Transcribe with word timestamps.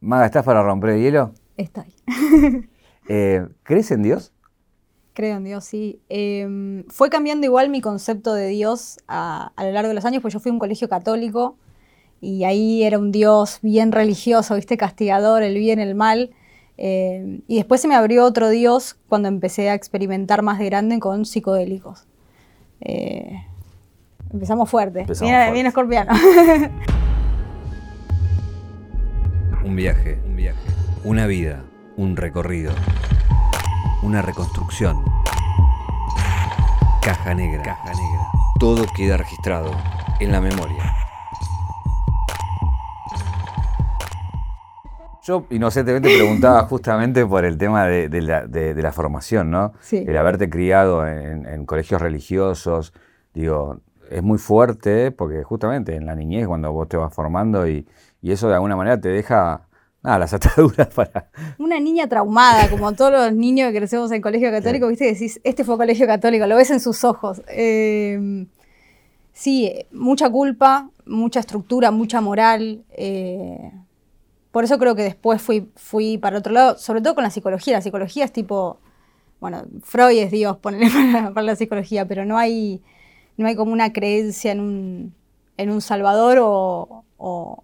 Maga, 0.00 0.26
¿estás 0.26 0.44
para 0.44 0.62
romper 0.62 0.90
el 0.90 1.02
hielo? 1.02 1.32
Estoy. 1.56 1.92
Eh, 3.10 3.46
¿Crees 3.62 3.90
en 3.90 4.02
Dios? 4.02 4.34
Creo 5.14 5.38
en 5.38 5.44
Dios, 5.44 5.64
sí. 5.64 5.98
Em, 6.10 6.84
fue 6.88 7.08
cambiando 7.08 7.46
igual 7.46 7.70
mi 7.70 7.80
concepto 7.80 8.34
de 8.34 8.48
Dios 8.48 8.98
a, 9.08 9.50
a 9.56 9.64
lo 9.64 9.72
largo 9.72 9.88
de 9.88 9.94
los 9.94 10.04
años, 10.04 10.20
pues 10.20 10.34
yo 10.34 10.40
fui 10.40 10.50
a 10.50 10.52
un 10.52 10.58
colegio 10.58 10.90
católico 10.90 11.56
y 12.20 12.44
ahí 12.44 12.82
era 12.82 12.98
un 12.98 13.10
Dios 13.10 13.60
bien 13.62 13.92
religioso, 13.92 14.56
¿viste? 14.56 14.76
Castigador, 14.76 15.42
el 15.42 15.54
bien, 15.56 15.78
el 15.78 15.94
mal. 15.94 16.34
Eh, 16.76 17.40
y 17.48 17.56
después 17.56 17.80
se 17.80 17.88
me 17.88 17.94
abrió 17.94 18.26
otro 18.26 18.50
Dios 18.50 18.98
cuando 19.08 19.28
empecé 19.28 19.70
a 19.70 19.74
experimentar 19.74 20.42
más 20.42 20.58
de 20.58 20.66
grande 20.66 20.98
con 20.98 21.24
psicodélicos. 21.24 22.06
Eh, 22.82 23.42
empezamos 24.32 24.68
fuerte. 24.68 25.00
Empezamos 25.00 25.30
Viene, 25.30 25.46
fuerte. 25.46 25.68
escorpiano. 25.68 26.12
Un 29.64 29.76
viaje, 29.76 30.20
un 30.26 30.36
viaje. 30.36 30.58
Una 31.04 31.26
vida, 31.26 31.62
un 31.96 32.16
recorrido. 32.16 32.72
Una 34.02 34.22
reconstrucción. 34.22 35.02
Caja 37.02 37.34
negra. 37.34 37.62
Caja 37.62 37.90
negra. 37.92 38.26
Todo 38.58 38.84
queda 38.96 39.16
registrado 39.16 39.70
en 40.20 40.32
la 40.32 40.40
memoria. 40.40 40.94
Yo 45.22 45.44
inocentemente 45.50 46.08
preguntaba 46.16 46.62
justamente 46.62 47.26
por 47.26 47.44
el 47.44 47.58
tema 47.58 47.84
de, 47.86 48.08
de 48.08 48.22
la, 48.22 48.46
de- 48.46 48.72
de 48.74 48.82
la 48.82 48.92
formación, 48.92 49.50
¿no? 49.50 49.72
Sí. 49.80 50.02
El 50.08 50.16
haberte 50.16 50.48
criado 50.48 51.06
en, 51.06 51.44
en 51.46 51.66
colegios 51.66 52.00
religiosos, 52.00 52.94
digo, 53.34 53.80
es 54.10 54.22
muy 54.22 54.38
fuerte 54.38 55.10
porque 55.10 55.42
justamente 55.44 55.94
en 55.96 56.06
la 56.06 56.14
niñez 56.14 56.46
cuando 56.46 56.72
vos 56.72 56.88
te 56.88 56.96
vas 56.96 57.12
formando 57.12 57.68
y, 57.68 57.86
y 58.22 58.32
eso 58.32 58.48
de 58.48 58.54
alguna 58.54 58.76
manera 58.76 59.00
te 59.00 59.08
deja 59.08 59.62
nada, 60.02 60.18
las 60.20 60.32
ataduras 60.32 60.88
para... 60.94 61.28
Una 61.58 61.78
niña 61.80 62.08
traumada, 62.08 62.68
como 62.70 62.92
todos 62.92 63.12
los 63.12 63.32
niños 63.32 63.70
que 63.72 63.78
crecemos 63.78 64.10
en 64.12 64.22
colegio 64.22 64.50
católico, 64.50 64.88
viste, 64.88 65.04
que 65.06 65.12
decís, 65.12 65.40
este 65.44 65.64
fue 65.64 65.76
colegio 65.76 66.06
católico, 66.06 66.46
lo 66.46 66.56
ves 66.56 66.70
en 66.70 66.80
sus 66.80 67.04
ojos. 67.04 67.42
Eh, 67.48 68.46
sí, 69.32 69.72
mucha 69.92 70.30
culpa, 70.30 70.90
mucha 71.06 71.40
estructura, 71.40 71.90
mucha 71.90 72.20
moral. 72.20 72.84
eh, 72.90 73.72
por 74.50 74.64
eso 74.64 74.78
creo 74.78 74.94
que 74.96 75.02
después 75.02 75.42
fui, 75.42 75.68
fui 75.76 76.16
para 76.18 76.38
otro 76.38 76.52
lado, 76.52 76.78
sobre 76.78 77.00
todo 77.02 77.14
con 77.14 77.22
la 77.22 77.30
psicología. 77.30 77.74
La 77.74 77.82
psicología 77.82 78.24
es 78.24 78.32
tipo, 78.32 78.78
bueno, 79.40 79.64
Freud 79.82 80.18
es 80.18 80.30
Dios, 80.30 80.56
ponele 80.56 80.90
para, 81.12 81.30
para 81.34 81.42
la 81.46 81.54
psicología, 81.56 82.06
pero 82.08 82.24
no 82.24 82.38
hay, 82.38 82.80
no 83.36 83.46
hay 83.46 83.54
como 83.54 83.72
una 83.72 83.92
creencia 83.92 84.50
en 84.52 84.60
un, 84.60 85.14
en 85.58 85.70
un 85.70 85.80
salvador 85.80 86.38
o, 86.40 87.04
o- 87.18 87.62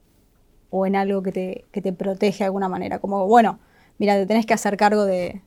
o 0.76 0.86
en 0.86 0.96
algo 0.96 1.22
que 1.22 1.30
te, 1.30 1.64
que 1.70 1.80
te 1.80 1.92
protege 1.92 2.38
de 2.38 2.46
alguna 2.46 2.68
manera. 2.68 2.98
Como, 2.98 3.28
bueno, 3.28 3.60
mira, 3.96 4.16
te 4.16 4.26
tenés 4.26 4.44
que 4.44 4.54
hacer 4.54 4.76
cargo 4.76 5.04
de, 5.04 5.40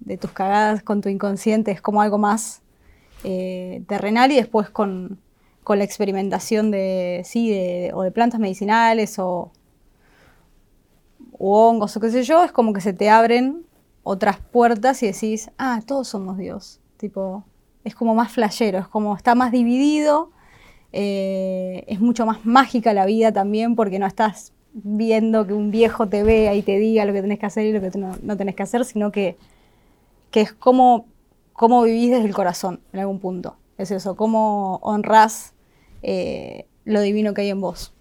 de 0.00 0.16
tus 0.16 0.32
cagadas 0.32 0.82
con 0.82 1.02
tu 1.02 1.10
inconsciente, 1.10 1.70
es 1.72 1.82
como 1.82 2.00
algo 2.00 2.16
más 2.16 2.62
eh, 3.22 3.82
terrenal 3.86 4.32
y 4.32 4.36
después 4.36 4.70
con, 4.70 5.20
con 5.62 5.76
la 5.76 5.84
experimentación 5.84 6.70
de, 6.70 7.20
sí, 7.26 7.50
de, 7.50 7.90
o 7.92 8.02
de 8.02 8.12
plantas 8.12 8.40
medicinales 8.40 9.18
o, 9.18 9.52
hongos 11.38 11.94
o 11.98 12.00
qué 12.00 12.10
sé 12.10 12.22
yo, 12.22 12.42
es 12.42 12.50
como 12.50 12.72
que 12.72 12.80
se 12.80 12.94
te 12.94 13.10
abren 13.10 13.66
otras 14.04 14.38
puertas 14.38 15.02
y 15.02 15.06
decís, 15.08 15.50
ah, 15.58 15.82
todos 15.84 16.08
somos 16.08 16.38
Dios. 16.38 16.80
Tipo, 16.96 17.44
es 17.84 17.94
como 17.94 18.14
más 18.14 18.32
flashero, 18.32 18.78
es 18.78 18.88
como 18.88 19.14
está 19.16 19.34
más 19.34 19.52
dividido, 19.52 20.30
eh, 20.92 21.84
es 21.88 22.00
mucho 22.00 22.24
más 22.24 22.46
mágica 22.46 22.94
la 22.94 23.04
vida 23.04 23.32
también 23.32 23.76
porque 23.76 23.98
no 23.98 24.06
estás 24.06 24.54
viendo 24.74 25.46
que 25.46 25.54
un 25.54 25.70
viejo 25.70 26.08
te 26.08 26.22
vea 26.22 26.54
y 26.54 26.62
te 26.62 26.78
diga 26.78 27.04
lo 27.04 27.12
que 27.12 27.22
tenés 27.22 27.38
que 27.38 27.46
hacer 27.46 27.66
y 27.66 27.72
lo 27.72 27.80
que 27.80 27.96
no, 27.98 28.16
no 28.22 28.36
tenés 28.36 28.54
que 28.54 28.62
hacer, 28.62 28.84
sino 28.84 29.12
que, 29.12 29.36
que 30.30 30.40
es 30.40 30.52
como, 30.52 31.06
cómo 31.52 31.82
vivís 31.82 32.10
desde 32.10 32.26
el 32.26 32.34
corazón 32.34 32.80
en 32.92 33.00
algún 33.00 33.20
punto. 33.20 33.56
Es 33.78 33.90
eso, 33.90 34.16
cómo 34.16 34.76
honrás 34.82 35.54
eh, 36.02 36.66
lo 36.84 37.00
divino 37.00 37.34
que 37.34 37.42
hay 37.42 37.50
en 37.50 37.60
vos. 37.60 37.92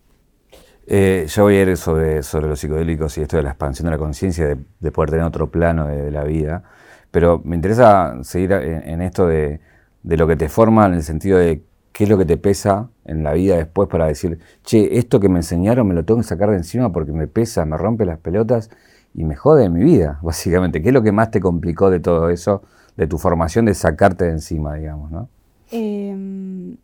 Eh, 0.87 1.25
yo 1.29 1.43
voy 1.43 1.55
a 1.55 1.61
ir 1.61 1.77
sobre, 1.77 2.23
sobre 2.23 2.47
los 2.47 2.59
psicodélicos 2.59 3.17
y 3.17 3.21
esto 3.21 3.37
de 3.37 3.43
la 3.43 3.49
expansión 3.49 3.85
de 3.85 3.91
la 3.91 3.97
conciencia, 3.97 4.47
de, 4.47 4.57
de 4.79 4.91
poder 4.91 5.11
tener 5.11 5.25
otro 5.25 5.49
plano 5.51 5.87
de, 5.87 6.01
de 6.01 6.11
la 6.11 6.23
vida, 6.23 6.63
pero 7.11 7.41
me 7.43 7.55
interesa 7.55 8.17
seguir 8.23 8.51
en, 8.53 8.87
en 8.89 9.01
esto 9.01 9.27
de, 9.27 9.59
de 10.03 10.17
lo 10.17 10.27
que 10.27 10.35
te 10.35 10.49
forma 10.49 10.85
en 10.87 10.95
el 10.95 11.03
sentido 11.03 11.37
de 11.37 11.63
qué 11.93 12.05
es 12.05 12.09
lo 12.09 12.17
que 12.17 12.25
te 12.25 12.37
pesa 12.37 12.89
en 13.05 13.23
la 13.23 13.33
vida 13.33 13.57
después 13.57 13.89
para 13.89 14.07
decir, 14.07 14.39
che, 14.63 14.97
esto 14.97 15.19
que 15.19 15.29
me 15.29 15.39
enseñaron 15.39 15.87
me 15.87 15.93
lo 15.93 16.05
tengo 16.05 16.19
que 16.19 16.27
sacar 16.27 16.49
de 16.51 16.57
encima 16.57 16.91
porque 16.91 17.11
me 17.11 17.27
pesa, 17.27 17.65
me 17.65 17.77
rompe 17.77 18.05
las 18.05 18.19
pelotas 18.19 18.69
y 19.13 19.23
me 19.23 19.35
jode 19.35 19.69
mi 19.69 19.83
vida, 19.83 20.19
básicamente. 20.23 20.81
¿Qué 20.81 20.89
es 20.89 20.93
lo 20.93 21.03
que 21.03 21.11
más 21.11 21.31
te 21.31 21.39
complicó 21.39 21.89
de 21.89 21.99
todo 21.99 22.29
eso, 22.29 22.61
de 22.97 23.07
tu 23.07 23.17
formación, 23.17 23.65
de 23.65 23.73
sacarte 23.73 24.25
de 24.25 24.31
encima, 24.31 24.75
digamos, 24.75 25.11
¿no? 25.11 25.29
Eh, 25.71 26.75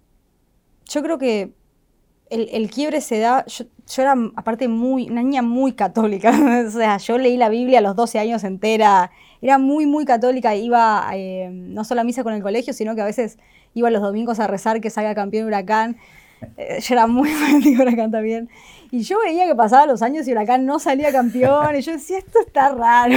yo 0.90 1.04
creo 1.04 1.18
que 1.18 1.54
el, 2.30 2.50
el 2.52 2.70
quiebre 2.70 3.02
se 3.02 3.20
da. 3.20 3.46
Yo, 3.46 3.66
yo 3.88 4.02
era, 4.02 4.16
aparte, 4.36 4.68
muy, 4.68 5.10
una 5.10 5.24
niña 5.24 5.42
muy 5.42 5.74
católica. 5.74 6.32
o 6.68 6.72
sea, 6.72 6.98
yo 6.98 7.18
leí 7.18 7.38
la 7.38 7.50
Biblia 7.50 7.80
a 7.80 7.82
los 7.82 7.96
12 7.96 8.20
años 8.20 8.44
entera. 8.44 9.12
Era 9.42 9.58
muy, 9.58 9.86
muy 9.86 10.06
católica. 10.06 10.56
Iba 10.56 11.10
eh, 11.14 11.50
no 11.52 11.84
solo 11.84 12.02
a 12.02 12.04
misa 12.04 12.24
con 12.24 12.34
el 12.34 12.42
colegio, 12.42 12.74
sino 12.74 12.96
que 12.96 13.02
a 13.02 13.06
veces 13.06 13.38
iba 13.78 13.90
los 13.92 14.02
domingos 14.02 14.40
a 14.40 14.48
rezar 14.48 14.82
que 14.82 14.90
salga 14.90 15.14
campeón 15.14 15.48
Huracán. 15.48 15.98
Eh, 16.58 16.80
yo 16.82 16.94
era 16.96 17.08
muy 17.08 17.30
fanática 17.42 17.78
de 17.78 17.84
Huracán 17.84 18.12
también. 18.12 18.50
Y 18.90 19.02
yo 19.02 19.20
veía 19.24 19.46
que 19.46 19.54
pasaban 19.54 19.88
los 19.88 20.02
años 20.02 20.28
y 20.28 20.32
Huracán 20.32 20.66
no 20.66 20.80
salía 20.80 21.12
campeón. 21.12 21.76
Y 21.76 21.82
yo 21.82 21.92
decía, 21.92 22.18
esto 22.18 22.40
está 22.46 22.70
raro. 22.70 23.16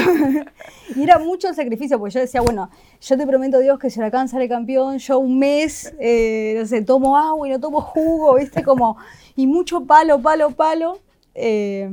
y 0.97 1.03
era 1.03 1.19
mucho 1.19 1.49
el 1.49 1.55
sacrificio, 1.55 1.99
porque 1.99 2.15
yo 2.15 2.21
decía, 2.21 2.41
bueno, 2.43 2.71
yo 3.01 3.17
te 3.17 3.27
prometo, 3.27 3.59
Dios, 3.61 3.79
que 3.79 3.89
si 3.89 3.99
Huracán 4.01 4.29
sale 4.29 4.49
campeón, 4.49 4.99
yo 4.99 5.19
un 5.19 5.39
mes, 5.39 5.95
eh, 5.99 6.57
no 6.59 6.67
sé, 6.67 6.83
tomo 6.83 7.17
agua 7.17 7.49
y 7.49 7.53
no 7.53 7.61
tomo 7.61 7.81
jugo, 7.81 8.35
¿viste? 8.35 8.63
Como, 8.63 8.99
y 9.37 9.47
mucho 9.47 9.85
palo, 9.87 10.21
palo, 10.21 10.51
palo. 10.51 10.99
Eh, 11.35 11.89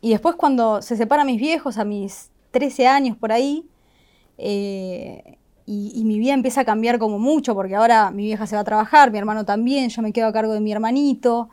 y 0.00 0.10
después 0.10 0.36
cuando 0.36 0.82
se 0.82 0.96
separan 0.96 1.26
mis 1.26 1.40
viejos, 1.40 1.78
a 1.78 1.84
mis 1.84 2.30
13 2.50 2.86
años 2.86 3.16
por 3.16 3.32
ahí, 3.32 3.66
eh, 4.38 5.38
y, 5.66 5.92
y 5.94 6.04
mi 6.04 6.18
vida 6.18 6.32
empieza 6.32 6.62
a 6.62 6.64
cambiar 6.64 6.98
como 6.98 7.18
mucho, 7.18 7.54
porque 7.54 7.74
ahora 7.74 8.10
mi 8.10 8.24
vieja 8.24 8.46
se 8.46 8.54
va 8.54 8.62
a 8.62 8.64
trabajar, 8.64 9.10
mi 9.10 9.18
hermano 9.18 9.44
también, 9.44 9.88
yo 9.90 10.00
me 10.00 10.12
quedo 10.12 10.28
a 10.28 10.32
cargo 10.32 10.52
de 10.52 10.60
mi 10.60 10.72
hermanito. 10.72 11.50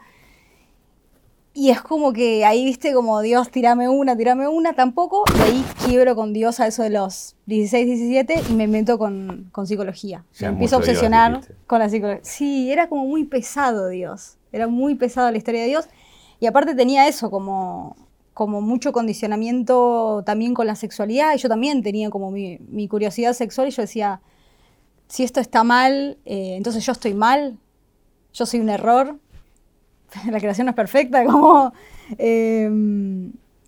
Y 1.55 1.69
es 1.69 1.81
como 1.81 2.13
que 2.13 2.45
ahí, 2.45 2.65
viste, 2.65 2.93
como 2.93 3.21
Dios, 3.21 3.51
tirame 3.51 3.87
una, 3.87 4.17
tirame 4.17 4.47
una, 4.47 4.73
tampoco. 4.73 5.23
Y 5.37 5.41
ahí 5.41 5.65
quiebro 5.85 6.15
con 6.15 6.33
Dios 6.33 6.59
a 6.59 6.65
eso 6.65 6.81
de 6.81 6.89
los 6.89 7.35
16, 7.45 7.85
17 7.85 8.41
y 8.49 8.53
me 8.53 8.67
meto 8.67 8.97
con, 8.97 9.49
con 9.51 9.67
psicología. 9.67 10.25
Me 10.41 10.47
empiezo 10.47 10.77
a 10.77 10.79
Dios, 10.79 10.89
obsesionar 10.89 11.41
con 11.67 11.77
la 11.77 11.89
psicología. 11.89 12.23
Sí, 12.23 12.71
era 12.71 12.89
como 12.89 13.05
muy 13.05 13.25
pesado 13.25 13.87
Dios. 13.89 14.37
Era 14.51 14.67
muy 14.67 14.95
pesado 14.95 15.29
la 15.29 15.37
historia 15.37 15.61
de 15.61 15.67
Dios. 15.67 15.87
Y 16.39 16.47
aparte 16.47 16.73
tenía 16.73 17.07
eso, 17.07 17.29
como, 17.29 17.95
como 18.33 18.61
mucho 18.61 18.91
condicionamiento 18.93 20.23
también 20.25 20.53
con 20.53 20.67
la 20.67 20.75
sexualidad. 20.75 21.33
Y 21.35 21.37
yo 21.37 21.49
también 21.49 21.83
tenía 21.83 22.09
como 22.09 22.31
mi, 22.31 22.57
mi 22.69 22.87
curiosidad 22.87 23.33
sexual 23.33 23.67
y 23.67 23.71
yo 23.71 23.81
decía, 23.83 24.21
si 25.07 25.23
esto 25.23 25.39
está 25.39 25.63
mal, 25.63 26.17
eh, 26.25 26.55
entonces 26.57 26.85
yo 26.85 26.91
estoy 26.91 27.13
mal, 27.13 27.57
yo 28.33 28.45
soy 28.45 28.59
un 28.59 28.69
error, 28.69 29.19
la 30.31 30.39
creación 30.39 30.65
no 30.65 30.71
es 30.71 30.75
perfecta, 30.75 31.25
como... 31.31 31.73
eh, 32.17 32.65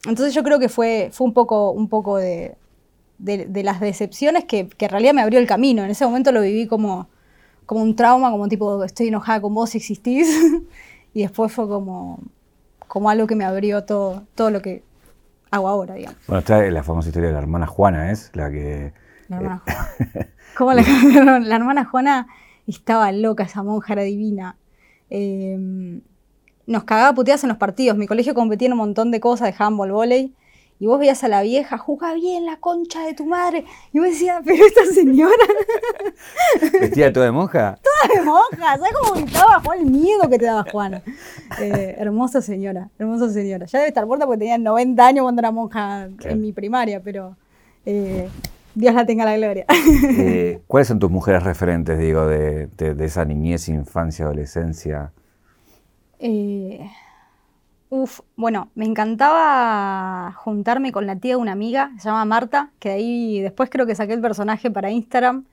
entonces 0.08 0.34
yo 0.36 0.44
creo 0.44 0.60
que 0.60 0.70
fue, 0.70 1.10
fue 1.12 1.26
un 1.28 1.34
poco, 1.34 1.72
un 1.72 1.90
poco 1.90 2.18
de, 2.18 2.56
de- 3.18 3.46
de 3.48 3.64
las 3.64 3.80
decepciones 3.80 4.46
que, 4.46 4.68
que 4.68 4.86
en 4.86 4.92
realidad 4.92 5.14
me 5.14 5.22
abrió 5.22 5.40
el 5.40 5.48
camino. 5.48 5.84
En 5.84 5.90
ese 5.90 6.06
momento 6.06 6.32
lo 6.32 6.42
viví 6.42 6.68
como, 6.68 7.08
como 7.66 7.82
un 7.82 7.96
trauma, 7.96 8.30
como 8.30 8.48
tipo, 8.48 8.84
estoy 8.84 9.08
enojada 9.08 9.42
con 9.42 9.54
vos 9.56 9.74
existís. 9.74 10.28
y 11.14 11.22
después 11.24 11.52
fue 11.52 11.68
como, 11.68 12.20
como 12.96 13.10
algo 13.10 13.28
que 13.28 13.36
me 13.36 13.44
abrió 13.44 13.84
todo, 13.84 14.24
todo 14.36 14.52
lo 14.52 14.62
que 14.62 14.82
hago 15.52 15.68
ahora, 15.68 15.96
digamos. 15.96 16.18
Bueno, 16.28 16.40
está 16.40 16.62
la 16.62 16.82
famosa 16.82 17.10
historia 17.10 17.28
de 17.28 17.34
la 17.34 17.40
hermana 17.40 17.68
Juana, 17.68 18.10
¿es? 18.10 18.32
La 18.34 18.50
que... 18.50 18.94
La 19.28 19.36
hermana 19.36 19.64
Juana. 19.66 20.30
¿Cómo 20.58 20.72
la 20.72 20.82
cambiaron? 20.82 21.50
La 21.50 21.58
hermana 21.58 21.84
Juana 21.84 22.28
estaba 22.68 23.12
loca, 23.12 23.44
esa 23.44 23.64
monja 23.64 23.92
era 23.92 24.04
divina. 24.04 24.56
Eh, 25.10 26.00
nos 26.68 26.86
cagaba 26.86 27.14
puteadas 27.14 27.44
en 27.44 27.50
los 27.50 27.58
partidos. 27.58 27.98
Mi 27.98 28.08
colegio 28.08 28.34
competía 28.34 28.68
en 28.68 28.72
un 28.72 28.80
montón 28.80 29.12
de 29.12 29.20
cosas, 29.20 29.50
de 29.50 29.62
handball, 29.62 29.92
volei. 29.92 30.34
Y 30.78 30.88
vos 30.88 31.00
veías 31.00 31.24
a 31.24 31.30
la 31.30 31.42
vieja, 31.42 31.78
jugá 31.78 32.14
bien 32.14 32.46
la 32.46 32.58
concha 32.58 33.06
de 33.06 33.14
tu 33.14 33.26
madre. 33.26 33.64
Y 33.94 34.00
vos 34.00 34.10
decías, 34.10 34.42
pero 34.46 34.66
esta 34.66 34.86
señora 34.86 35.34
¿Vestida 36.82 37.14
toda 37.14 37.28
de 37.28 37.32
monja? 37.32 37.80
de 38.14 38.22
monja, 38.22 38.78
¿sabes 38.78 38.92
cómo 39.02 39.14
gritaba 39.22 39.62
Juan? 39.64 39.80
El 39.80 39.86
miedo 39.86 40.30
que 40.30 40.38
te 40.38 40.46
daba 40.46 40.66
Juana. 40.70 41.02
Eh, 41.62 41.96
hermosa 41.98 42.42
señora, 42.42 42.90
hermosa 43.00 43.30
señora. 43.32 43.66
Ya 43.68 43.80
debe 43.80 43.88
estar 43.90 44.06
muerta 44.06 44.26
porque 44.26 44.40
tenía 44.40 44.58
90 44.58 45.08
años 45.08 45.24
cuando 45.24 45.40
era 45.42 45.52
monja 45.52 46.10
Claro. 46.18 46.36
en 46.36 46.42
mi 46.42 46.52
primaria, 46.52 47.02
pero 47.02 47.38
eh, 47.86 48.28
Dios 48.74 48.94
la 48.94 49.06
tenga 49.06 49.24
la 49.26 49.38
gloria. 49.38 49.66
Eh, 50.18 50.60
¿Cuáles 50.68 50.90
son 50.90 51.00
tus 51.00 51.10
mujeres 51.10 51.44
referentes, 51.44 51.98
digo, 51.98 52.28
de, 52.28 52.68
de- 52.78 52.94
de 52.96 53.06
esa 53.06 53.24
niñez, 53.24 53.70
infancia, 53.70 54.26
adolescencia? 54.26 55.12
Eh, 56.20 56.90
Bueno, 58.36 58.70
me 58.76 58.86
encantaba 58.86 60.34
juntarme 60.34 60.92
con 60.92 61.06
la 61.06 61.16
tía 61.18 61.34
de 61.34 61.38
una 61.38 61.52
amiga, 61.54 61.92
se 61.98 62.06
llama 62.06 62.26
Marta, 62.26 62.72
que 62.80 62.90
de 62.90 62.96
ahí 62.96 63.42
después 63.42 63.70
creo 63.70 63.86
que 63.86 63.96
saqué 63.96 64.14
el 64.14 64.22
personaje 64.22 64.72
para 64.72 64.92
Instagram, 64.92 65.46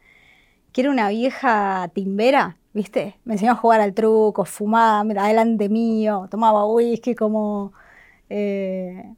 que 0.73 0.83
era 0.83 0.91
una 0.91 1.09
vieja 1.09 1.91
timbera, 1.95 2.57
¿viste? 2.73 3.19
Me 3.25 3.35
enseñó 3.35 3.53
a 3.53 3.57
jugar 3.57 3.81
al 3.81 3.95
truco, 3.95 4.45
fumaba 4.45 5.01
adelante 5.01 5.69
mío, 5.69 6.29
tomaba 6.31 6.67
whisky 6.67 7.15
como 7.15 7.73
eh, 8.31 9.15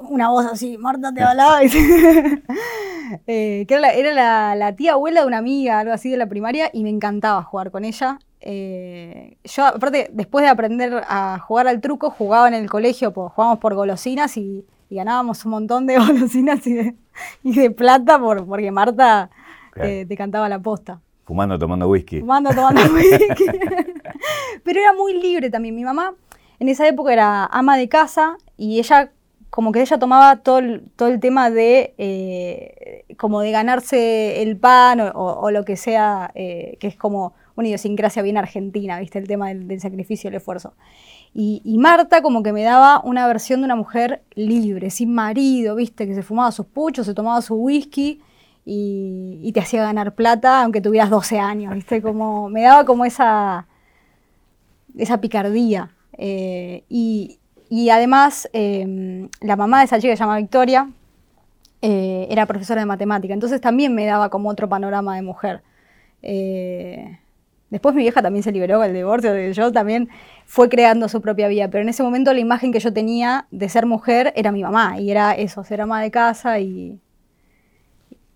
una 0.00 0.30
voz 0.30 0.46
así, 0.46 0.78
Marta 0.78 1.12
te 1.12 1.22
hablaba. 1.22 1.62
eh, 3.26 3.64
que 3.66 3.74
era, 3.74 4.54
la, 4.54 4.76
tía 4.76 4.92
abuela 4.92 5.22
de 5.22 5.26
una 5.26 5.38
amiga, 5.38 5.80
algo 5.80 5.92
así 5.92 6.10
de 6.10 6.16
la 6.16 6.26
primaria, 6.26 6.70
y 6.72 6.82
me 6.82 6.90
encantaba 6.90 7.42
jugar 7.42 7.70
con 7.70 7.84
ella. 7.84 8.18
Eh, 8.40 9.36
yo, 9.44 9.66
aparte, 9.66 10.10
después 10.12 10.44
de 10.44 10.48
aprender 10.48 11.02
a 11.08 11.38
jugar 11.40 11.66
al 11.68 11.80
truco, 11.80 12.10
jugaba 12.10 12.48
en 12.48 12.54
el 12.54 12.70
colegio, 12.70 13.12
pues, 13.12 13.32
jugábamos 13.32 13.58
por 13.58 13.74
golosinas 13.74 14.36
y, 14.36 14.64
ganábamos 14.90 15.44
un 15.44 15.50
montón 15.50 15.86
de 15.86 15.98
golosinas 15.98 16.66
y 16.66 16.72
de, 16.72 16.94
y 17.42 17.54
de 17.54 17.70
plata 17.70 18.18
por, 18.18 18.46
porque 18.46 18.70
Marta 18.70 19.30
te, 19.74 20.16
cantaba 20.16 20.48
la 20.48 20.58
posta. 20.58 21.00
Fumando, 21.24 21.58
tomando 21.58 21.88
whisky. 21.88 22.20
Fumando, 22.20 22.50
tomando 22.50 22.80
whisky. 22.94 23.44
Pero 24.64 24.80
era 24.80 24.94
muy 24.94 25.20
libre 25.20 25.50
también. 25.50 25.74
Mi 25.74 25.84
mamá 25.84 26.14
en 26.58 26.68
esa 26.68 26.88
época 26.88 27.12
era 27.12 27.44
ama 27.44 27.76
de 27.76 27.88
casa 27.88 28.38
y 28.56 28.78
ella 28.78 29.12
como 29.50 29.72
que 29.72 29.80
ella 29.80 29.98
tomaba 29.98 30.36
todo 30.36 30.58
el, 30.58 30.90
todo 30.96 31.08
el 31.08 31.20
tema 31.20 31.50
de 31.50 31.94
eh, 31.98 33.04
como 33.16 33.40
de 33.40 33.50
ganarse 33.50 34.42
el 34.42 34.56
pan 34.56 35.00
o, 35.14 35.50
lo 35.50 35.64
que 35.64 35.76
sea, 35.76 36.30
eh, 36.34 36.76
que 36.80 36.86
es 36.86 36.96
como 36.96 37.34
una 37.58 37.68
idiosincrasia 37.68 38.22
bien 38.22 38.36
argentina, 38.36 38.98
¿viste? 39.00 39.18
El 39.18 39.26
tema 39.26 39.48
del, 39.48 39.80
sacrificio 39.80 40.28
y 40.28 40.30
el 40.30 40.36
esfuerzo. 40.36 40.74
Y, 41.34 41.76
Marta 41.78 42.22
como 42.22 42.42
que 42.42 42.52
me 42.52 42.62
daba 42.62 43.00
una 43.04 43.26
versión 43.26 43.60
de 43.60 43.66
una 43.66 43.76
mujer 43.76 44.22
libre, 44.34 44.90
sin 44.90 45.12
marido, 45.12 45.74
¿viste? 45.74 46.06
Que 46.06 46.14
se 46.14 46.22
fumaba 46.22 46.52
sus 46.52 46.66
puchos, 46.66 47.06
se 47.06 47.14
tomaba 47.14 47.42
su 47.42 47.54
whisky 47.56 48.20
y, 48.64 49.50
te 49.52 49.60
hacía 49.60 49.82
ganar 49.82 50.14
plata 50.14 50.62
aunque 50.62 50.80
tuvieras 50.80 51.10
12 51.10 51.38
años, 51.40 51.74
¿viste? 51.74 52.00
Como, 52.00 52.48
me 52.48 52.62
daba 52.62 52.84
como 52.84 53.04
esa, 53.04 53.66
esa 54.96 55.20
picardía. 55.20 55.90
Eh, 56.16 56.84
y, 56.88 57.38
y 57.68 57.90
además, 57.90 58.48
em, 58.52 59.28
la 59.40 59.56
mamá 59.56 59.80
de 59.80 59.86
esa 59.86 59.98
chica 59.98 60.12
que 60.12 60.16
se 60.16 60.22
llama 60.22 60.36
Victoria 60.38 60.88
eh, 61.82 62.26
era 62.30 62.46
profesora 62.46 62.80
de 62.80 62.86
matemática, 62.86 63.34
entonces 63.34 63.60
también 63.60 63.94
me 63.94 64.06
daba 64.06 64.30
como 64.30 64.48
otro 64.48 64.68
panorama 64.68 65.16
de 65.16 65.22
mujer. 65.22 65.62
Eh, 66.22 67.18
después 67.70 67.94
mi 67.94 68.02
vieja 68.02 68.22
también 68.22 68.42
se 68.42 68.52
liberó 68.52 68.80
del 68.80 68.94
divorcio, 68.94 69.36
yo 69.50 69.72
también 69.72 70.08
fue 70.46 70.68
creando 70.68 71.08
su 71.08 71.20
propia 71.20 71.48
vida, 71.48 71.68
pero 71.68 71.82
en 71.82 71.88
ese 71.88 72.02
momento 72.02 72.32
la 72.32 72.40
imagen 72.40 72.72
que 72.72 72.80
yo 72.80 72.92
tenía 72.92 73.46
de 73.50 73.68
ser 73.68 73.86
mujer 73.86 74.32
era 74.36 74.52
mi 74.52 74.62
mamá, 74.62 74.98
y 74.98 75.10
era 75.10 75.32
eso, 75.32 75.64
ser 75.64 75.80
ama 75.80 76.00
de 76.02 76.10
casa 76.10 76.58
y, 76.60 77.00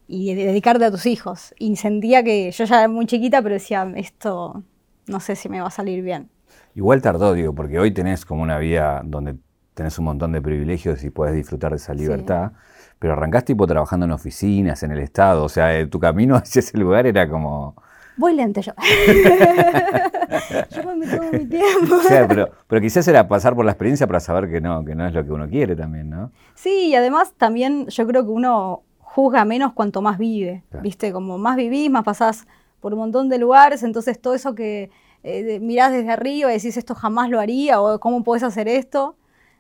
y 0.06 0.34
dedicarte 0.34 0.84
a 0.84 0.90
tus 0.90 1.06
hijos. 1.06 1.55
Y 1.58 1.75
sentía 1.76 2.23
que 2.23 2.50
yo 2.50 2.64
ya 2.64 2.81
era 2.81 2.88
muy 2.88 3.06
chiquita, 3.06 3.40
pero 3.43 3.55
decía, 3.55 3.90
esto 3.96 4.62
no 5.06 5.20
sé 5.20 5.37
si 5.37 5.49
me 5.49 5.61
va 5.61 5.69
a 5.69 5.70
salir 5.70 6.02
bien. 6.02 6.28
Igual 6.75 7.02
tardó, 7.02 7.32
digo, 7.35 7.55
porque 7.55 7.78
hoy 7.78 7.93
tenés 7.93 8.25
como 8.25 8.43
una 8.43 8.58
vida 8.58 9.02
donde 9.05 9.37
tenés 9.75 9.99
un 9.99 10.05
montón 10.05 10.32
de 10.32 10.43
privilegios 10.43 11.02
y 11.05 11.11
puedes 11.11 11.35
disfrutar 11.35 11.70
de 11.70 11.76
esa 11.76 11.94
libertad, 11.94 12.52
pero 12.99 13.14
arrancás 13.14 13.44
tipo 13.44 13.67
trabajando 13.67 14.05
en 14.06 14.12
oficinas, 14.12 14.82
en 14.82 14.93
el 14.93 14.99
Estado, 14.99 15.44
o 15.44 15.49
sea, 15.49 15.78
eh, 15.78 15.87
tu 15.87 15.99
camino 15.99 16.37
hacia 16.37 16.61
ese 16.61 16.78
lugar 16.78 17.06
era 17.06 17.28
como... 17.28 17.75
Voy 18.17 18.35
lento 18.35 18.61
yo. 18.61 18.73
yo 20.70 20.97
me 20.97 21.06
tomo 21.06 21.32
mi 21.32 21.47
tiempo. 21.47 21.97
O 21.97 22.03
sea, 22.03 22.29
pero, 22.29 22.50
pero 22.67 22.81
quizás 22.81 23.06
era 23.09 23.26
pasar 23.26 23.55
por 23.55 23.64
la 23.64 23.73
experiencia 23.73 24.06
para 24.06 24.20
saber 24.20 24.50
que 24.50 24.61
no, 24.61 24.85
que 24.85 24.94
no 24.94 25.06
es 25.06 25.14
lo 25.14 25.25
que 25.25 25.32
uno 25.32 25.49
quiere 25.49 25.75
también, 25.75 26.11
¿no? 26.11 26.31
Sí, 26.55 26.88
y 26.88 26.94
además 26.94 27.32
también 27.37 27.87
yo 27.87 28.06
creo 28.06 28.25
que 28.25 28.31
uno 28.31 28.82
juzga 28.99 29.44
menos 29.44 29.73
cuanto 29.73 30.03
más 30.03 30.19
vive, 30.19 30.62
¿viste? 30.82 31.12
Como 31.12 31.38
más 31.38 31.56
vivís, 31.56 31.91
más 31.91 32.05
pasás 32.05 32.47
por 32.81 32.94
un 32.94 33.00
montón 33.00 33.29
de 33.29 33.38
lugares, 33.38 33.82
entonces 33.82 34.20
todo 34.20 34.35
eso 34.35 34.55
que 34.55 34.91
eh, 35.23 35.61
mirás 35.61 35.93
desde 35.93 36.11
arriba 36.11 36.50
y 36.50 36.55
decís 36.55 36.76
esto 36.76 36.94
jamás 36.94 37.31
lo 37.31 37.38
haría 37.38 37.81
o 37.81 38.00
cómo 38.00 38.25
puedes 38.25 38.43
hacer 38.43 38.69
esto. 38.69 39.17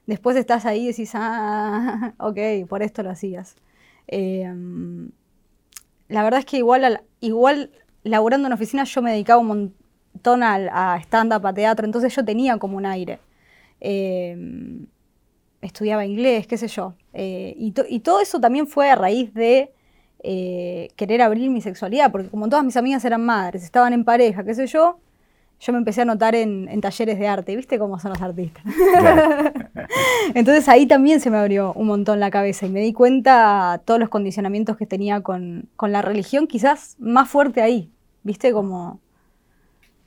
Después 0.06 0.36
estás 0.36 0.66
ahí 0.66 0.84
y 0.84 0.86
decís, 0.88 1.12
ah, 1.14 2.14
ok, 2.18 2.66
por 2.68 2.82
esto 2.82 3.02
lo 3.02 3.10
hacías. 3.10 3.56
Em, 4.08 5.10
la 6.08 6.22
verdad 6.24 6.40
es 6.40 6.46
que 6.46 6.58
igual, 6.58 7.02
igual 7.20 7.70
laburando 8.02 8.46
en 8.46 8.52
oficina 8.52 8.84
yo 8.84 9.02
me 9.02 9.12
dedicaba 9.12 9.40
un 9.40 9.46
montón 9.46 10.42
a, 10.42 10.96
stand-up, 11.02 11.46
a 11.46 11.54
teatro, 11.54 11.86
entonces 11.86 12.14
yo 12.14 12.24
tenía 12.24 12.58
como 12.58 12.76
un 12.76 12.86
aire. 12.86 13.18
Em, 13.80 14.86
estudiaba 15.60 16.04
inglés, 16.04 16.46
qué 16.46 16.56
sé 16.56 16.68
yo. 16.68 16.94
Eh, 17.12 17.54
y, 17.56 17.74
y, 17.88 18.00
todo 18.00 18.20
eso 18.20 18.40
también 18.40 18.66
fue 18.66 18.90
a 18.90 18.96
raíz 18.96 19.32
de 19.34 19.72
eh, 20.24 20.88
querer 20.96 21.20
abrir 21.22 21.50
mi 21.50 21.60
sexualidad, 21.60 22.12
porque 22.12 22.28
como 22.28 22.48
todas 22.48 22.64
mis 22.64 22.76
amigas 22.76 23.04
eran 23.04 23.24
madres, 23.24 23.64
estaban 23.64 23.92
en 23.92 24.04
pareja, 24.04 24.44
qué 24.44 24.54
sé 24.54 24.66
yo, 24.66 24.98
yo 25.62 25.72
me 25.72 25.78
empecé 25.78 26.02
a 26.02 26.04
notar 26.04 26.34
en, 26.34 26.80
talleres 26.80 27.20
de 27.20 27.28
arte, 27.28 27.54
¿viste 27.54 27.78
cómo 27.78 27.96
son 28.00 28.10
los 28.10 28.20
artistas? 28.20 28.64
Entonces 30.34 30.68
ahí 30.68 30.86
también 30.86 31.20
se 31.20 31.30
me 31.30 31.36
abrió 31.36 31.72
un 31.74 31.86
montón 31.86 32.18
la 32.18 32.32
cabeza 32.32 32.66
y 32.66 32.70
me 32.70 32.80
di 32.80 32.92
cuenta 32.92 33.80
todos 33.84 34.00
los 34.00 34.08
condicionamientos 34.08 34.76
que 34.76 34.86
tenía 34.86 35.20
con, 35.20 35.68
la 35.80 36.02
religión, 36.02 36.48
quizás 36.48 36.96
más 36.98 37.28
fuerte 37.28 37.62
ahí, 37.62 37.92
¿viste? 38.24 38.50
Como 38.50 38.98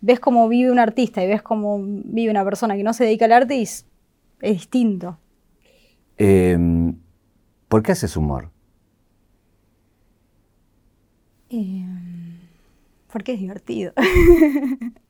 ves 0.02 0.20
cómo 0.20 0.50
vive 0.50 0.72
un 0.72 0.80
artista 0.80 1.24
y 1.24 1.28
ves 1.28 1.42
cómo 1.42 1.80
vive 1.82 2.30
una 2.30 2.44
persona 2.44 2.76
que 2.76 2.84
no 2.84 2.94
se 2.94 3.06
dedica 3.06 3.24
al 3.24 3.32
arte 3.32 3.56
y 3.56 3.62
es, 3.62 3.86
distinto. 4.42 5.18
Em, 6.18 6.98
¿Por 7.70 7.82
qué 7.82 7.94
haces 7.94 8.18
humor? 8.18 8.52
Em, 11.50 12.40
porque 13.10 13.36
es 13.36 13.40
divertido. 13.40 13.94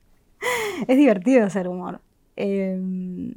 es 0.87 0.97
divertido 0.97 1.45
hacer 1.45 1.67
humor. 1.67 2.01
Em, 2.35 3.33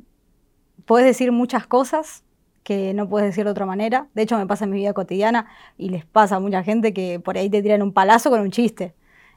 puedes 0.85 1.07
decir 1.07 1.33
muchas 1.33 1.67
cosas 1.67 2.25
que 2.65 2.93
no 2.93 3.09
puedes 3.09 3.29
decir 3.29 3.45
de 3.45 3.51
otra 3.51 3.67
manera. 3.67 4.09
De 4.15 4.23
hecho, 4.23 4.37
me 4.37 4.47
pasa 4.47 4.65
en 4.65 4.71
mi 4.71 4.79
vida 4.79 4.93
cotidiana 4.93 5.47
y 5.77 5.89
les 5.89 6.05
pasa 6.05 6.37
a 6.37 6.41
mucha 6.41 6.63
gente 6.63 6.93
que 6.93 7.21
por 7.21 7.39
ahí 7.39 7.49
te 7.49 7.63
tiran 7.63 7.83
un 7.83 7.93
palazo 7.93 8.31
con 8.31 8.41
un 8.41 8.51
chiste. 8.51 8.95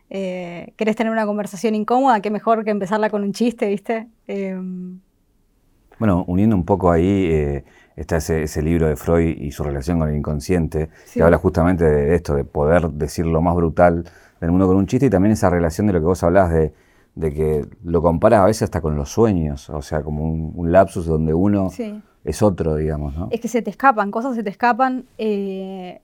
Eh, 0.09 0.73
¿Querés 0.75 0.97
tener 0.97 1.13
una 1.13 1.25
conversación 1.25 1.73
incómoda? 1.73 2.19
Qué 2.19 2.29
mejor 2.29 2.65
que 2.65 2.71
empezarla 2.71 3.09
con 3.09 3.23
un 3.23 3.31
chiste, 3.31 3.67
¿viste? 3.67 4.09
Em, 4.27 4.99
bueno, 5.97 6.25
uniendo 6.27 6.55
un 6.55 6.65
poco 6.65 6.91
ahí, 6.91 7.27
eh, 7.31 7.63
está 7.95 8.17
ese, 8.17 8.61
libro 8.61 8.87
de 8.87 8.95
Freud 8.97 9.37
y 9.37 9.51
su 9.51 9.63
relación 9.63 9.99
con 9.99 10.09
el 10.09 10.17
inconsciente, 10.17 10.89
que 11.13 11.23
habla 11.23 11.37
justamente 11.37 11.85
de 11.85 12.15
esto, 12.15 12.35
de 12.35 12.43
poder 12.43 12.89
decir 12.89 13.25
lo 13.25 13.41
más 13.41 13.55
brutal 13.55 14.03
del 14.41 14.51
mundo 14.51 14.67
con 14.67 14.75
un 14.77 14.87
chiste 14.87 15.05
y 15.05 15.09
también 15.09 15.31
esa 15.31 15.49
relación 15.49 15.87
de 15.87 15.93
lo 15.93 15.99
que 15.99 16.05
vos 16.05 16.23
hablás 16.23 16.51
de 16.51 16.73
de 17.15 17.33
que 17.33 17.65
lo 17.83 18.01
comparas 18.01 18.39
a 18.39 18.45
veces 18.45 18.63
hasta 18.63 18.81
con 18.81 18.95
los 18.95 19.09
sueños, 19.09 19.69
o 19.69 19.81
sea, 19.81 20.01
como 20.01 20.31
un, 20.31 20.71
lapsus 20.71 21.05
donde 21.05 21.33
uno 21.33 21.69
es 22.23 22.41
otro, 22.41 22.75
digamos, 22.75 23.15
¿no? 23.15 23.27
Es 23.31 23.41
que 23.41 23.47
se 23.47 23.61
te 23.61 23.69
escapan, 23.69 24.11
cosas 24.11 24.35
se 24.35 24.43
te 24.43 24.49
escapan. 24.49 25.05
Eh, 25.17 26.01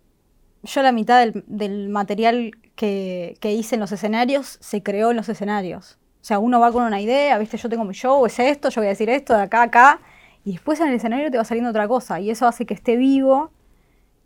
yo 0.64 0.82
la 0.82 0.92
mitad 0.92 1.26
del, 1.48 1.90
material 1.90 2.52
que, 2.76 3.38
hice 3.42 3.76
en 3.76 3.82
los 3.82 3.92
escenarios 3.92 4.58
se 4.60 4.84
creó 4.84 5.12
en 5.12 5.18
los 5.18 5.30
escenarios. 5.30 5.98
O 6.22 6.26
sea, 6.28 6.40
uno 6.40 6.60
va 6.60 6.72
con 6.72 6.84
una 6.84 7.00
idea, 7.00 7.38
viste, 7.38 7.58
yo 7.58 7.70
tengo 7.70 7.86
mi 7.86 7.94
show, 7.94 8.26
es 8.26 8.38
esto, 8.40 8.70
yo 8.70 8.82
voy 8.82 8.88
a 8.88 8.90
decir 8.90 9.10
esto, 9.10 9.34
de 9.34 9.44
acá 9.44 9.62
a 9.62 9.64
acá, 9.64 10.02
y 10.44 10.54
después 10.54 10.80
en 10.82 10.90
el 10.90 10.96
escenario 10.96 11.32
te 11.32 11.38
va 11.38 11.46
saliendo 11.46 11.70
otra 11.70 11.88
cosa, 11.88 12.20
y 12.20 12.30
eso 12.30 12.48
hace 12.48 12.66
que 12.66 12.74
esté 12.74 12.98
vivo, 12.98 13.52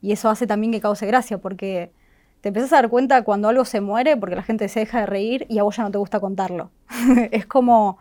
y 0.01 0.11
eso 0.11 0.29
hace 0.29 0.47
también 0.47 0.71
que 0.71 0.81
cause 0.81 1.05
gracia, 1.05 1.37
porque 1.37 1.91
te 2.41 2.49
empiezas 2.49 2.73
a 2.73 2.77
dar 2.77 2.89
cuenta 2.89 3.23
cuando 3.23 3.47
algo 3.47 3.65
se 3.65 3.81
muere 3.81 4.17
porque 4.17 4.35
la 4.35 4.43
gente 4.43 4.67
se 4.67 4.81
deja 4.81 5.01
de 5.01 5.05
reír 5.05 5.45
y 5.47 5.59
a 5.59 5.63
vos 5.63 5.77
ya 5.77 5.83
no 5.83 5.91
te 5.91 5.97
gusta 5.97 6.19
contarlo. 6.19 6.71
es 7.31 7.45
como, 7.45 7.97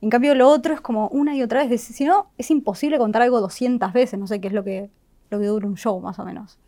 en 0.00 0.10
cambio 0.10 0.34
lo 0.34 0.48
otro 0.48 0.74
es 0.74 0.80
como 0.80 1.08
una 1.08 1.36
y 1.36 1.42
otra 1.42 1.66
vez, 1.66 1.80
si 1.82 2.04
no, 2.04 2.28
es 2.38 2.50
imposible 2.50 2.98
contar 2.98 3.22
algo 3.22 3.40
200 3.40 3.92
veces, 3.92 4.18
no 4.18 4.26
sé 4.26 4.40
qué 4.40 4.48
es 4.48 4.54
lo 4.54 4.64
que, 4.64 4.90
lo 5.30 5.38
que 5.38 5.46
dura 5.46 5.66
un 5.66 5.76
show 5.76 6.00
más 6.00 6.18
o 6.18 6.24
menos. 6.24 6.58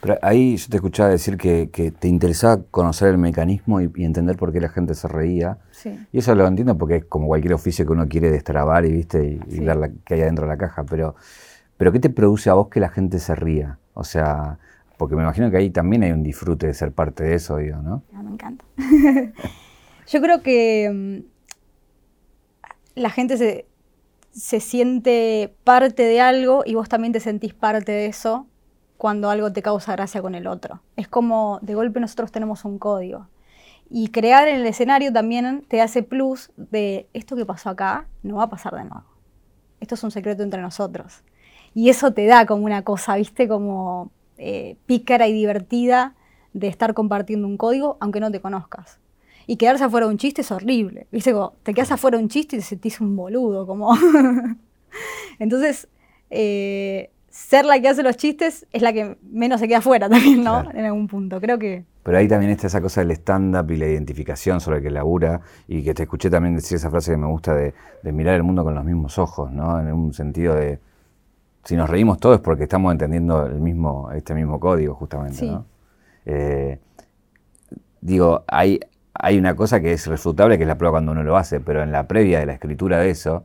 Pero 0.00 0.18
ahí 0.20 0.56
yo 0.56 0.68
te 0.68 0.76
escuchaba 0.76 1.08
decir 1.08 1.38
que, 1.38 1.66
te 1.98 2.08
interesaba 2.08 2.62
conocer 2.70 3.08
el 3.08 3.18
mecanismo 3.18 3.80
y, 3.80 3.90
entender 4.04 4.36
por 4.36 4.52
qué 4.52 4.60
la 4.60 4.68
gente 4.68 4.94
se 4.94 5.08
reía. 5.08 5.58
Y 6.12 6.18
eso 6.18 6.34
lo 6.34 6.46
entiendo 6.46 6.76
porque 6.76 6.96
es 6.96 7.04
como 7.06 7.26
cualquier 7.26 7.54
oficio 7.54 7.86
que 7.86 7.92
uno 7.92 8.06
quiere 8.08 8.30
destrabar 8.30 8.84
y, 8.84 8.92
¿viste? 8.92 9.40
y, 9.48 9.60
ver 9.60 9.76
la, 9.76 9.90
qué 10.04 10.14
hay 10.14 10.22
adentro 10.22 10.44
de 10.44 10.52
la 10.52 10.58
caja. 10.58 10.84
Pero, 10.84 11.14
pero 11.78 11.90
¿qué 11.90 12.00
te 12.00 12.10
produce 12.10 12.50
a 12.50 12.54
vos 12.54 12.68
que 12.68 12.80
la 12.80 12.90
gente 12.90 13.18
se 13.18 13.34
ría? 13.34 13.78
O 13.94 14.04
sea, 14.04 14.58
porque 15.02 15.16
me 15.16 15.22
imagino 15.22 15.50
que 15.50 15.56
ahí 15.56 15.68
también 15.68 16.04
hay 16.04 16.12
un 16.12 16.22
disfrute 16.22 16.68
de 16.68 16.74
ser 16.74 16.92
parte 16.92 17.24
de 17.24 17.34
eso, 17.34 17.56
digo, 17.56 17.78
¿no? 17.78 18.04
Ah, 18.14 18.22
me 18.22 18.30
encanta. 18.30 18.64
Yo 20.06 20.22
creo 20.22 20.42
que 20.44 21.24
mm, 22.94 23.00
la 23.00 23.10
gente 23.10 23.36
se, 23.36 24.60
siente 24.60 25.56
parte 25.64 26.04
de 26.04 26.20
algo 26.20 26.62
y 26.64 26.76
vos 26.76 26.88
también 26.88 27.12
te 27.12 27.18
sentís 27.18 27.52
parte 27.52 27.90
de 27.90 28.06
eso 28.06 28.46
cuando 28.96 29.28
algo 29.28 29.52
te 29.52 29.60
causa 29.60 29.90
gracia 29.90 30.22
con 30.22 30.36
el 30.36 30.46
otro. 30.46 30.82
Es 30.94 31.08
como 31.08 31.58
de 31.62 31.74
golpe 31.74 31.98
nosotros 31.98 32.30
tenemos 32.30 32.64
un 32.64 32.78
código. 32.78 33.26
Y 33.90 34.10
crear 34.10 34.46
en 34.46 34.60
el 34.60 34.66
escenario 34.68 35.12
también 35.12 35.64
te 35.66 35.82
hace 35.82 36.04
plus 36.04 36.52
de 36.56 37.08
esto 37.12 37.34
que 37.34 37.44
pasó 37.44 37.70
acá 37.70 38.06
no 38.22 38.36
va 38.36 38.44
a 38.44 38.50
pasar 38.50 38.76
de 38.76 38.84
nuevo. 38.84 39.02
esto 39.80 39.96
es 39.96 40.04
un 40.04 40.12
secreto 40.12 40.44
entre 40.44 40.62
nosotros. 40.62 41.24
Y 41.74 41.88
eso 41.88 42.12
te 42.12 42.24
da 42.24 42.46
como 42.46 42.66
una 42.66 42.82
cosa, 42.84 43.16
viste, 43.16 43.48
como 43.48 44.12
eh, 44.44 44.76
pícara 44.86 45.28
y 45.28 45.32
divertida 45.32 46.16
de 46.52 46.66
estar 46.66 46.94
compartiendo 46.94 47.46
un 47.46 47.56
código 47.56 47.96
aunque 48.00 48.18
no 48.18 48.30
te 48.32 48.40
conozcas. 48.40 48.98
Y 49.46 49.56
quedarse 49.56 49.84
afuera 49.84 50.06
de 50.06 50.12
un 50.12 50.18
chiste 50.18 50.40
es 50.40 50.50
horrible. 50.50 51.06
Viste, 51.12 51.32
como 51.32 51.52
te 51.62 51.72
quedas 51.72 51.92
afuera 51.92 52.16
de 52.18 52.24
un 52.24 52.28
chiste 52.28 52.56
y 52.56 52.58
te 52.58 52.64
sentís 52.64 53.00
un 53.00 53.14
boludo, 53.14 53.66
como... 53.68 53.96
Entonces, 55.38 55.86
eh, 56.30 57.10
ser 57.30 57.64
la 57.66 57.80
que 57.80 57.88
hace 57.88 58.02
los 58.02 58.16
chistes 58.16 58.66
es 58.72 58.82
la 58.82 58.92
que 58.92 59.16
menos 59.22 59.60
se 59.60 59.68
queda 59.68 59.78
afuera 59.78 60.08
también, 60.08 60.42
¿no? 60.42 60.68
En 60.74 60.84
algún 60.86 61.06
punto, 61.06 61.40
creo 61.40 61.58
que... 61.58 61.84
Pero 62.02 62.18
ahí 62.18 62.26
también 62.26 62.50
está 62.50 62.66
esa 62.66 62.80
cosa 62.80 63.00
del 63.00 63.12
stand-up 63.12 63.70
y 63.70 63.76
la 63.76 63.86
identificación 63.86 64.60
sobre 64.60 64.78
el 64.78 64.82
que 64.82 64.90
labura 64.90 65.40
y 65.68 65.84
que 65.84 65.94
te 65.94 66.02
escuché 66.02 66.30
también 66.30 66.56
decir 66.56 66.76
esa 66.76 66.90
frase 66.90 67.12
que 67.12 67.16
me 67.16 67.28
gusta 67.28 67.54
de, 67.54 67.72
mirar 68.12 68.34
el 68.34 68.42
mundo 68.42 68.64
con 68.64 68.74
los 68.74 68.84
mismos 68.84 69.18
ojos, 69.18 69.52
¿no? 69.52 69.78
En 69.78 69.92
un 69.92 70.12
sentido 70.12 70.56
de, 70.56 70.80
si 71.64 71.76
nos 71.76 71.88
reímos 71.88 72.18
todos 72.18 72.36
es 72.36 72.42
porque 72.42 72.64
estamos 72.64 72.92
entendiendo 72.92 73.46
el 73.46 73.60
mismo, 73.60 74.10
este 74.12 74.34
mismo 74.34 74.58
código 74.58 74.94
justamente, 74.94 75.46
¿no? 75.46 75.66
Eh, 76.24 76.78
digo, 78.00 78.44
hay, 78.46 78.80
hay 79.14 79.38
una 79.38 79.54
cosa 79.54 79.80
que 79.80 79.92
es 79.92 80.06
refutable, 80.06 80.56
que 80.56 80.64
es 80.64 80.68
la 80.68 80.76
prueba 80.76 80.94
cuando 80.94 81.12
uno 81.12 81.22
lo 81.22 81.36
hace, 81.36 81.60
pero 81.60 81.82
en 81.82 81.92
la 81.92 82.08
previa 82.08 82.40
de 82.40 82.46
la 82.46 82.54
escritura 82.54 82.98
de 82.98 83.10
eso, 83.10 83.44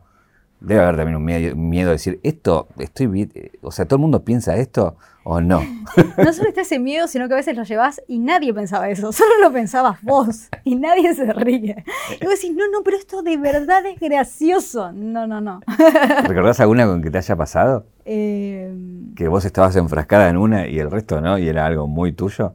debe 0.60 0.82
haber 0.82 0.98
también 0.98 1.18
un 1.18 1.70
miedo, 1.70 1.90
de 1.90 1.94
decir, 1.94 2.20
esto, 2.24 2.68
estoy 2.80 3.08
bien, 3.08 3.32
o 3.62 3.72
sea, 3.72 3.86
todo 3.86 3.98
el 3.98 4.02
mundo 4.02 4.24
piensa 4.24 4.56
esto 4.58 4.98
o 5.28 5.42
no. 5.42 5.62
No 6.18 6.32
solo 6.32 6.50
está 6.50 6.62
ese 6.62 6.80
miedo, 6.80 7.08
sino 7.08 7.28
que 7.28 7.34
a 7.34 7.38
veces 7.38 7.56
lo 7.56 7.64
llevas 7.64 8.02
y 8.08 8.20
nadie 8.20 8.54
pensaba 8.54 8.90
eso, 8.90 9.12
solo 9.14 9.32
lo 9.42 9.52
pensabas 9.52 10.02
vos 10.04 10.48
y 10.64 10.76
nadie 10.76 11.14
se 11.16 11.34
ríe. 11.34 11.84
Y 12.20 12.26
vos 12.26 12.36
decís, 12.36 12.56
no, 12.56 12.68
no, 12.72 12.84
pero 12.84 12.98
esto 12.98 13.24
de 13.24 13.38
verdad 13.38 13.86
es 13.86 14.00
gracioso. 14.00 14.92
No, 14.92 15.26
no, 15.28 15.42
no. 15.42 15.62
¿Recordás 16.24 16.60
alguna 16.60 16.86
con 16.86 17.02
que 17.02 17.10
te 17.10 17.18
haya 17.18 17.36
pasado? 17.36 17.88
Eh... 18.06 18.72
Que 19.16 19.28
vos 19.28 19.44
estabas 19.46 19.76
enfrascada 19.76 20.30
en 20.30 20.38
una 20.38 20.68
y 20.68 20.80
el 20.80 20.92
resto 20.92 21.20
no, 21.20 21.38
y 21.38 21.48
era 21.48 21.66
algo 21.66 21.88
muy 21.88 22.14
tuyo 22.14 22.54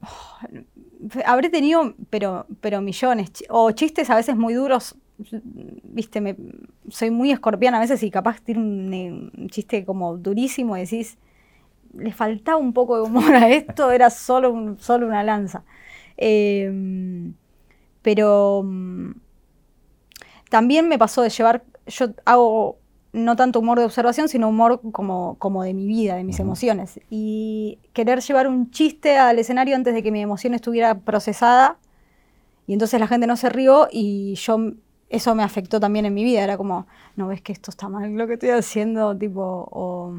habré 1.26 1.48
tenido, 1.48 1.94
pero, 2.10 2.46
pero 2.60 2.80
millones, 2.80 3.32
o 3.48 3.70
chistes 3.72 4.08
a 4.08 4.16
veces 4.16 4.36
muy 4.36 4.54
duros, 4.54 4.94
viste, 5.84 6.20
me, 6.20 6.36
soy 6.90 7.10
muy 7.10 7.30
escorpiana 7.30 7.78
a 7.78 7.80
veces 7.80 8.02
y 8.02 8.10
capaz 8.10 8.40
tiene 8.40 8.60
un, 8.60 9.48
chiste 9.48 9.84
como 9.84 10.16
durísimo 10.16 10.76
y 10.76 10.80
decís, 10.80 11.18
le 11.94 12.12
faltaba 12.12 12.58
un 12.58 12.72
poco 12.72 12.96
de 12.96 13.02
humor 13.02 13.34
a 13.34 13.48
esto, 13.48 13.90
era 13.90 14.10
solo, 14.10 14.76
solo 14.78 15.06
una 15.06 15.22
lanza. 15.24 15.64
Em, 16.16 17.34
pero 18.02 18.62
mm, 18.64 19.12
también 20.50 20.88
me 20.88 20.98
pasó 20.98 21.22
de 21.22 21.30
llevar, 21.30 21.64
yo 21.86 22.14
hago 22.24 22.78
no 23.12 23.36
tanto 23.36 23.58
humor 23.58 23.78
de 23.78 23.84
observación, 23.84 24.28
sino 24.28 24.48
humor 24.48 24.80
como, 24.92 25.36
como 25.38 25.64
de 25.64 25.74
mi 25.74 25.86
vida, 25.86 26.16
de 26.16 26.24
mis 26.24 26.38
emociones. 26.38 27.00
Y 27.10 27.78
querer 27.92 28.20
llevar 28.20 28.46
un 28.46 28.70
chiste 28.70 29.18
al 29.18 29.38
escenario 29.38 29.74
antes 29.74 29.94
de 29.94 30.02
que 30.02 30.12
mi 30.12 30.20
emoción 30.20 30.54
estuviera 30.54 31.00
procesada, 31.00 31.78
y 32.66 32.72
entonces 32.72 33.00
la 33.00 33.08
gente 33.08 33.26
no 33.26 33.36
se 33.36 33.48
rió 33.48 33.88
y 33.90 34.34
yo 34.36 34.74
eso 35.10 35.34
me 35.34 35.42
afectó 35.42 35.80
también 35.80 36.06
en 36.06 36.14
mi 36.14 36.24
vida. 36.24 36.42
Era 36.42 36.56
como, 36.56 36.86
no 37.16 37.28
ves 37.28 37.42
que 37.42 37.52
esto 37.52 37.70
está 37.70 37.88
mal 37.88 38.14
lo 38.14 38.26
que 38.26 38.34
estoy 38.34 38.50
haciendo, 38.50 39.16
tipo, 39.16 39.68
o, 39.70 40.14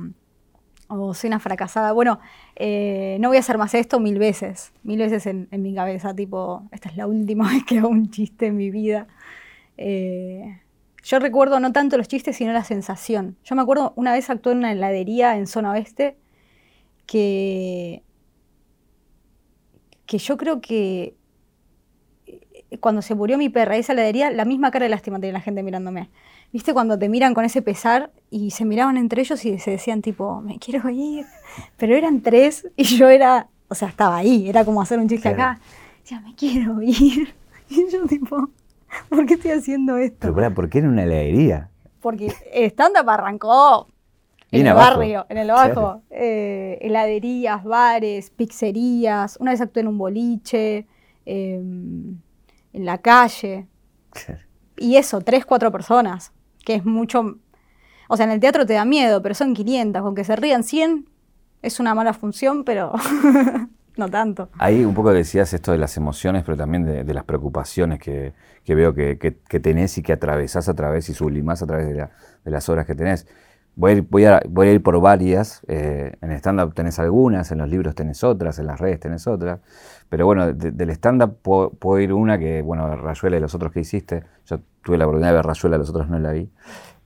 soy 1.13 1.29
una 1.29 1.39
fracasada. 1.39 1.93
Bueno, 1.93 2.19
eh, 2.57 3.17
no 3.21 3.29
voy 3.29 3.37
a 3.37 3.39
hacer 3.39 3.57
más 3.57 3.73
esto 3.73 4.01
mil 4.01 4.19
veces, 4.19 4.73
mil 4.83 4.99
veces 4.99 5.25
en, 5.25 5.47
mi 5.51 5.73
cabeza, 5.73 6.13
tipo, 6.13 6.67
esta 6.71 6.89
es 6.89 6.97
la 6.97 7.07
última 7.07 7.49
vez 7.53 7.63
que 7.63 7.79
hago 7.79 7.87
un 7.87 8.11
chiste 8.11 8.47
en 8.47 8.57
mi 8.57 8.69
vida. 8.69 9.07
Eh, 9.77 10.59
yo 11.03 11.19
recuerdo 11.19 11.59
no 11.59 11.71
tanto 11.71 11.97
los 11.97 12.09
chistes, 12.09 12.35
sino 12.35 12.51
la 12.51 12.65
sensación. 12.65 13.37
Yo 13.45 13.55
me 13.55 13.61
acuerdo 13.61 13.93
una 13.95 14.11
vez 14.11 14.29
actué 14.29 14.51
en 14.51 14.59
una 14.59 14.73
heladería 14.73 15.37
en 15.37 15.47
zona 15.47 15.71
oeste 15.71 16.17
que, 17.07 18.03
que 20.05 20.17
yo 20.17 20.35
creo 20.35 20.59
que 20.59 21.15
cuando 22.79 23.01
se 23.01 23.15
murió 23.15 23.37
mi 23.37 23.49
perra, 23.49 23.75
esa 23.75 23.93
heladería, 23.93 24.31
la 24.31 24.45
misma 24.45 24.71
cara 24.71 24.85
de 24.85 24.89
lástima 24.89 25.19
tenía 25.19 25.33
la 25.33 25.41
gente 25.41 25.63
mirándome. 25.63 26.09
¿Viste 26.53 26.73
cuando 26.73 26.97
te 26.97 27.09
miran 27.09 27.33
con 27.33 27.45
ese 27.45 27.61
pesar 27.61 28.11
y 28.29 28.51
se 28.51 28.65
miraban 28.65 28.97
entre 28.97 29.21
ellos 29.21 29.43
y 29.45 29.59
se 29.59 29.71
decían 29.71 30.01
tipo, 30.01 30.41
me 30.41 30.59
quiero 30.59 30.89
ir? 30.89 31.25
Pero 31.77 31.95
eran 31.95 32.21
tres 32.21 32.67
y 32.75 32.83
yo 32.83 33.09
era, 33.09 33.47
o 33.67 33.75
sea, 33.75 33.87
estaba 33.87 34.17
ahí, 34.17 34.49
era 34.49 34.65
como 34.65 34.81
hacer 34.81 34.99
un 34.99 35.07
chiste 35.07 35.29
acá. 35.29 35.59
Decía, 36.01 36.19
me 36.21 36.35
quiero 36.35 36.81
ir. 36.81 37.33
Y 37.73 37.89
yo 37.89 38.05
tipo, 38.05 38.49
¿Por 39.09 39.25
qué 39.25 39.35
estoy 39.35 39.51
haciendo 39.51 39.97
esto? 39.97 40.33
Pero, 40.33 40.53
¿por 40.53 40.69
qué 40.69 40.79
en 40.79 40.87
una 40.87 41.03
heladería? 41.03 41.69
Porque 42.01 42.33
stand-up 42.53 43.09
arrancó 43.09 43.87
en 44.51 44.67
el 44.67 44.73
barrio, 44.73 45.25
en 45.29 45.37
el 45.37 45.47
bajo. 45.47 46.01
Eh, 46.09 46.77
heladerías, 46.81 47.63
bares, 47.63 48.29
pizzerías. 48.31 49.37
Una 49.39 49.51
vez 49.51 49.61
actué 49.61 49.81
en 49.81 49.87
un 49.87 49.97
boliche, 49.97 50.85
em, 51.25 52.17
en 52.73 52.85
la 52.85 52.99
calle. 52.99 53.67
Y 54.77 54.97
eso, 54.97 55.21
tres, 55.21 55.45
cuatro 55.45 55.71
personas, 55.71 56.31
que 56.65 56.75
es 56.75 56.85
mucho... 56.85 57.37
O 58.07 58.17
sea, 58.17 58.25
en 58.25 58.31
el 58.31 58.39
teatro 58.39 58.65
te 58.65 58.73
da 58.73 58.83
miedo, 58.83 59.21
pero 59.21 59.35
son 59.35 59.53
500. 59.53 60.01
Aunque 60.01 60.23
se 60.23 60.35
rían 60.35 60.63
100, 60.63 61.07
es 61.61 61.79
una 61.79 61.95
mala 61.95 62.13
función, 62.13 62.63
pero 62.63 62.93
no 63.97 64.09
tanto. 64.09 64.49
Ahí 64.57 64.83
un 64.83 64.93
poco 64.93 65.13
decías 65.13 65.53
esto 65.53 65.71
de 65.71 65.77
las 65.77 65.95
emociones, 65.97 66.43
pero 66.43 66.57
también 66.57 66.85
de, 66.85 67.13
las 67.13 67.23
preocupaciones 67.23 67.99
que, 67.99 68.33
veo 68.67 68.93
que, 68.93 69.59
tenés 69.61 69.97
y 69.97 70.03
que 70.03 70.13
atravesás 70.13 70.69
a 70.69 70.73
través 70.73 71.09
y 71.09 71.13
sublimás 71.13 71.61
a 71.61 71.67
través 71.67 71.87
de, 71.87 72.07
las 72.51 72.69
obras 72.69 72.85
que 72.85 72.95
tenés. 72.95 73.27
Voy 73.75 73.91
a 73.91 73.93
ir, 73.95 74.07
voy 74.09 74.25
a, 74.25 74.41
voy 74.49 74.67
a 74.67 74.73
ir 74.73 74.83
por 74.83 74.99
varias, 74.99 75.61
eh, 75.67 76.13
en 76.21 76.31
stand-up 76.33 76.73
tenés 76.73 76.99
algunas, 76.99 77.51
en 77.51 77.59
los 77.59 77.69
libros 77.69 77.95
tenés 77.95 78.23
otras, 78.23 78.59
en 78.59 78.67
las 78.67 78.79
redes 78.79 78.99
tenés 78.99 79.27
otras, 79.27 79.59
pero 80.09 80.25
bueno, 80.25 80.51
del 80.53 80.89
stand-up 80.91 81.37
puedo, 81.41 81.99
ir 81.99 82.13
una 82.13 82.37
que, 82.37 82.61
bueno, 82.61 82.95
Rayuela 82.95 83.37
y 83.37 83.39
los 83.39 83.55
otros 83.55 83.71
que 83.71 83.79
hiciste, 83.79 84.23
yo 84.45 84.59
tuve 84.83 84.97
la 84.97 85.05
oportunidad 85.05 85.29
de 85.29 85.35
ver 85.35 85.45
Rayuela, 85.45 85.77
los 85.77 85.89
otros 85.89 86.09
no 86.09 86.19
la 86.19 86.31
vi, 86.31 86.49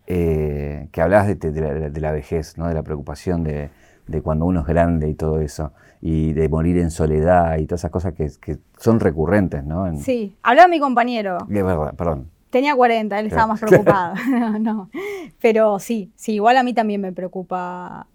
eh, 0.07 0.87
que 0.91 1.01
hablabas 1.01 1.27
de, 1.39 2.01
la, 2.01 2.11
vejez, 2.11 2.57
¿no? 2.57 2.67
de 2.67 2.73
la 2.73 2.83
preocupación 2.83 3.43
de, 3.43 3.69
de 4.07 4.21
cuando 4.21 4.45
uno 4.45 4.61
es 4.61 4.65
grande 4.65 5.07
y 5.07 5.13
todo 5.13 5.39
eso 5.39 5.71
y 6.07 6.33
de 6.33 6.49
morir 6.49 6.77
en 6.77 6.91
soledad 6.91 7.57
y 7.57 7.65
todas 7.65 7.81
esas 7.81 7.89
cosas 7.89 8.13
que, 8.13 8.29
son 8.77 8.99
recurrentes, 8.99 9.63
¿no? 9.63 9.91
Sí, 9.97 10.35
hablaba 10.43 10.67
mi 10.67 10.79
compañero. 10.79 11.39
Es 11.49 11.65
verdad, 11.65 11.95
perdón. 11.95 12.29
Tenía 12.55 12.73
40, 12.73 13.19
él 13.19 13.25
estaba 13.25 13.47
más 13.47 13.59
preocupado. 13.59 14.15
no, 14.61 14.89
Pero 15.41 15.77
sí, 15.77 16.13
sí, 16.15 16.35
igual 16.35 16.55
a 16.55 16.63
mí 16.63 16.73
también 16.73 17.01
me 17.01 17.11
preocupa. 17.11 18.07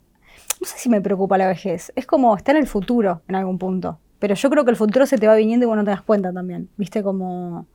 No 0.58 0.66
sé 0.66 0.78
si 0.78 0.88
me 0.88 1.02
preocupa 1.02 1.36
la 1.36 1.46
vejez. 1.46 1.92
Es 1.94 2.06
como 2.06 2.34
estar 2.34 2.56
en 2.56 2.62
el 2.62 2.66
futuro 2.66 3.20
en 3.28 3.34
algún 3.34 3.58
punto. 3.58 3.98
Pero 4.18 4.34
yo 4.34 4.48
creo 4.48 4.64
que 4.64 4.70
el 4.70 4.78
futuro 4.78 5.04
se 5.04 5.18
te 5.18 5.26
va 5.26 5.34
viniendo 5.34 5.66
y 5.66 5.68
vos 5.68 5.76
no 5.76 5.84
te 5.84 5.90
das 5.90 6.00
cuenta 6.00 6.32
también. 6.32 6.70
Viste 6.78 7.02
como. 7.02 7.66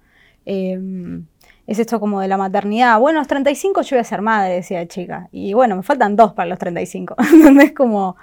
Em, 0.44 1.28
es 1.68 1.78
esto 1.78 2.00
como 2.00 2.20
de 2.20 2.28
la 2.28 2.38
maternidad. 2.38 3.00
Bueno, 3.00 3.20
a 3.20 3.22
los 3.22 3.28
35 3.28 3.84
yo 3.84 3.98
voy 3.98 4.02
a 4.02 4.04
ser 4.04 4.24
madre, 4.24 4.56
decía 4.56 4.88
chica. 4.88 5.30
Y 5.32 5.54
bueno, 5.54 5.76
me 5.76 5.84
faltan 5.84 6.16
dos 6.16 6.34
para 6.34 6.50
los 6.50 6.58
35. 6.58 7.16
es 7.62 7.74
como 7.74 8.16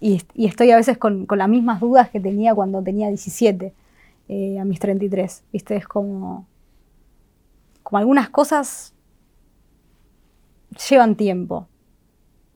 y, 0.00 0.20
estoy 0.36 0.70
a 0.70 0.76
veces 0.76 0.98
con, 0.98 1.26
las 1.30 1.48
mismas 1.48 1.80
dudas 1.80 2.10
que 2.10 2.20
tenía 2.20 2.54
cuando 2.54 2.82
tenía 2.82 3.08
17, 3.08 3.72
eh, 4.28 4.58
a 4.58 4.66
mis 4.66 4.80
33. 4.80 5.44
¿Viste? 5.50 5.76
Es 5.76 5.88
como, 5.88 6.46
como 7.90 7.98
algunas 7.98 8.28
cosas 8.28 8.94
llevan 10.88 11.16
tiempo. 11.16 11.68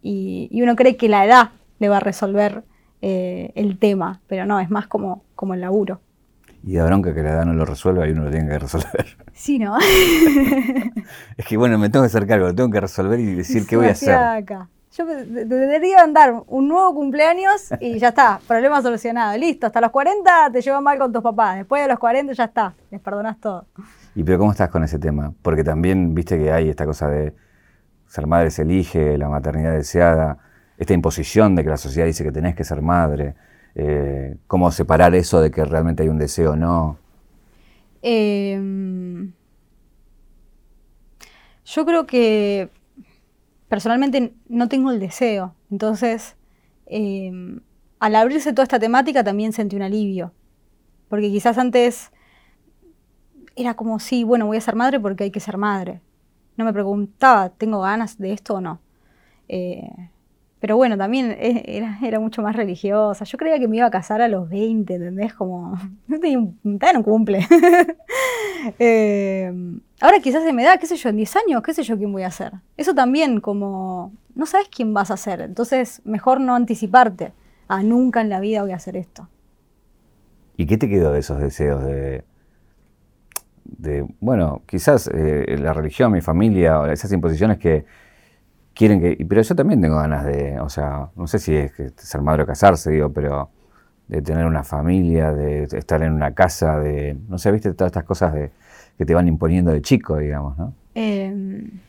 Y, 0.01 0.49
uno 0.63 0.77
cree 0.77 0.97
que 0.97 1.09
la 1.09 1.25
edad 1.25 1.51
le 1.81 1.89
va 1.89 1.97
a 1.97 2.01
resolver 2.01 2.63
eh, 3.03 3.51
el 3.57 3.79
tema, 3.79 4.21
pero 4.29 4.47
no, 4.47 4.61
es 4.61 4.71
más 4.71 4.87
como, 4.87 5.25
como 5.35 5.55
el 5.55 5.61
laburo. 5.61 6.01
Y 6.63 6.75
de 6.75 6.85
bronca 6.85 7.13
que 7.13 7.23
la 7.23 7.31
edad 7.31 7.47
no 7.47 7.53
lo 7.53 7.65
resuelva 7.65 8.07
y 8.07 8.13
uno 8.13 8.25
lo 8.25 8.31
tiene 8.31 8.49
que 8.49 8.59
resolver. 8.61 9.17
Sí, 9.35 9.59
¿no? 9.59 9.77
es 11.37 11.45
que 11.45 11.57
bueno, 11.57 11.77
me 11.77 11.91
tengo 11.91 12.05
que 12.05 12.07
hacer 12.07 12.25
cargo, 12.25 12.47
lo 12.47 12.55
tengo 12.55 12.71
que 12.71 12.81
resolver 12.81 13.19
y 13.19 13.35
decir 13.35 13.67
qué 13.67 13.77
voy 13.77 13.87
a 13.87 13.91
hacer. 13.91 14.15
Acá. 14.15 14.69
Yo 14.97 15.07
debería 15.07 16.03
andar 16.03 16.45
un 16.47 16.69
nuevo 16.69 16.95
cumpleaños 16.95 17.73
y 17.81 17.99
ya 17.99 18.09
está, 18.09 18.41
problema 18.47 18.81
solucionado. 18.81 19.37
Listo, 19.37 19.67
hasta 19.67 19.81
los 19.81 19.91
40 19.91 20.51
te 20.53 20.61
llevas 20.61 20.83
mal 20.83 20.99
con 20.99 21.13
tus 21.13 21.21
papás. 21.21 21.57
Después 21.57 21.83
de 21.83 21.89
los 21.89 21.99
40 21.99 22.33
ya 22.33 22.45
está, 22.45 22.75
les 22.93 23.01
perdonas 23.01 23.41
todo. 23.41 23.67
¿Y 24.15 24.23
pero 24.23 24.39
cómo 24.39 24.53
estás 24.53 24.69
con 24.69 24.85
ese 24.85 25.01
tema? 25.01 25.35
Porque 25.43 25.65
también 25.65 26.15
viste 26.15 26.39
que 26.39 26.53
hay 26.53 26.69
esta 26.69 26.87
cosa 26.87 27.09
de 27.09 27.35
ser 28.07 28.29
madre 28.29 28.53
se 28.53 28.63
elige, 28.63 29.19
la 29.19 29.29
maternidad 29.29 29.73
deseada, 29.73 30.39
esta 30.79 30.95
imposición 30.95 31.57
de 31.57 31.65
que 31.65 31.71
la 31.71 31.77
sociedad 31.77 32.07
dice 32.07 32.23
que 32.23 32.31
tenés 32.31 32.55
que 32.55 32.63
ser 32.63 32.81
madre. 32.81 33.35
Eh, 33.75 34.37
¿Cómo 34.47 34.71
separar 34.71 35.13
eso 35.17 35.41
de 35.41 35.51
que 35.51 35.65
realmente 35.65 36.05
hay 36.05 36.09
un 36.09 36.19
deseo 36.19 36.53
o 36.53 36.57
no? 36.57 36.99
Em, 38.01 39.33
yo 41.65 41.85
creo 41.85 42.07
que 42.07 42.71
personalmente 43.75 44.33
no 44.49 44.69
tengo 44.69 44.93
el 44.93 45.01
deseo. 45.01 45.57
Entonces, 45.69 46.37
em, 46.87 47.59
al 47.99 48.15
abrirse 48.15 48.53
toda 48.53 48.63
esta 48.63 48.79
temática 48.79 49.25
también 49.25 49.53
sentí 49.53 49.75
un 49.75 49.83
alivio. 49.83 50.33
Porque 51.09 51.29
quizás 51.29 51.59
antes 51.59 52.13
era 53.57 53.75
como, 53.75 53.99
sí, 53.99 54.23
bueno, 54.23 54.47
voy 54.47 54.59
a 54.59 54.61
ser 54.61 54.77
madre 54.77 55.01
porque 55.01 55.25
hay 55.25 55.33
que 55.33 55.41
ser 55.41 55.57
madre. 55.57 56.01
no 56.57 56.65
me 56.65 56.73
preguntaba, 56.73 57.49
¿tengo 57.49 57.81
ganas 57.81 58.17
de 58.17 58.33
esto 58.33 58.55
o 58.55 58.61
no? 58.61 58.81
Eh, 59.49 59.91
pero 60.61 60.77
bueno, 60.77 60.97
también 60.97 61.33
e, 61.33 61.65
era, 61.67 61.99
era, 62.01 62.21
mucho 62.21 62.43
más 62.43 62.55
religiosa. 62.55 63.25
Yo 63.25 63.39
creía 63.39 63.59
que 63.59 63.67
me 63.67 63.79
iba 63.79 63.87
a 63.87 63.91
casar 63.91 64.23
a 64.23 64.29
los 64.29 64.49
20, 64.49 64.95
¿entendés? 64.95 65.35
Como, 65.35 65.77
no 66.07 66.21
tenía 66.21 66.39
un, 66.39 67.03
cumple. 67.03 67.41
Eh, 68.79 69.53
ahora 70.05 70.21
quizás 70.21 70.43
se 70.43 70.53
me 70.53 70.65
da, 70.65 70.77
qué 70.77 70.87
sé 70.87 70.97
yo, 70.97 71.09
en 71.09 71.17
10 71.17 71.37
años, 71.37 71.63
qué 71.63 71.73
sé 71.73 71.83
yo 71.83 71.97
quién 71.97 72.13
voy 72.13 72.25
a 72.25 72.31
ser. 72.31 72.53
Eso 72.77 72.95
también 72.95 73.41
como, 73.41 74.13
no 74.35 74.45
sabes 74.45 74.69
quién 74.69 74.93
vas 74.93 75.11
a 75.11 75.17
ser. 75.17 75.41
Entonces, 75.41 76.03
mejor 76.05 76.41
no 76.41 76.55
anticiparte. 76.55 77.33
A 77.67 77.83
nunca 77.83 78.21
en 78.21 78.29
la 78.29 78.41
vida 78.41 78.61
voy 78.61 78.73
a 78.73 78.77
hacer 78.77 78.95
esto. 78.95 79.27
¿Y 80.59 80.67
qué 80.67 80.77
te 80.77 80.91
quedó 80.91 81.13
de 81.13 81.21
esos 81.21 81.41
deseos 81.41 81.83
de, 81.83 82.23
bueno, 84.21 84.63
quizás 84.67 85.11
eh, 85.13 85.57
la 85.59 85.73
religión, 85.73 86.13
mi 86.13 86.21
familia, 86.21 86.81
o 86.81 86.87
esas 86.87 87.11
imposiciones 87.13 87.57
que 87.57 87.87
quieren 88.75 89.01
que. 89.01 89.25
Pero 89.27 89.41
yo 89.41 89.55
también 89.55 89.81
tengo 89.81 89.97
ganas 89.97 90.27
de, 90.27 90.61
o 90.61 90.69
sea, 90.69 91.09
no 91.17 91.27
sé 91.27 91.39
si 91.39 91.57
es 91.57 91.73
ser 91.97 92.21
madre 92.21 92.43
o 92.43 92.47
casarse, 92.47 92.91
digo, 92.91 93.11
pero 93.11 93.49
de 94.09 94.21
tener 94.21 94.45
una 94.45 94.63
familia, 94.63 95.33
de 95.33 95.63
estar 95.65 96.03
en 96.03 96.13
una 96.13 96.35
casa, 96.35 96.79
de, 96.79 97.17
no 97.27 97.39
sé, 97.39 97.51
viste, 97.51 97.73
todas 97.73 97.89
estas 97.89 98.05
cosas 98.05 98.35
de, 98.35 98.51
que 98.99 99.05
te 99.05 99.15
van 99.15 99.29
imponiendo 99.29 99.71
de 99.71 99.83
chico, 99.83 100.19
digamos, 100.19 100.57
¿no? 100.59 100.75
Em, 100.95 101.81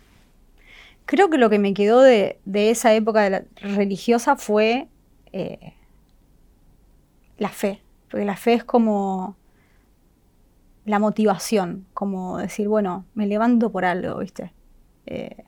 creo 1.06 1.30
que 1.30 1.38
lo 1.38 1.50
que 1.50 1.60
me 1.60 1.74
quedó 1.74 2.02
de, 2.02 2.40
esa 2.54 2.94
época 2.94 3.44
religiosa 3.62 4.36
fue 4.36 4.88
eh, 5.32 5.74
la 7.38 7.50
fe, 7.50 7.82
porque 8.10 8.26
la 8.26 8.36
fe 8.36 8.54
es 8.54 8.64
como 8.64 9.36
la 10.86 11.00
motivación, 11.00 11.86
como 11.94 12.38
decir, 12.38 12.68
bueno, 12.68 13.06
me 13.16 13.28
levanto 13.28 13.72
por 13.72 13.86
algo, 13.86 14.20
¿viste? 14.20 14.54
Eh, 15.06 15.44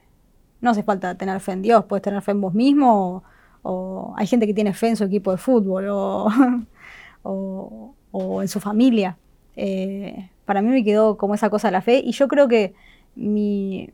no 0.62 0.72
hace 0.72 0.84
falta 0.84 1.16
tener 1.16 1.40
fe 1.40 1.54
en 1.54 1.62
Dios, 1.62 1.86
puedes 1.86 2.02
tener 2.02 2.22
fe 2.22 2.32
en 2.32 2.42
vos 2.42 2.54
mismo, 2.54 3.24
o, 3.62 4.14
hay 4.18 4.28
gente 4.28 4.48
que 4.48 4.54
tiene 4.54 4.74
fe 4.74 4.90
en 4.90 4.96
su 4.98 5.04
equipo 5.04 5.32
de 5.32 5.38
fútbol, 5.38 5.88
o, 5.90 6.32
en 8.42 8.48
su 8.48 8.60
familia. 8.60 9.18
Eh, 9.56 10.30
para 10.48 10.62
mí 10.62 10.70
me 10.70 10.84
quedó 10.86 11.18
como 11.18 11.36
esa 11.36 11.50
cosa 11.50 11.68
de 11.68 11.74
la 11.74 11.82
fe, 11.82 12.02
y 12.04 12.14
yo 12.14 12.30
creo 12.30 12.48
que 12.48 12.74
mi, 13.18 13.92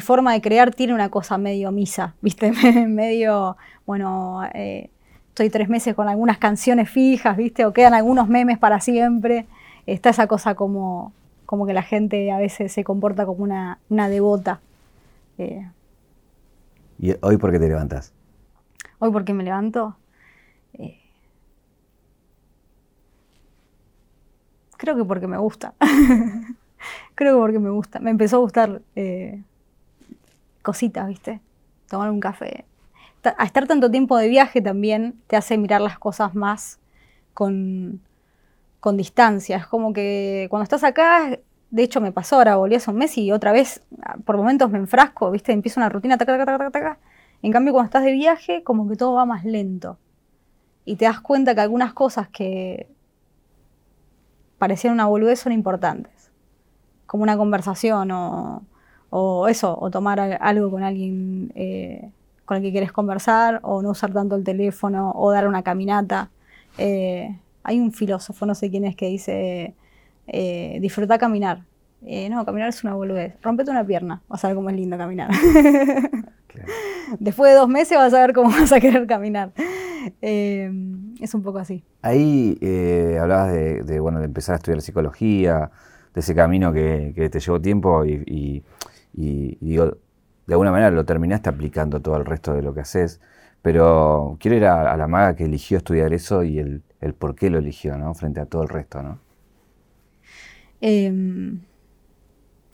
forma 0.00 0.32
de 0.32 0.40
crear 0.40 0.74
tiene 0.74 0.92
una 0.92 1.08
cosa 1.08 1.38
medio 1.38 1.70
misa, 1.70 2.14
¿viste? 2.20 2.52
medio, 2.88 3.56
bueno, 3.86 4.42
eh, 4.54 4.90
estoy 5.28 5.50
tres 5.50 5.68
meses 5.68 5.94
con 5.94 6.08
algunas 6.08 6.38
canciones 6.38 6.90
fijas, 6.90 7.36
¿viste? 7.36 7.64
O 7.64 7.72
quedan 7.72 7.94
algunos 7.94 8.28
memes 8.28 8.58
para 8.58 8.80
siempre. 8.80 9.46
Está 9.86 10.10
esa 10.10 10.26
cosa 10.26 10.56
como, 10.56 11.12
como 11.46 11.64
que 11.64 11.74
la 11.74 11.82
gente 11.82 12.32
a 12.32 12.38
veces 12.38 12.72
se 12.72 12.82
comporta 12.82 13.24
como 13.24 13.44
una, 13.44 13.78
una 13.88 14.08
devota. 14.08 14.60
Eh, 15.38 15.64
¿Y 16.98 17.14
hoy 17.20 17.36
por 17.36 17.52
qué 17.52 17.60
te 17.60 17.68
levantas? 17.68 18.12
Hoy 18.98 19.12
por 19.12 19.24
qué 19.24 19.32
me 19.32 19.44
levanto. 19.44 19.96
Eh, 20.74 21.01
creo 24.82 24.96
que 24.96 25.04
porque 25.04 25.28
me 25.28 25.38
gusta. 25.38 25.74
creo 27.14 27.34
que 27.36 27.40
porque 27.40 27.60
me 27.60 27.70
gusta. 27.70 28.00
Me 28.00 28.10
empezó 28.10 28.38
a 28.38 28.40
gustar 28.40 28.82
eh, 28.96 29.40
cositas, 30.60 31.06
¿viste? 31.06 31.40
Tomar 31.88 32.10
un 32.10 32.18
café. 32.18 32.64
A 33.38 33.44
estar 33.44 33.68
tanto 33.68 33.92
tiempo 33.92 34.16
de 34.16 34.26
viaje 34.26 34.60
también 34.60 35.14
te 35.28 35.36
hace 35.36 35.56
mirar 35.56 35.80
las 35.80 36.00
cosas 36.00 36.34
más 36.34 36.80
con, 37.32 38.00
con 38.80 38.96
distancia. 38.96 39.56
Es 39.56 39.68
como 39.68 39.92
que 39.92 40.48
cuando 40.50 40.64
estás 40.64 40.82
acá 40.82 41.38
de 41.70 41.82
hecho, 41.84 42.00
me 42.00 42.10
pasó 42.10 42.36
ahora, 42.36 42.56
volví 42.56 42.74
hace 42.74 42.90
un 42.90 42.96
mes 42.96 43.16
y 43.16 43.30
otra 43.30 43.52
vez, 43.52 43.82
por 44.26 44.36
momentos 44.36 44.68
me 44.68 44.78
enfrasco, 44.78 45.30
¿viste? 45.30 45.52
Empiezo 45.52 45.78
una 45.78 45.88
rutina, 45.88 46.18
taca, 46.18 46.36
taca, 46.36 46.58
taca, 46.58 46.70
taca. 46.70 46.98
En 47.40 47.52
cambio, 47.52 47.72
cuando 47.72 47.86
estás 47.86 48.04
de 48.04 48.12
viaje, 48.12 48.64
como 48.64 48.88
que 48.88 48.96
todo 48.96 49.14
va 49.14 49.24
más 49.24 49.44
lento. 49.44 49.96
Y 50.84 50.96
te 50.96 51.04
das 51.04 51.20
cuenta 51.20 51.54
que 51.54 51.60
algunas 51.60 51.94
cosas 51.94 52.28
que 52.28 52.88
parecían 54.62 54.94
una 54.94 55.06
boludez 55.06 55.40
son 55.40 55.50
importantes. 55.50 56.12
Como 57.06 57.24
una 57.24 57.36
conversación 57.36 58.12
o, 58.12 59.48
eso, 59.48 59.76
o 59.76 59.90
tomar 59.90 60.20
algo 60.20 60.70
con 60.70 60.84
alguien 60.84 61.50
eh, 61.56 62.12
con 62.44 62.58
el 62.58 62.62
que 62.62 62.70
quieres 62.70 62.92
conversar, 62.92 63.58
o 63.64 63.82
no 63.82 63.90
usar 63.90 64.12
tanto 64.12 64.36
el 64.36 64.44
teléfono, 64.44 65.10
o 65.16 65.32
dar 65.32 65.48
una 65.48 65.64
caminata. 65.64 66.30
Eh, 66.78 67.36
hay 67.64 67.80
un 67.80 67.90
filósofo, 67.90 68.46
no 68.46 68.54
sé 68.54 68.70
quién 68.70 68.84
es, 68.84 68.94
que 68.94 69.08
dice 69.08 69.74
eh, 70.28 70.78
disfruta 70.80 71.18
caminar. 71.18 71.64
Eh, 72.06 72.28
no, 72.28 72.44
caminar 72.44 72.68
es 72.68 72.84
una 72.84 72.94
boludez. 72.94 73.34
Rompete 73.42 73.72
una 73.72 73.84
pierna, 73.84 74.22
vas 74.28 74.44
a 74.44 74.46
ver 74.46 74.54
cómo 74.54 74.70
es 74.70 74.76
lindo 74.76 74.96
caminar. 74.96 75.30
Después 77.18 77.50
de 77.50 77.58
dos 77.58 77.68
meses 77.68 77.98
vas 77.98 78.14
a 78.14 78.20
ver 78.20 78.32
cómo 78.32 78.50
vas 78.60 78.70
a 78.70 78.78
querer 78.78 79.08
caminar. 79.08 79.50
Eh, 80.20 80.70
es 81.20 81.34
un 81.34 81.42
poco 81.42 81.58
así. 81.58 81.84
Ahí 82.02 82.58
eh, 82.60 83.18
hablabas 83.20 83.52
de, 83.52 84.00
bueno, 84.00 84.18
de 84.18 84.26
empezar 84.26 84.54
a 84.54 84.56
estudiar 84.56 84.80
psicología, 84.80 85.70
de 86.14 86.20
ese 86.20 86.34
camino 86.34 86.72
que, 86.72 87.28
te 87.30 87.40
llevó 87.40 87.60
tiempo 87.60 88.04
y, 88.04 88.62
digo, 89.12 89.86
de 90.46 90.54
alguna 90.54 90.72
manera 90.72 90.90
lo 90.90 91.04
terminaste 91.04 91.48
aplicando 91.48 92.00
todo 92.00 92.16
el 92.16 92.24
resto 92.24 92.52
de 92.54 92.62
lo 92.62 92.74
que 92.74 92.80
haces. 92.80 93.20
Pero 93.62 94.36
quiero 94.40 94.56
ir 94.56 94.64
a, 94.64 94.96
la 94.96 95.06
maga 95.06 95.36
que 95.36 95.44
eligió 95.44 95.78
estudiar 95.78 96.12
eso 96.12 96.42
y 96.42 96.58
el, 96.58 96.82
el 97.00 97.14
por 97.14 97.36
qué 97.36 97.48
lo 97.48 97.58
eligió, 97.58 97.96
¿no? 97.96 98.12
Frente 98.14 98.40
a 98.40 98.46
todo 98.46 98.62
el 98.62 98.68
resto, 98.68 99.02
¿no? 99.02 99.18
Em, 100.80 101.60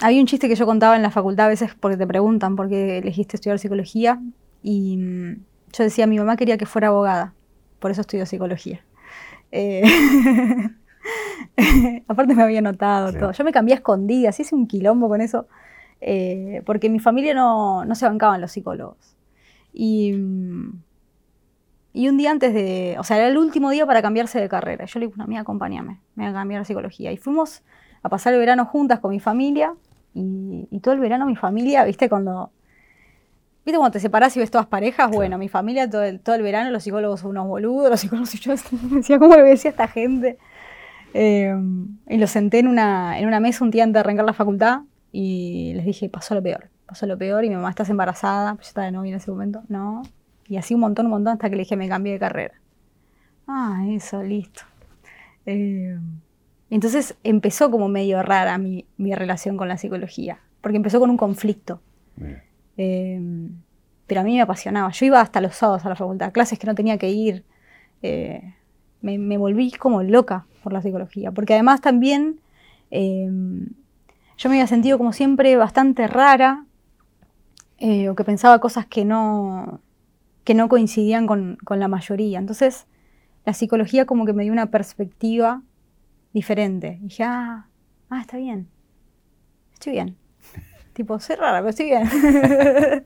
había 0.00 0.20
un 0.20 0.26
chiste 0.26 0.48
que 0.48 0.54
yo 0.54 0.64
contaba 0.64 0.96
en 0.96 1.02
la 1.02 1.10
facultad 1.10 1.46
a 1.46 1.48
veces 1.50 1.74
porque 1.78 1.98
te 1.98 2.06
preguntan 2.06 2.56
por 2.56 2.70
qué 2.70 2.98
elegiste 2.98 3.36
estudiar 3.36 3.58
psicología 3.58 4.18
y 4.62 4.96
mm, 4.96 5.36
yo 5.72 5.84
decía, 5.84 6.06
mi 6.06 6.18
mamá 6.18 6.36
quería 6.36 6.58
que 6.58 6.66
fuera 6.66 6.88
abogada, 6.88 7.34
por 7.78 7.90
eso 7.90 8.00
estudió 8.00 8.26
psicología. 8.26 8.84
Eh, 9.50 9.82
aparte 12.08 12.34
me 12.34 12.42
había 12.42 12.60
notado 12.60 13.12
todo. 13.12 13.32
Yo 13.32 13.44
me 13.44 13.52
cambié 13.52 13.74
a 13.74 13.78
escondidas, 13.78 14.38
hice 14.40 14.54
un 14.54 14.66
quilombo 14.66 15.08
con 15.08 15.20
eso, 15.20 15.46
eh, 16.00 16.62
porque 16.66 16.90
mi 16.90 16.98
familia 16.98 17.34
no, 17.34 17.84
no, 17.84 17.94
se 17.94 18.06
bancaban 18.06 18.40
los 18.40 18.52
psicólogos. 18.52 19.16
Y, 19.72 20.12
mm, 20.12 20.82
y 21.92 22.08
un 22.08 22.16
día 22.16 22.30
antes 22.30 22.54
de, 22.54 22.96
o 22.98 23.02
sea, 23.02 23.16
era 23.16 23.28
el 23.28 23.38
último 23.38 23.70
día 23.70 23.86
para 23.86 24.02
cambiarse 24.02 24.40
de 24.40 24.48
carrera. 24.48 24.84
Yo 24.84 25.00
le 25.00 25.06
dije, 25.06 25.16
una 25.16 25.24
amiga, 25.24 25.40
acompáñame, 25.40 26.00
me 26.14 26.24
voy 26.24 26.30
a 26.30 26.32
cambiar 26.32 26.60
a 26.60 26.64
psicología. 26.64 27.10
Y 27.10 27.16
fuimos 27.16 27.62
a 28.02 28.08
pasar 28.08 28.34
el 28.34 28.38
verano 28.38 28.66
juntas 28.66 29.00
con 29.00 29.10
mi 29.10 29.20
familia. 29.20 29.74
Y, 30.14 30.66
todo 30.80 30.94
el 30.94 31.00
verano 31.00 31.26
mi 31.26 31.36
familia, 31.36 31.84
viste, 31.84 32.08
cuando... 32.08 32.52
¿Viste 33.64 33.78
cuando 33.78 33.92
te 33.92 34.00
separás 34.00 34.36
y 34.36 34.40
ves 34.40 34.50
todas 34.50 34.66
parejas? 34.66 35.10
Bueno, 35.10 35.36
mi 35.38 35.48
familia 35.48 35.88
todo 35.90 36.02
el, 36.02 36.20
todo 36.20 36.36
el 36.36 36.42
verano, 36.42 36.70
los 36.70 36.82
psicólogos 36.82 37.20
son 37.20 37.30
unos 37.30 37.46
boludos, 37.46 37.90
los 37.90 38.00
psicólogos 38.00 38.34
y 38.34 38.38
yo 38.38 38.54
decía, 38.90 39.18
¿cómo 39.18 39.36
le 39.36 39.42
decía 39.42 39.70
a 39.70 39.72
esta 39.72 39.88
gente? 39.88 40.38
Eh, 41.14 41.54
y 42.08 42.16
los 42.16 42.30
senté 42.30 42.58
en 42.58 42.68
una, 42.68 43.18
en 43.18 43.26
una 43.26 43.40
mesa 43.40 43.64
un 43.64 43.70
día 43.70 43.84
antes 43.84 43.94
de 43.94 44.00
arrancar 44.00 44.24
la 44.24 44.32
facultad 44.32 44.82
y 45.12 45.72
les 45.74 45.84
dije, 45.84 46.08
pasó 46.08 46.34
lo 46.34 46.42
peor, 46.42 46.68
pasó 46.86 47.06
lo 47.06 47.16
peor 47.16 47.44
y 47.44 47.48
mi 47.48 47.56
mamá 47.56 47.70
estás 47.70 47.88
embarazada, 47.90 48.54
pues 48.54 48.66
yo 48.66 48.70
estaba 48.70 48.86
de 48.86 48.92
novia 48.92 49.10
en 49.10 49.16
ese 49.16 49.30
momento, 49.30 49.62
no. 49.68 50.02
Y 50.46 50.56
así 50.56 50.74
un 50.74 50.80
montón, 50.80 51.06
un 51.06 51.12
montón 51.12 51.34
hasta 51.34 51.50
que 51.50 51.56
le 51.56 51.62
dije, 51.62 51.76
me 51.76 51.88
cambié 51.88 52.14
de 52.14 52.18
carrera. 52.18 52.54
Ah, 53.46 53.84
eso, 53.88 54.22
listo. 54.22 54.62
Eh, 55.46 55.98
entonces 56.70 57.16
empezó 57.24 57.70
como 57.70 57.88
medio 57.88 58.22
rara 58.22 58.58
mi, 58.58 58.86
relación 58.98 59.56
con 59.56 59.68
la 59.68 59.78
psicología, 59.78 60.38
porque 60.60 60.76
empezó 60.76 61.00
con 61.00 61.10
un 61.10 61.16
conflicto. 61.16 61.80
Em, 62.78 63.50
pero 64.06 64.22
a 64.22 64.24
mí 64.24 64.34
me 64.34 64.40
apasionaba. 64.40 64.90
Yo 64.90 65.04
iba 65.04 65.20
hasta 65.20 65.42
los 65.42 65.54
sábados 65.54 65.84
a 65.84 65.90
la 65.90 65.96
facultad, 65.96 66.32
clases 66.32 66.58
que 66.58 66.66
no 66.66 66.74
tenía 66.74 66.96
que 66.96 67.10
ir. 67.10 67.44
Eh, 68.02 68.54
me, 69.02 69.36
volví 69.36 69.70
como 69.72 70.02
loca 70.02 70.46
por 70.62 70.72
la 70.72 70.80
psicología, 70.80 71.30
porque 71.32 71.54
además 71.54 71.80
también 71.80 72.40
em, 72.90 73.66
yo 74.38 74.48
me 74.48 74.56
había 74.56 74.66
sentido 74.66 74.98
como 74.98 75.12
siempre 75.12 75.56
bastante 75.56 76.06
rara, 76.06 76.64
eh, 77.78 78.08
o 78.08 78.14
que 78.14 78.24
pensaba 78.24 78.58
cosas 78.60 78.86
que 78.86 79.04
no, 79.04 79.80
que 80.44 80.54
no 80.54 80.68
coincidían 80.68 81.26
con, 81.26 81.58
la 81.68 81.88
mayoría. 81.88 82.38
Entonces, 82.38 82.86
la 83.44 83.52
psicología 83.52 84.06
como 84.06 84.24
que 84.26 84.32
me 84.32 84.44
dio 84.44 84.52
una 84.52 84.70
perspectiva 84.70 85.62
diferente. 86.32 86.98
Dije, 87.02 87.24
ah, 87.24 87.68
ah, 88.10 88.20
está 88.20 88.36
bien. 88.36 88.68
Estoy 89.74 89.92
bien. 89.92 90.16
Tipo, 90.98 91.20
soy 91.20 91.36
rara, 91.36 91.58
pero 91.58 91.70
estoy 91.70 91.86
bien. 91.86 92.10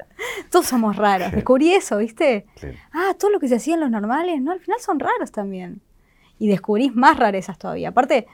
Todos 0.50 0.66
somos 0.66 0.96
raros. 0.96 1.30
Descubrí 1.30 1.74
eso, 1.74 1.98
¿viste? 1.98 2.46
Ah, 2.90 3.14
todo 3.18 3.30
lo 3.30 3.38
que 3.38 3.48
se 3.48 3.56
hacía 3.56 3.74
en 3.74 3.80
los 3.80 3.90
normales, 3.90 4.40
¿no? 4.40 4.50
Al 4.50 4.60
final 4.60 4.80
son 4.80 4.98
raros 4.98 5.30
también. 5.30 5.82
Y 6.38 6.48
descubrís 6.48 6.94
más 6.94 7.18
rarezas 7.18 7.58
todavía. 7.58 7.90
Aparte, 7.90 8.26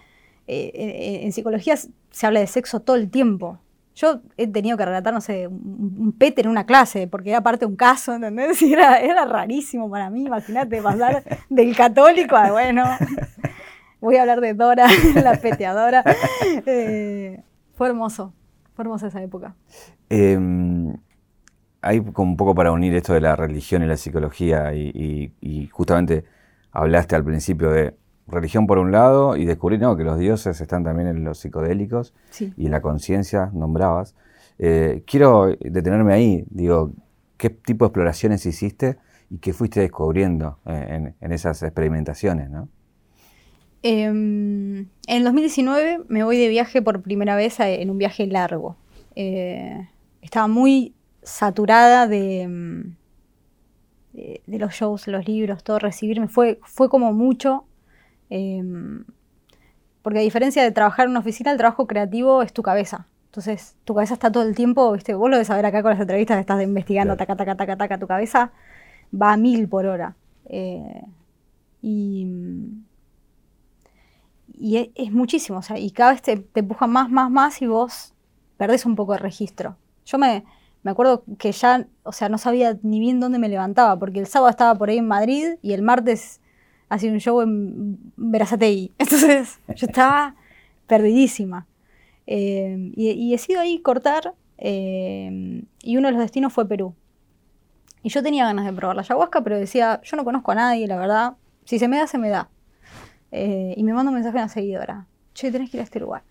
eh, 0.46 1.20
en 1.24 1.32
psicología 1.32 1.74
se 1.76 2.26
habla 2.26 2.38
de 2.38 2.46
sexo 2.46 2.80
todo 2.80 2.94
el 2.94 3.10
tiempo. 3.10 3.58
Yo 3.96 4.20
he 4.36 4.46
tenido 4.46 4.76
que 4.76 4.84
relatar, 4.84 5.12
no 5.12 5.20
sé, 5.20 5.48
un, 5.48 6.14
pete 6.16 6.42
en 6.42 6.48
una 6.48 6.64
clase, 6.64 7.08
porque 7.08 7.30
era 7.30 7.40
parte 7.40 7.64
de 7.64 7.66
un 7.66 7.76
caso, 7.76 8.14
¿entendés? 8.14 8.62
Y 8.62 8.72
era, 8.72 9.00
era 9.00 9.24
rarísimo 9.24 9.90
para 9.90 10.08
mí, 10.08 10.26
imagínate, 10.26 10.80
pasar 10.80 11.24
del 11.50 11.76
católico 11.76 12.36
a, 12.36 12.52
bueno, 12.52 12.84
voy 14.00 14.16
a 14.16 14.20
hablar 14.20 14.40
de 14.40 14.54
Dora, 14.54 14.86
la 15.16 15.34
peteadora. 15.40 16.04
Eh, 16.64 17.42
fue 17.74 17.88
hermoso, 17.88 18.32
fue 18.78 18.84
hermosa 18.84 19.08
esa 19.08 19.20
época. 19.20 19.56
Em, 20.08 20.96
hay 21.82 22.00
como 22.00 22.30
un 22.30 22.36
poco 22.36 22.54
para 22.54 22.70
unir 22.70 22.94
esto 22.94 23.12
de 23.12 23.20
la 23.20 23.34
religión 23.34 23.82
y 23.82 23.86
la 23.86 23.96
psicología 23.96 24.72
y, 24.72 25.68
justamente 25.72 26.24
hablaste 26.70 27.16
al 27.16 27.24
principio 27.24 27.72
de 27.72 27.96
religión 28.28 28.68
por 28.68 28.78
un 28.78 28.92
lado 28.92 29.34
y 29.36 29.46
descubrir 29.46 29.80
que 29.80 30.04
los 30.04 30.16
dioses 30.16 30.60
están 30.60 30.84
también 30.84 31.08
en 31.08 31.24
los 31.24 31.40
psicodélicos 31.40 32.14
y 32.38 32.66
en 32.66 32.70
la 32.70 32.80
conciencia, 32.80 33.50
nombrabas. 33.52 34.14
Eh, 34.60 35.02
quiero 35.08 35.48
detenerme 35.58 36.14
ahí, 36.14 36.44
digo, 36.48 36.92
¿qué 37.36 37.50
tipo 37.50 37.84
de 37.84 37.88
exploraciones 37.88 38.46
hiciste 38.46 38.98
y 39.28 39.38
qué 39.38 39.52
fuiste 39.52 39.80
descubriendo 39.80 40.60
en, 40.66 41.32
esas 41.32 41.64
experimentaciones? 41.64 42.48
¿no? 42.48 42.68
Em, 43.82 44.88
en 45.06 45.24
2019 45.24 46.00
me 46.08 46.24
voy 46.24 46.36
de 46.36 46.48
viaje 46.48 46.82
por 46.82 47.02
primera 47.02 47.36
vez 47.36 47.60
en 47.60 47.90
un 47.90 47.98
viaje 47.98 48.26
largo. 48.26 48.76
Eh, 49.14 49.88
estaba 50.20 50.48
muy 50.48 50.94
saturada 51.22 52.06
mm, 52.06 52.10
de, 54.12 54.40
de, 54.46 54.58
los 54.58 54.72
shows, 54.74 55.06
los 55.06 55.26
libros, 55.26 55.62
todo 55.62 55.78
recibirme. 55.78 56.28
Fue, 56.28 56.58
fue 56.62 56.88
como 56.88 57.12
mucho. 57.12 57.64
Em, 58.30 59.04
porque 60.02 60.20
a 60.20 60.22
diferencia 60.22 60.62
de 60.62 60.70
trabajar 60.70 61.06
en 61.06 61.10
una 61.10 61.20
oficina, 61.20 61.50
el 61.52 61.58
trabajo 61.58 61.86
creativo 61.86 62.42
es 62.42 62.52
tu 62.52 62.62
cabeza. 62.62 63.06
Entonces, 63.26 63.76
tu 63.84 63.94
cabeza 63.94 64.14
está 64.14 64.32
todo 64.32 64.42
el 64.44 64.54
tiempo, 64.54 64.90
¿viste? 64.92 65.14
Vos 65.14 65.30
lo 65.30 65.36
de 65.36 65.44
saber 65.44 65.66
acá 65.66 65.82
con 65.82 65.90
las 65.92 66.00
entrevistas, 66.00 66.38
estás 66.38 66.62
investigando, 66.62 67.16
taca, 67.16 67.36
taca, 67.36 67.56
taca, 67.56 67.76
taca, 67.76 67.98
tu 67.98 68.06
cabeza 68.06 68.52
va 69.12 69.32
a 69.34 69.36
mil 69.36 69.68
por 69.68 69.86
hora. 69.86 70.16
Eh, 70.46 71.02
y, 71.82 72.26
y 74.60 74.92
es, 74.94 75.12
muchísimo, 75.12 75.58
o 75.58 75.62
sea, 75.62 75.78
y 75.78 75.90
cada 75.90 76.12
vez 76.12 76.22
te, 76.22 76.36
te 76.36 76.60
empuja 76.60 76.86
más, 76.86 77.10
más, 77.10 77.30
más 77.30 77.62
y 77.62 77.66
vos 77.66 78.14
perdés 78.56 78.86
un 78.86 78.96
poco 78.96 79.12
de 79.12 79.18
registro. 79.18 79.76
Yo 80.04 80.18
me, 80.18 80.44
me 80.82 80.90
acuerdo 80.90 81.24
que 81.38 81.52
ya, 81.52 81.86
o 82.02 82.12
sea, 82.12 82.28
no 82.28 82.38
sabía 82.38 82.78
ni 82.82 83.00
bien 83.00 83.20
dónde 83.20 83.38
me 83.38 83.48
levantaba, 83.48 83.98
porque 83.98 84.20
el 84.20 84.26
sábado 84.26 84.50
estaba 84.50 84.74
por 84.76 84.88
ahí 84.88 84.98
en 84.98 85.06
Madrid 85.06 85.56
y 85.62 85.72
el 85.72 85.82
martes 85.82 86.40
hacía 86.88 87.12
un 87.12 87.20
show 87.20 87.40
en 87.40 87.98
Verazatei. 88.16 88.92
Entonces 88.98 89.60
yo 89.74 89.86
estaba 89.86 90.36
perdidísima. 90.86 91.66
Eh, 92.26 92.92
y, 92.94 93.32
he 93.32 93.38
sido 93.38 93.60
ahí 93.60 93.80
cortar 93.80 94.34
eh, 94.58 95.64
y 95.82 95.96
uno 95.96 96.08
de 96.08 96.12
los 96.12 96.20
destinos 96.20 96.52
fue 96.52 96.68
Perú. 96.68 96.94
Y 98.02 98.10
yo 98.10 98.22
tenía 98.22 98.44
ganas 98.44 98.64
de 98.64 98.72
probar 98.72 98.96
la 98.96 99.02
ayahuasca, 99.02 99.42
pero 99.42 99.58
decía, 99.58 100.00
yo 100.02 100.16
no 100.16 100.24
conozco 100.24 100.52
a 100.52 100.54
nadie, 100.54 100.86
la 100.86 100.96
verdad, 100.96 101.34
si 101.64 101.78
se 101.78 101.88
me 101.88 101.98
da, 101.98 102.06
se 102.06 102.18
me 102.18 102.28
da. 102.28 102.48
Eh, 103.30 103.74
y 103.76 103.82
me 103.84 103.92
manda 103.92 104.10
un 104.10 104.14
mensaje 104.14 104.38
a 104.38 104.42
una 104.42 104.48
seguidora, 104.48 105.06
che, 105.34 105.52
tenés 105.52 105.70
que 105.70 105.76
ir 105.76 105.80
a 105.80 105.84
este 105.84 106.00
lugar. 106.00 106.22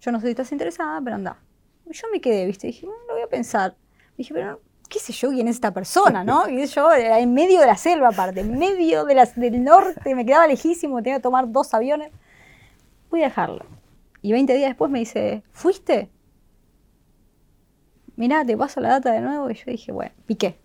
Yo 0.00 0.12
no 0.12 0.20
sé 0.20 0.26
si 0.26 0.30
estás 0.30 0.52
interesada, 0.52 1.00
pero 1.02 1.16
anda. 1.16 1.38
yo 1.86 2.06
me 2.12 2.20
quedé, 2.20 2.46
viste, 2.46 2.68
dije, 2.68 2.86
lo 2.86 3.14
voy 3.14 3.22
a 3.22 3.28
pensar. 3.28 3.74
Dije, 4.16 4.32
pero 4.32 4.60
qué 4.88 4.98
sé 4.98 5.12
yo 5.12 5.30
quién 5.30 5.48
es 5.48 5.56
esta 5.56 5.72
persona, 5.72 6.24
¿no? 6.24 6.48
Y 6.48 6.64
yo 6.66 6.92
en 6.92 7.34
medio 7.34 7.60
de 7.60 7.66
la 7.66 7.76
selva 7.76 8.08
aparte, 8.08 8.40
en 8.40 8.58
medio 8.58 9.04
de 9.04 9.14
las, 9.14 9.34
del 9.34 9.62
norte, 9.62 10.14
me 10.14 10.24
quedaba 10.24 10.46
lejísimo, 10.46 11.02
tenía 11.02 11.16
que 11.16 11.22
tomar 11.22 11.50
dos 11.50 11.74
aviones. 11.74 12.12
Voy 13.10 13.22
a 13.22 13.24
dejarlo. 13.24 13.64
Y 14.22 14.32
20 14.32 14.54
días 14.54 14.70
después 14.70 14.90
me 14.90 14.98
dice, 14.98 15.42
¿fuiste? 15.52 16.10
Mirá, 18.16 18.44
te 18.44 18.56
paso 18.56 18.80
la 18.80 18.88
data 18.88 19.12
de 19.12 19.20
nuevo. 19.20 19.50
Y 19.50 19.54
yo 19.54 19.64
dije, 19.66 19.92
bueno, 19.92 20.12
piqué. 20.26 20.58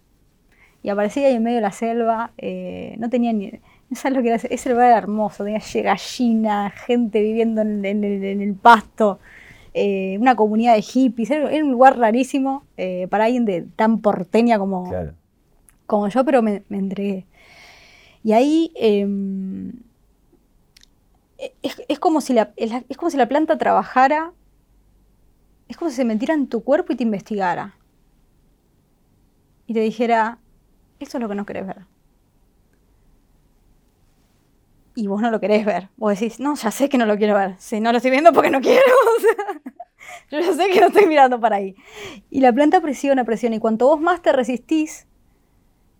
Y 0.84 0.90
aparecía 0.90 1.28
ahí 1.28 1.36
en 1.36 1.44
medio 1.44 1.58
de 1.58 1.62
la 1.62 1.72
selva, 1.72 2.32
eh, 2.38 2.96
no 2.98 3.10
tenía 3.10 3.34
ni... 3.34 3.62
No 3.92 3.98
sabes 3.98 4.16
lo 4.18 4.24
que 4.24 4.30
era, 4.30 4.38
ese 4.38 4.70
lugar 4.70 4.88
era 4.88 4.98
hermoso, 4.98 5.44
tenía 5.44 5.62
gallina, 5.84 6.70
gente 6.72 7.22
viviendo 7.22 7.62
en 7.62 7.84
el 8.42 8.56
pasto. 8.56 9.20
Eh, 9.74 10.18
una 10.18 10.36
comunidad 10.36 10.76
de 10.76 10.82
hippies, 10.82 11.30
era, 11.30 11.48
un 11.64 11.72
lugar 11.72 11.98
rarísimo 11.98 12.66
eh, 12.78 13.08
para 13.10 13.26
alguien 13.26 13.44
de 13.44 13.64
tan 13.76 14.00
porteña 14.00 14.58
como, 14.58 14.90
como 15.86 16.08
yo, 16.08 16.24
pero 16.24 16.42
me, 16.42 16.64
entregué. 16.70 17.26
Y 18.24 18.32
ahí 18.32 18.72
em, 18.76 19.74
es, 21.62 22.00
como 22.00 22.22
si 22.22 22.32
la, 22.32 22.54
es 22.56 22.98
como 22.98 23.10
si 23.10 23.18
la 23.18 23.28
planta 23.28 23.58
trabajara, 23.58 24.32
es 25.68 25.76
como 25.76 25.90
si 25.90 25.98
se 25.98 26.06
metiera 26.06 26.34
en 26.34 26.48
tu 26.48 26.64
cuerpo 26.64 26.94
y 26.94 26.96
te 26.96 27.04
investigara. 27.04 27.76
Y 29.68 29.74
te 29.74 29.82
dijera, 29.82 30.38
esto 31.00 31.18
es 31.18 31.22
lo 31.22 31.28
que 31.28 31.36
no 31.36 31.46
querés 31.46 31.68
ver 31.68 31.91
y 34.96 35.08
vos 35.08 35.22
no 35.22 35.32
lo 35.32 35.40
querés 35.40 35.66
ver. 35.66 35.90
Vos 35.98 36.20
decís, 36.20 36.40
no, 36.40 36.56
ya 36.56 36.72
sé 36.72 36.90
que 36.90 36.98
no 36.98 37.06
lo 37.06 37.18
quiero 37.18 37.36
ver. 37.36 37.56
Si 37.58 37.80
no 37.80 37.92
lo 37.92 37.98
estoy 37.98 38.12
viendo 38.12 38.34
porque 38.34 38.50
no 38.50 38.62
quiero. 38.62 38.82
yo 40.32 40.40
ya 40.40 40.54
sé 40.54 40.70
que 40.70 40.80
no 40.80 40.88
estoy 40.88 41.06
mirando 41.06 41.40
para 41.40 41.58
ahí. 41.58 41.76
Y 42.30 42.42
la 42.42 42.52
planta 42.52 42.82
presiona, 42.82 43.24
presiona. 43.24 43.56
Y 43.56 43.60
cuanto 43.60 43.88
vos 43.88 44.02
más 44.02 44.22
te 44.22 44.32
resistís, 44.32 45.08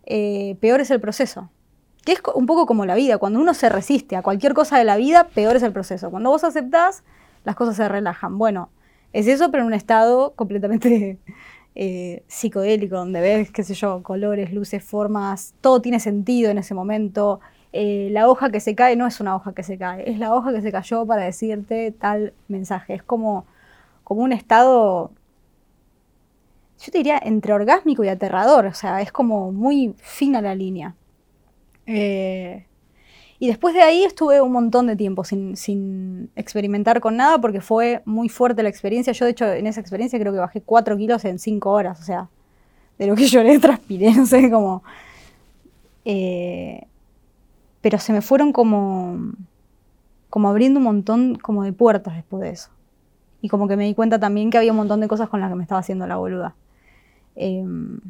eh, 0.04 0.56
peor 0.60 0.80
es 0.80 0.90
el 0.90 1.00
proceso. 1.00 1.50
Que 2.04 2.12
es 2.12 2.22
un 2.34 2.46
poco 2.46 2.66
como 2.66 2.84
la 2.84 2.94
vida. 2.94 3.18
Cuando 3.18 3.40
uno 3.40 3.54
se 3.54 3.68
resiste 3.68 4.16
a 4.16 4.22
cualquier 4.22 4.54
cosa 4.54 4.78
de 4.78 4.84
la 4.84 4.96
vida, 4.96 5.28
peor 5.28 5.56
es 5.56 5.62
el 5.62 5.72
proceso. 5.72 6.10
Cuando 6.10 6.30
vos 6.30 6.44
aceptás, 6.44 7.04
las 7.44 7.56
cosas 7.56 7.76
se 7.76 7.88
relajan. 7.88 8.38
Bueno, 8.38 8.70
es 9.12 9.26
eso, 9.26 9.50
pero 9.50 9.62
en 9.62 9.68
un 9.68 9.74
estado 9.74 10.34
completamente 10.34 11.18
eh, 11.74 12.24
psicodélico, 12.26 12.96
donde 12.96 13.20
ves, 13.20 13.50
qué 13.50 13.62
sé 13.62 13.74
yo, 13.74 14.02
colores, 14.02 14.52
luces, 14.52 14.84
formas, 14.84 15.54
todo 15.60 15.80
tiene 15.80 16.00
sentido 16.00 16.50
en 16.50 16.58
ese 16.58 16.74
momento. 16.74 17.40
Eh, 17.72 18.08
la 18.10 18.28
hoja 18.28 18.50
que 18.50 18.60
se 18.60 18.74
cae 18.74 18.96
no 18.96 19.06
es 19.06 19.20
una 19.20 19.34
hoja 19.34 19.54
que 19.54 19.62
se 19.62 19.78
cae, 19.78 20.10
es 20.10 20.18
la 20.18 20.34
hoja 20.34 20.52
que 20.52 20.60
se 20.60 20.70
cayó 20.70 21.06
para 21.06 21.24
decirte 21.24 21.92
tal 21.92 22.34
mensaje. 22.48 22.94
Es 22.94 23.02
como, 23.02 23.46
como 24.04 24.22
un 24.22 24.32
estado, 24.32 25.10
yo 26.78 26.92
te 26.92 26.98
diría, 26.98 27.18
entre 27.22 27.54
orgásmico 27.54 28.04
y 28.04 28.08
aterrador, 28.08 28.66
o 28.66 28.74
sea, 28.74 29.00
es 29.00 29.10
como 29.12 29.52
muy 29.52 29.94
fina 29.98 30.42
la 30.42 30.54
línea. 30.54 30.94
Eh, 31.86 32.66
y 33.38 33.48
después 33.48 33.74
de 33.74 33.82
ahí 33.82 34.04
estuve 34.04 34.40
un 34.40 34.52
montón 34.52 34.86
de 34.86 34.94
tiempo 34.94 35.24
sin, 35.24 36.30
experimentar 36.36 37.00
con 37.00 37.16
nada 37.16 37.40
porque 37.40 37.60
fue 37.60 38.02
muy 38.04 38.28
fuerte 38.28 38.62
la 38.62 38.68
experiencia. 38.68 39.12
Yo, 39.12 39.24
de 39.24 39.32
hecho, 39.32 39.50
en 39.50 39.66
esa 39.66 39.80
experiencia 39.80 40.18
creo 40.20 40.32
que 40.32 40.38
bajé 40.38 40.60
4 40.60 40.96
kilos 40.96 41.24
en 41.24 41.38
5 41.38 41.70
horas, 41.70 42.00
o 42.00 42.04
sea, 42.04 42.28
de 42.98 43.06
lo 43.06 43.16
que 43.16 43.26
lloré, 43.28 43.58
transpiré, 43.58 44.12
no 44.14 44.26
sé, 44.26 44.50
como... 44.50 44.82
Eh, 46.04 46.86
pero 47.82 47.98
se 47.98 48.12
me 48.12 48.22
fueron 48.22 48.52
como, 48.52 49.32
como 50.30 50.48
abriendo 50.48 50.78
un 50.78 50.84
montón 50.84 51.34
como 51.34 51.64
de 51.64 51.72
puertas 51.72 52.14
después 52.14 52.42
de 52.42 52.50
eso. 52.50 52.70
Y 53.42 53.48
como 53.48 53.66
que 53.68 53.76
me 53.76 53.84
di 53.84 53.94
cuenta 53.94 54.18
también 54.20 54.50
que 54.50 54.56
había 54.56 54.70
un 54.70 54.78
montón 54.78 55.00
de 55.00 55.08
cosas 55.08 55.28
con 55.28 55.40
las 55.40 55.50
que 55.50 55.56
me 55.56 55.62
estaba 55.64 55.80
haciendo 55.80 56.06
la 56.06 56.16
boluda. 56.16 56.54
Em, 57.34 58.00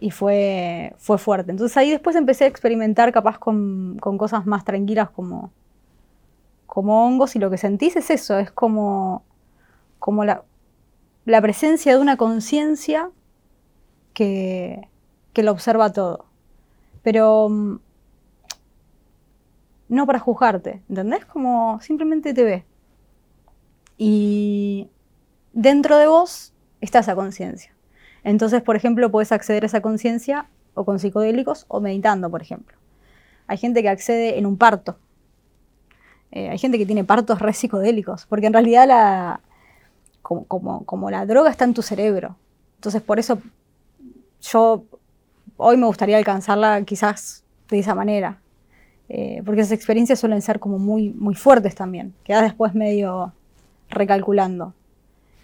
y, 0.00 0.10
fue, 0.10 0.94
fue 0.98 1.18
fuerte. 1.18 1.50
Entonces 1.50 1.76
ahí 1.76 1.90
después 1.90 2.16
empecé 2.16 2.44
a 2.44 2.46
experimentar 2.46 3.12
capaz 3.12 3.38
con, 3.38 3.98
cosas 3.98 4.46
más 4.46 4.64
tranquilas 4.64 5.10
como, 5.10 5.52
como 6.66 7.06
hongos 7.06 7.36
y 7.36 7.38
lo 7.38 7.50
que 7.50 7.58
sentís 7.58 7.96
es 7.96 8.10
eso, 8.10 8.38
es 8.38 8.50
como, 8.50 9.22
como 9.98 10.24
la, 10.24 10.42
la 11.26 11.42
presencia 11.42 11.94
de 11.94 12.00
una 12.00 12.16
conciencia 12.16 13.10
que, 14.14 14.88
que 15.34 15.42
lo 15.42 15.52
observa 15.52 15.92
todo. 15.92 16.24
Pero 17.02 17.48
mm, 17.50 17.78
no 19.88 20.06
para 20.06 20.18
juzgarte, 20.18 20.82
¿entendés? 20.88 21.24
Como 21.24 21.80
simplemente 21.80 22.34
te 22.34 22.44
ve. 22.44 22.64
Y 23.96 24.88
dentro 25.52 25.98
de 25.98 26.06
vos 26.06 26.52
está 26.80 27.00
esa 27.00 27.14
conciencia. 27.14 27.72
Entonces, 28.22 28.62
por 28.62 28.76
ejemplo, 28.76 29.10
puedes 29.10 29.32
acceder 29.32 29.62
a 29.64 29.66
esa 29.66 29.80
conciencia 29.80 30.48
o 30.74 30.84
con 30.84 30.98
psicodélicos 30.98 31.66
o 31.68 31.80
meditando, 31.80 32.30
por 32.30 32.42
ejemplo. 32.42 32.76
Hay 33.46 33.58
gente 33.58 33.82
que 33.82 33.88
accede 33.88 34.38
en 34.38 34.46
un 34.46 34.56
parto. 34.56 34.98
Eh, 36.32 36.48
hay 36.48 36.58
gente 36.58 36.78
que 36.78 36.86
tiene 36.86 37.04
partos 37.04 37.38
re 37.38 37.52
psicodélicos, 37.52 38.26
porque 38.26 38.46
en 38.46 38.54
realidad 38.54 38.88
la, 38.88 39.40
como, 40.22 40.84
como 40.84 41.10
la 41.10 41.26
droga 41.26 41.50
está 41.50 41.64
en 41.64 41.74
tu 41.74 41.82
cerebro. 41.82 42.36
Entonces, 42.76 43.02
por 43.02 43.18
eso 43.18 43.38
yo 44.40 44.84
hoy 45.56 45.76
me 45.76 45.86
gustaría 45.86 46.16
alcanzarla 46.16 46.82
quizás 46.82 47.44
de 47.68 47.78
esa 47.78 47.94
manera, 47.94 48.40
eh, 49.08 49.42
porque 49.44 49.60
esas 49.60 49.72
experiencias 49.72 50.18
suelen 50.18 50.42
ser 50.42 50.60
como 50.60 50.78
muy, 50.78 51.10
muy 51.10 51.34
fuertes 51.34 51.74
también. 51.74 52.14
Quedas 52.24 52.42
después 52.42 52.74
medio 52.74 53.32
recalculando, 53.90 54.72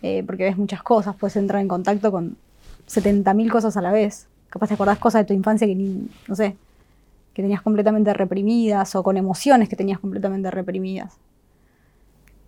eh, 0.02 0.22
porque 0.26 0.44
ves 0.44 0.56
muchas 0.56 0.82
cosas, 0.82 1.14
puedes 1.16 1.36
entrar 1.36 1.60
en 1.60 1.68
contacto 1.68 2.10
con 2.10 2.36
70.000 2.88 3.50
cosas 3.50 3.76
a 3.76 3.82
la 3.82 3.92
vez. 3.92 4.28
Capaz 4.48 4.68
te 4.68 4.74
acordás 4.74 4.98
cosas 4.98 5.22
de 5.22 5.26
tu 5.26 5.34
infancia 5.34 5.66
que 5.66 5.74
ni, 5.74 6.08
no 6.26 6.34
sé, 6.34 6.56
que 7.34 7.42
tenías 7.42 7.62
completamente 7.62 8.12
reprimidas 8.12 8.94
o 8.96 9.02
con 9.02 9.16
emociones 9.16 9.68
que 9.68 9.76
tenías 9.76 9.98
completamente 10.00 10.50
reprimidas. 10.50 11.16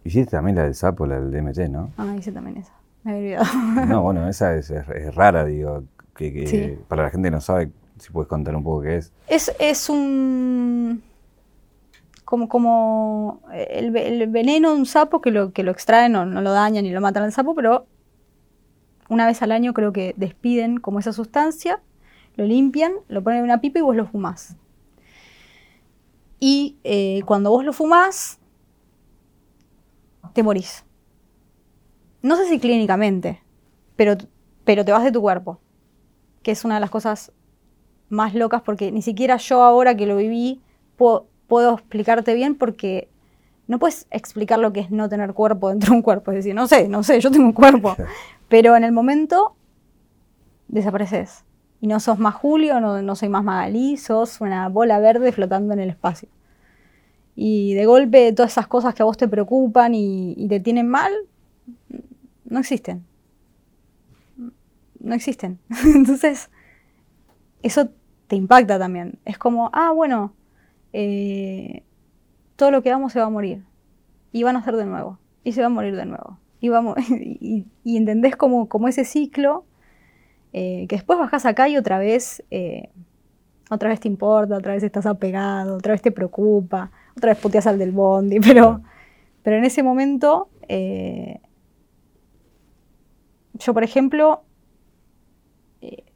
Hiciste 0.04 0.32
también 0.32 0.56
la 0.56 0.64
del 0.64 0.74
sapo, 0.74 1.06
la 1.06 1.20
del 1.20 1.30
DMT, 1.30 1.70
¿no? 1.70 1.92
Ah, 1.96 2.14
hice 2.18 2.32
también 2.32 2.56
esa. 2.56 2.72
Me 3.04 3.12
había 3.12 3.40
olvidado. 3.40 3.86
No, 3.86 4.02
bueno, 4.02 4.28
esa 4.28 4.56
es, 4.56 4.72
rara, 5.14 5.44
digo, 5.44 5.84
que, 6.16 6.78
para 6.88 7.04
la 7.04 7.10
gente 7.10 7.28
que 7.28 7.30
no 7.30 7.40
sabe, 7.40 7.70
si 8.02 8.10
puedes 8.10 8.28
contar 8.28 8.56
un 8.56 8.64
poco 8.64 8.82
qué 8.82 8.96
es. 8.96 9.12
Es, 9.28 9.54
es 9.60 9.88
un 9.88 11.02
como, 12.24 12.48
como 12.48 13.42
el, 13.52 13.90
veneno 14.28 14.72
de 14.72 14.76
un 14.76 14.86
sapo 14.86 15.20
que 15.20 15.30
lo, 15.30 15.52
que 15.52 15.62
lo 15.62 15.70
extraen, 15.70 16.12
no, 16.12 16.26
no 16.26 16.40
lo 16.40 16.50
dañan 16.52 16.84
ni 16.84 16.90
lo 16.90 17.00
matan 17.00 17.22
al 17.22 17.32
sapo, 17.32 17.54
pero 17.54 17.86
una 19.08 19.26
vez 19.26 19.40
al 19.42 19.52
año 19.52 19.72
creo 19.72 19.92
que 19.92 20.14
despiden 20.16 20.78
como 20.78 20.98
esa 20.98 21.12
sustancia, 21.12 21.80
lo 22.36 22.44
limpian, 22.44 22.92
lo 23.08 23.22
ponen 23.22 23.40
en 23.40 23.44
una 23.44 23.60
pipa 23.60 23.78
y 23.78 23.82
vos 23.82 23.94
lo 23.94 24.06
fumás. 24.06 24.56
Y 26.40 26.78
eh, 26.82 27.20
cuando 27.24 27.50
vos 27.50 27.64
lo 27.64 27.72
fumás, 27.72 28.40
te 30.32 30.42
morís. 30.42 30.84
No 32.22 32.36
sé 32.36 32.48
si 32.48 32.58
clínicamente, 32.58 33.42
pero, 33.94 34.16
pero 34.64 34.84
te 34.84 34.90
vas 34.90 35.04
de 35.04 35.12
tu 35.12 35.20
cuerpo, 35.20 35.60
que 36.42 36.50
es 36.50 36.64
una 36.64 36.76
de 36.76 36.80
las 36.80 36.90
cosas 36.90 37.30
más 38.12 38.34
locas 38.34 38.62
porque 38.62 38.92
ni 38.92 39.02
siquiera 39.02 39.38
yo 39.38 39.62
ahora 39.62 39.96
que 39.96 40.06
lo 40.06 40.16
viví 40.16 40.60
puedo, 40.96 41.26
puedo 41.48 41.74
explicarte 41.74 42.34
bien 42.34 42.54
porque 42.54 43.08
no 43.66 43.78
puedes 43.78 44.06
explicar 44.10 44.58
lo 44.58 44.72
que 44.72 44.80
es 44.80 44.90
no 44.90 45.08
tener 45.08 45.32
cuerpo 45.32 45.70
dentro 45.70 45.90
de 45.90 45.96
un 45.96 46.02
cuerpo. 46.02 46.30
Es 46.30 46.36
decir, 46.36 46.54
no 46.54 46.66
sé, 46.66 46.88
no 46.88 47.02
sé, 47.02 47.20
yo 47.20 47.30
tengo 47.30 47.46
un 47.46 47.52
cuerpo. 47.52 47.96
Pero 48.48 48.76
en 48.76 48.84
el 48.84 48.92
momento 48.92 49.56
desapareces. 50.68 51.44
Y 51.80 51.86
no 51.86 51.98
sos 52.00 52.18
más 52.18 52.34
Julio, 52.34 52.80
no, 52.80 53.02
no 53.02 53.16
soy 53.16 53.28
más 53.28 53.42
Magalí, 53.42 53.96
sos 53.96 54.40
una 54.40 54.68
bola 54.68 54.98
verde 54.98 55.32
flotando 55.32 55.72
en 55.72 55.80
el 55.80 55.90
espacio. 55.90 56.28
Y 57.34 57.74
de 57.74 57.86
golpe 57.86 58.32
todas 58.32 58.52
esas 58.52 58.66
cosas 58.66 58.94
que 58.94 59.02
a 59.02 59.06
vos 59.06 59.16
te 59.16 59.26
preocupan 59.26 59.94
y, 59.94 60.34
y 60.36 60.48
te 60.48 60.60
tienen 60.60 60.86
mal, 60.86 61.12
no 62.44 62.60
existen. 62.60 63.04
No 65.00 65.14
existen. 65.14 65.58
Entonces, 65.94 66.50
eso 67.62 67.88
te 68.32 68.36
impacta 68.36 68.78
también. 68.78 69.18
Es 69.26 69.36
como, 69.36 69.68
ah, 69.74 69.92
bueno, 69.92 70.32
eh, 70.94 71.82
todo 72.56 72.70
lo 72.70 72.82
que 72.82 72.90
vamos 72.90 73.12
se 73.12 73.20
va 73.20 73.26
a 73.26 73.28
morir. 73.28 73.62
Y 74.32 74.42
van 74.42 74.56
a 74.56 74.60
hacer 74.60 74.76
de 74.76 74.86
nuevo. 74.86 75.18
Y 75.44 75.52
se 75.52 75.60
va 75.60 75.66
a 75.66 75.68
morir 75.68 75.94
de 75.94 76.06
nuevo. 76.06 76.38
Y, 76.58 76.70
vamos, 76.70 76.96
y, 77.10 77.66
entendés 77.84 78.34
como, 78.34 78.70
como, 78.70 78.88
ese 78.88 79.04
ciclo 79.04 79.66
eh, 80.54 80.86
que 80.88 80.96
después 80.96 81.18
bajás 81.18 81.44
acá 81.44 81.68
y 81.68 81.76
otra 81.76 81.98
vez, 81.98 82.42
eh, 82.50 82.88
otra 83.68 83.90
vez 83.90 84.00
te 84.00 84.08
importa, 84.08 84.56
otra 84.56 84.72
vez 84.72 84.82
estás 84.82 85.04
apegado, 85.04 85.76
otra 85.76 85.92
vez 85.92 86.00
te 86.00 86.10
preocupa, 86.10 86.90
otra 87.14 87.32
vez 87.32 87.38
puteas 87.38 87.66
al 87.66 87.78
del 87.78 87.92
bondi, 87.92 88.40
pero, 88.48 88.80
pero 89.42 89.58
en 89.58 89.64
ese 89.66 89.82
momento, 89.82 90.48
yo 93.52 93.74
por 93.74 93.84
ejemplo, 93.84 94.42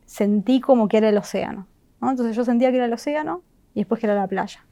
sentí 0.07 0.63
como 0.63 0.89
que 0.89 0.97
era 0.97 1.11
el 1.11 1.19
océano. 1.19 1.67
Entonces 2.11 2.37
yo 2.37 2.45
sentía 2.45 2.71
que 2.71 2.77
era 2.77 2.87
el 2.87 2.93
océano 2.93 3.43
y 3.75 3.81
después 3.81 4.01
que 4.01 4.07
era 4.07 4.15
la 4.15 4.27
playa. 4.27 4.65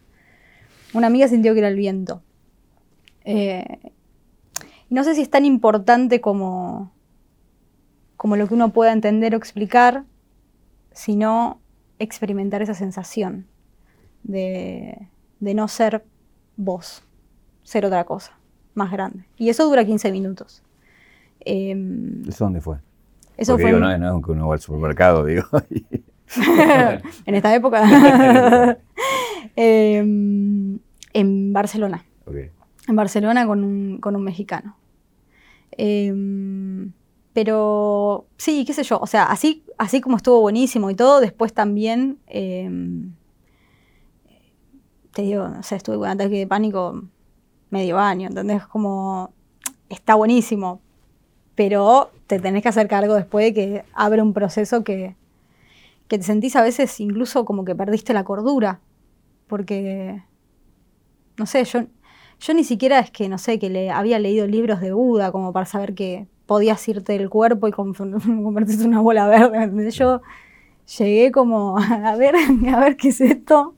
Una 0.93 1.09
amiga 1.09 1.29
sintió 1.29 1.53
que 1.53 1.61
era 1.61 1.69
el 1.69 1.77
viento. 1.77 2.23
Eh, 3.25 3.93
no 4.91 5.03
sé 5.05 5.15
si 5.15 5.23
es 5.23 5.31
tan 5.31 5.45
importante 5.45 6.21
como, 6.21 6.93
como 8.17 8.37
lo 8.37 8.47
que 8.47 8.55
uno 8.55 8.71
pueda 8.71 8.93
entender 8.93 9.35
o 9.35 9.39
explicar, 9.39 10.05
sino 10.93 11.61
experimentar 11.99 12.63
esa 12.63 12.75
sensación 12.75 13.47
de, 14.23 15.09
no 15.41 15.69
ser 15.69 16.05
vos, 16.57 17.03
ser 17.63 17.87
otra 17.87 18.05
cosa, 18.05 18.39
más 18.75 18.93
grande. 18.93 19.27
Y 19.37 19.49
eso 19.49 19.65
dura 19.67 19.85
15 19.85 20.13
minutos. 20.13 20.63
Em, 21.41 22.23
¿Eso 22.29 22.45
dónde 22.45 22.61
fue? 22.61 22.79
Eso 23.37 23.59
fue. 23.59 23.73
no, 23.73 23.91
es 23.91 24.25
que 24.25 24.33
uno 24.33 24.49
va 24.49 24.55
al 24.55 24.61
supermercado, 24.61 25.25
digo. 25.25 25.45
en 27.27 27.35
esta 27.35 27.55
época. 27.55 28.79
Em, 29.57 30.79
en 31.13 31.53
Barcelona. 31.53 32.05
En 32.89 32.97
Barcelona 32.97 33.47
con 33.47 33.65
un, 33.65 34.25
mexicano. 34.25 34.77
Em, 35.73 36.93
pero 37.33 38.27
sí, 38.37 38.65
qué 38.65 38.73
sé 38.73 38.83
yo, 38.85 38.99
o 38.99 39.07
sea, 39.07 39.25
así, 39.25 39.65
así 39.79 40.01
como 40.01 40.17
estuvo 40.17 40.41
buenísimo 40.41 40.91
y 40.91 40.95
todo, 40.95 41.21
después 41.21 41.53
también, 41.53 42.19
em, 42.27 43.15
te 45.13 45.23
digo, 45.23 45.45
o 45.59 45.63
sea, 45.63 45.77
estuve 45.77 45.97
con 45.97 46.07
un 46.07 46.13
ataque 46.13 46.39
de 46.39 46.47
pánico 46.47 47.03
medio 47.71 47.99
año, 47.99 48.29
¿entendés? 48.29 48.67
Como, 48.67 49.33
está 49.89 50.15
buenísimo, 50.15 50.81
pero 51.55 52.11
te 52.27 52.39
tenés 52.39 52.63
que 52.63 52.69
hacer 52.69 52.89
cargo 52.89 53.15
después 53.15 53.47
de 53.47 53.55
que 53.55 53.85
abre 53.95 54.23
un 54.23 54.33
proceso 54.33 54.85
que, 54.85 55.17
que 56.09 56.19
te 56.19 56.25
sentís 56.25 56.57
a 56.57 56.63
veces 56.63 57.01
incluso 57.01 57.45
como 57.45 57.65
que 57.65 57.75
perdiste 57.75 58.13
la 58.13 58.25
cordura, 58.25 58.81
porque, 59.47 60.23
no 61.37 61.47
sé, 61.47 61.65
yo, 61.65 61.85
yo 62.41 62.55
ni 62.55 62.65
siquiera 62.65 62.99
es 62.99 63.11
que, 63.11 63.29
no 63.29 63.39
sé, 63.39 63.59
que 63.59 63.71
le 63.71 63.91
había 63.91 64.19
leído 64.19 64.47
libros 64.47 64.81
de 64.81 64.93
Buda 64.93 65.33
como 65.33 65.53
para 65.53 65.67
saber 65.67 65.95
que 65.95 66.27
podías 66.47 66.87
irte 66.89 67.13
del 67.13 67.31
cuerpo 67.31 67.69
y 67.69 67.73
convertirte 67.73 68.83
en 68.83 68.89
una 68.89 69.01
bola 69.01 69.27
verde. 69.27 69.91
Yo 69.91 70.21
llegué 70.99 71.33
como 71.33 71.79
a 71.79 72.17
ver, 72.17 72.35
a 72.37 72.81
ver 72.81 72.97
qué 72.97 73.09
es 73.09 73.21
esto. 73.21 73.75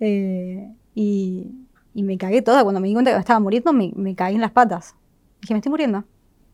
Eh, 0.00 0.70
y, 0.94 1.50
me 1.94 2.18
cagué 2.18 2.42
toda. 2.42 2.62
Cuando 2.62 2.80
me 2.80 2.88
di 2.88 2.94
cuenta 2.94 3.10
que 3.10 3.16
me 3.16 3.20
estaba 3.20 3.40
muriendo, 3.40 3.72
me, 3.72 3.92
me 3.94 4.14
caí 4.14 4.34
en 4.34 4.40
las 4.40 4.50
patas. 4.50 4.96
Dije, 5.40 5.54
me 5.54 5.58
estoy 5.58 5.70
muriendo. 5.70 6.04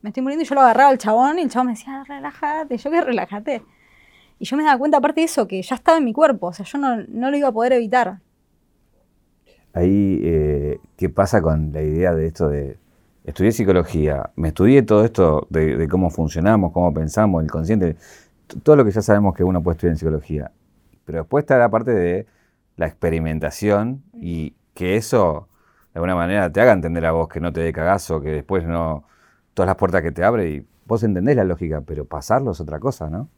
Me 0.03 0.11
estoy 0.11 0.23
muriendo. 0.23 0.45
Y 0.45 0.47
yo 0.47 0.55
lo 0.55 0.61
agarraba 0.61 0.91
al 0.91 0.99
chabón 0.99 1.39
y 1.39 1.43
el 1.43 1.51
chabón 1.51 1.69
me 1.69 1.73
decía, 1.73 2.05
relájate. 2.07 2.77
Yo 2.77 2.91
que 2.91 3.01
relájate. 3.01 3.63
Y 4.41 4.47
yo 4.47 4.57
me 4.57 4.65
daba 4.65 4.79
cuenta, 4.79 4.99
aparte 4.99 5.21
de 5.21 5.27
eso, 5.27 5.47
que 5.47 5.63
ya 5.63 5.77
estaba 5.77 5.99
en 5.99 6.05
mi 6.05 6.13
cuerpo. 6.13 6.49
O 6.49 6.53
sea, 6.53 6.67
yo 6.67 6.79
no, 6.79 6.97
no 7.07 7.31
lo 7.31 7.37
iba 7.37 7.49
a 7.49 7.53
poder 7.53 7.75
evitar. 7.75 8.19
Ahí, 9.73 10.19
eh, 10.25 10.81
¿qué 10.97 11.09
pasa 11.09 11.41
con 11.41 11.73
la 11.73 11.83
idea 11.83 12.13
de 12.13 12.27
esto 12.27 12.49
de 12.49 12.77
estudié 13.25 13.53
psicología, 13.53 14.31
me 14.37 14.49
estudié 14.49 14.83
todo 14.83 15.05
esto 15.05 15.47
de, 15.51 15.89
cómo 15.89 16.11
funcionamos, 16.11 16.73
cómo 16.73 16.93
pensamos, 16.93 17.43
el 17.43 17.51
consciente, 17.51 17.97
todo 18.63 18.77
lo 18.77 18.85
que 18.85 18.91
ya 18.91 19.03
sabemos 19.03 19.35
que 19.35 19.45
uno 19.45 19.63
puede 19.63 19.77
estudiar 19.77 19.93
en 19.93 19.99
psicología. 19.99 20.53
Pero 21.05 21.19
después 21.21 21.43
está 21.43 21.59
la 21.59 21.71
parte 21.71 21.93
de 21.93 22.27
la 22.77 22.87
experimentación 22.87 24.03
y 24.15 24.55
que 24.75 24.97
eso 24.97 25.49
de 25.93 25.99
alguna 25.99 26.15
manera 26.15 26.51
te 26.51 26.61
haga 26.61 26.73
entender 26.73 27.05
a 27.07 27.13
vos 27.13 27.29
que 27.29 27.41
no 27.41 27.53
te 27.53 27.61
dé 27.61 27.73
cagazo, 27.73 28.21
que 28.21 28.31
después 28.31 28.65
no, 28.65 29.05
todas 29.55 29.67
las 29.67 29.77
puertas 29.77 30.03
que 30.03 30.13
te 30.13 30.25
abre 30.25 30.51
y 30.51 30.67
vos 30.87 31.03
entendés 31.03 31.37
la 31.37 31.45
lógica, 31.45 31.83
pero 31.83 32.05
pasarlo 32.05 32.53
es 32.53 32.61
otra 32.61 32.79
cosa, 32.81 33.11
¿no? 33.11 33.29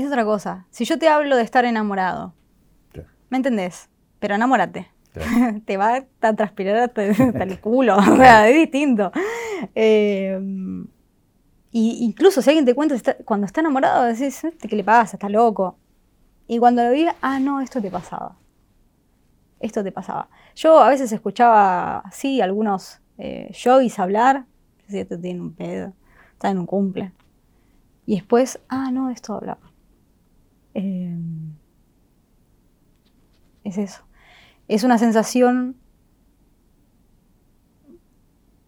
Es 0.00 0.06
otra 0.06 0.24
cosa. 0.24 0.66
Si 0.70 0.86
yo 0.86 0.98
te 0.98 1.08
hablo 1.08 1.36
de 1.36 1.42
estar 1.42 1.66
enamorado, 1.66 2.32
¿me 3.28 3.36
entendés? 3.36 3.90
Pero 4.18 4.34
enamórate. 4.34 4.90
te 5.66 5.76
va 5.76 6.06
a 6.22 6.32
transpirar 6.34 6.76
hasta, 6.76 7.04
el 7.04 7.60
culo, 7.60 7.98
o 7.98 8.16
sea, 8.16 8.48
es 8.48 8.56
distinto. 8.56 9.12
Eh, 9.74 10.40
y 11.70 12.04
incluso 12.04 12.40
si 12.40 12.48
alguien 12.48 12.64
te 12.64 12.74
cuenta 12.74 12.96
cuando 13.26 13.44
está 13.44 13.60
enamorado, 13.60 14.04
decís, 14.04 14.42
este, 14.42 14.68
¿qué 14.68 14.74
le 14.74 14.84
pasa? 14.84 15.16
Está 15.16 15.28
loco. 15.28 15.76
Y 16.48 16.58
cuando 16.58 16.82
lo 16.82 16.92
vive, 16.92 17.12
ah, 17.20 17.38
no, 17.38 17.60
esto 17.60 17.82
te 17.82 17.90
pasaba. 17.90 18.38
Esto 19.58 19.84
te 19.84 19.92
pasaba. 19.92 20.30
Yo 20.56 20.80
a 20.80 20.88
veces 20.88 21.12
escuchaba, 21.12 22.04
sí, 22.10 22.40
algunos 22.40 23.02
eh, 23.18 23.52
yogis 23.52 23.98
hablar, 23.98 24.46
si 24.88 24.98
esto 24.98 25.20
tiene 25.20 25.42
un 25.42 25.52
pedo, 25.52 25.92
está 26.32 26.48
en 26.48 26.58
un 26.58 26.64
cumple. 26.64 27.12
Y 28.06 28.14
después, 28.14 28.60
ah, 28.70 28.90
no, 28.90 29.10
esto 29.10 29.34
hablaba. 29.34 29.69
Eh, 30.74 31.16
es 33.64 33.78
eso 33.78 34.04
es 34.70 34.84
una 34.84 34.98
sensación 34.98 35.74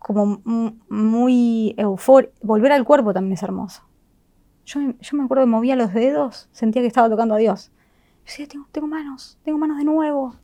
como 0.01 0.43
muy 0.89 1.75
eufórica. 1.79 2.33
Volver 2.43 2.73
al 2.73 2.85
cuerpo 2.85 3.15
también 3.15 3.35
es 3.35 3.43
hermoso. 3.45 3.85
Yo, 4.65 4.81
me 4.81 5.23
acuerdo 5.23 5.45
que 5.45 5.51
movía 5.51 5.77
los 5.77 5.95
dedos, 5.95 6.49
sentía 6.51 6.83
que 6.83 6.89
estaba 6.89 7.09
tocando 7.09 7.37
a 7.37 7.39
Dios. 7.39 7.71
Yo 8.27 8.45
decía, 8.45 8.49
tengo, 8.73 8.89
manos, 8.89 9.39
tengo 9.45 9.59
manos 9.59 9.79
de 9.79 9.85
nuevo. 9.85 10.35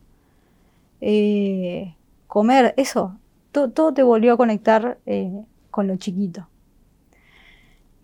Eh, 1.01 1.97
comer, 2.29 2.75
eso, 2.77 3.19
todo 3.51 3.93
te 3.93 4.05
volvió 4.05 4.35
a 4.35 4.37
conectar 4.37 5.01
eh, 5.07 5.45
con 5.73 5.89
lo 5.89 5.97
chiquito. 5.97 6.49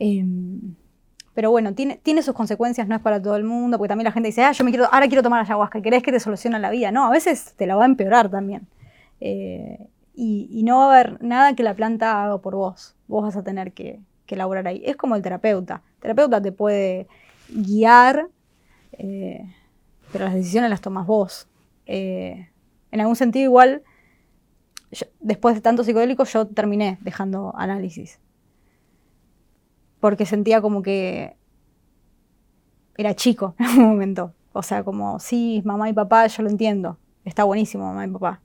Em, 0.00 0.74
pero 1.34 1.50
bueno, 1.50 1.74
tiene, 1.74 1.98
tiene 2.02 2.22
sus 2.22 2.34
consecuencias, 2.34 2.86
no 2.86 2.94
es 2.94 3.00
para 3.02 3.20
todo 3.20 3.34
el 3.36 3.44
mundo, 3.44 3.76
porque 3.76 3.88
también 3.88 4.04
la 4.04 4.12
gente 4.12 4.28
dice, 4.28 4.44
ah, 4.44 4.52
yo 4.52 4.64
me 4.64 4.70
quiero, 4.70 4.86
ahora 4.92 5.08
quiero 5.08 5.22
tomar 5.22 5.40
ayahuasca, 5.40 5.82
¿querés 5.82 6.02
que 6.02 6.12
te 6.12 6.20
solucione 6.20 6.58
la 6.60 6.70
vida? 6.70 6.92
No, 6.92 7.06
a 7.06 7.10
veces 7.10 7.54
te 7.56 7.66
la 7.66 7.74
va 7.74 7.82
a 7.82 7.86
empeorar 7.86 8.30
también. 8.30 8.68
Eh, 9.20 9.88
y, 10.14 10.62
no 10.62 10.78
va 10.78 10.84
a 10.84 10.94
haber 10.94 11.22
nada 11.22 11.54
que 11.56 11.64
la 11.64 11.74
planta 11.74 12.22
haga 12.22 12.38
por 12.38 12.54
vos. 12.54 12.94
Vos 13.08 13.24
vas 13.24 13.36
a 13.36 13.42
tener 13.42 13.72
que, 13.72 14.00
elaborar 14.28 14.66
ahí. 14.66 14.82
Es 14.84 14.96
como 14.96 15.14
el 15.14 15.22
terapeuta. 15.22 15.82
El 15.96 16.00
terapeuta 16.02 16.42
te 16.42 16.50
puede 16.50 17.06
guiar, 17.48 18.28
eh, 18.92 19.44
pero 20.12 20.24
las 20.24 20.34
decisiones 20.34 20.70
las 20.70 20.80
tomas 20.80 21.06
vos. 21.06 21.48
Eh, 21.86 22.48
en 22.90 23.00
algún 23.00 23.14
sentido, 23.16 23.44
igual, 23.44 23.82
después 25.20 25.54
de 25.54 25.60
tanto 25.60 25.84
psicodélico, 25.84 26.24
yo 26.24 26.46
terminé 26.46 26.98
dejando 27.00 27.52
análisis 27.56 28.20
porque 30.04 30.26
sentía 30.26 30.60
como 30.60 30.82
que 30.82 31.34
era 32.94 33.14
chico 33.14 33.54
en 33.58 33.80
un 33.80 33.88
momento. 33.88 34.34
O 34.52 34.62
sea, 34.62 34.84
como, 34.84 35.18
sí, 35.18 35.62
mamá 35.64 35.88
y 35.88 35.94
papá, 35.94 36.26
yo 36.26 36.42
lo 36.42 36.50
entiendo. 36.50 36.98
Está 37.24 37.44
buenísimo, 37.44 37.86
mamá 37.86 38.04
y 38.04 38.10
papá. 38.10 38.42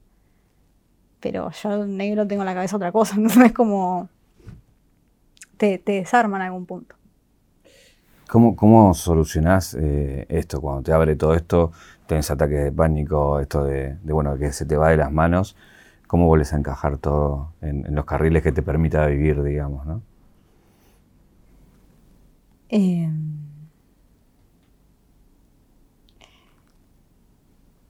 pero 1.20 1.52
yo 1.52 1.86
negro 1.86 2.26
tengo 2.26 2.44
en 2.44 2.46
la 2.46 2.54
cabeza 2.54 2.78
otra 2.78 2.94
cosa, 2.94 3.16
entonces 3.18 3.48
es 3.48 3.52
como 3.52 4.08
te, 5.58 5.80
te 5.80 5.92
desarma 5.92 6.38
en 6.38 6.44
algún 6.44 6.66
punto. 6.66 6.96
¿Cómo, 8.30 8.56
cómo 8.56 8.94
solucionás 8.94 9.76
eh, 9.78 10.28
esto 10.30 10.62
cuando 10.62 10.84
te 10.84 10.94
abre 10.94 11.18
todo 11.18 11.34
esto? 11.34 11.74
Tenés 12.08 12.32
ataque 12.32 12.56
de 12.56 12.72
pánico, 12.72 13.42
esto 13.42 13.66
de, 13.66 13.98
bueno, 14.04 14.38
que 14.38 14.54
se 14.54 14.66
te 14.66 14.78
va 14.78 14.92
de 14.92 14.96
las 14.96 15.12
manos. 15.12 15.58
¿Cómo 16.08 16.26
vuelves 16.28 16.54
a 16.54 16.58
encajar 16.58 17.00
todo 17.00 17.52
en, 17.60 17.84
los 17.94 18.06
carriles 18.06 18.44
que 18.44 18.54
te 18.54 18.62
permita 18.62 19.06
vivir, 19.08 19.44
digamos, 19.44 19.86
no? 19.86 20.04
Em, 22.70 23.38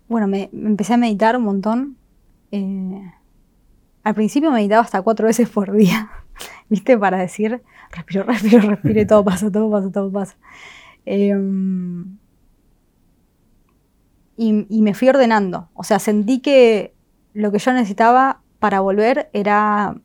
bueno, 0.07 0.27
me, 0.27 0.49
empecé 0.53 0.93
a 0.93 0.97
meditar 0.97 1.37
un 1.37 1.43
montón. 1.43 1.97
Eh, 2.51 3.11
al 4.03 4.15
principio 4.15 4.51
meditaba 4.51 4.81
hasta 4.81 5.01
cuatro 5.01 5.27
veces 5.27 5.49
por 5.49 5.71
día, 5.73 6.09
¿viste? 6.69 6.97
Para 6.97 7.17
decir, 7.17 7.61
respiro, 7.91 8.23
respiro, 8.27 8.61
respiro 8.61 9.01
y 9.01 9.05
todo 9.05 9.23
pasa, 9.23 9.51
todo 9.51 9.69
pasa, 9.69 9.91
todo 9.91 10.11
pasa. 10.11 10.37
Em, 11.05 12.17
y, 14.37 14.81
me 14.81 14.93
fui 14.93 15.09
ordenando. 15.09 15.69
O 15.73 15.83
sea, 15.83 15.99
sentí 15.99 16.39
que 16.39 16.93
lo 17.33 17.51
que 17.51 17.59
yo 17.59 17.73
necesitaba 17.73 18.41
para 18.59 18.79
volver 18.79 19.29
era 19.33 19.99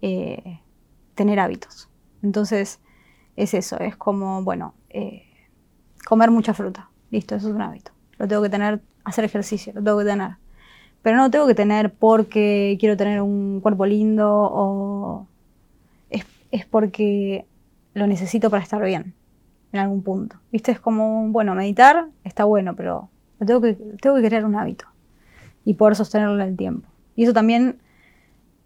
eh, 0.00 0.60
tener 1.14 1.38
hábitos. 1.40 1.90
Entonces, 2.22 2.80
es 3.36 3.54
eso, 3.54 3.78
es 3.78 3.96
como, 3.96 4.42
bueno, 4.42 4.74
eh, 4.90 5.24
comer 6.06 6.30
mucha 6.30 6.54
fruta. 6.54 6.90
Listo, 7.10 7.36
eso 7.36 7.48
es 7.48 7.54
un 7.54 7.62
hábito. 7.62 7.92
Lo 8.18 8.26
tengo 8.26 8.42
que 8.42 8.48
tener, 8.48 8.80
hacer 9.04 9.24
ejercicio, 9.24 9.72
lo 9.74 9.82
tengo 9.82 9.98
que 9.98 10.04
tener. 10.04 10.36
Pero 11.02 11.16
no 11.16 11.24
lo 11.24 11.30
tengo 11.30 11.46
que 11.46 11.54
tener 11.54 11.92
porque 11.92 12.76
quiero 12.80 12.96
tener 12.96 13.22
un 13.22 13.60
cuerpo 13.60 13.86
lindo 13.86 14.28
o 14.28 15.26
es 16.50 16.66
porque 16.66 17.46
lo 17.94 18.06
necesito 18.06 18.50
para 18.50 18.62
estar 18.62 18.82
bien 18.82 19.14
en 19.72 19.80
algún 19.80 20.02
punto. 20.02 20.36
¿Viste? 20.52 20.72
Es 20.72 20.80
como, 20.80 21.28
bueno, 21.28 21.54
meditar 21.54 22.08
está 22.24 22.44
bueno, 22.44 22.74
pero 22.74 23.08
tengo 23.44 23.60
que, 23.60 23.74
tengo 24.00 24.16
que 24.16 24.22
crear 24.22 24.44
un 24.44 24.56
hábito 24.56 24.86
y 25.64 25.74
poder 25.74 25.96
sostenerlo 25.96 26.34
en 26.34 26.48
el 26.48 26.56
tiempo. 26.56 26.88
Y 27.14 27.24
eso 27.24 27.32
también 27.32 27.78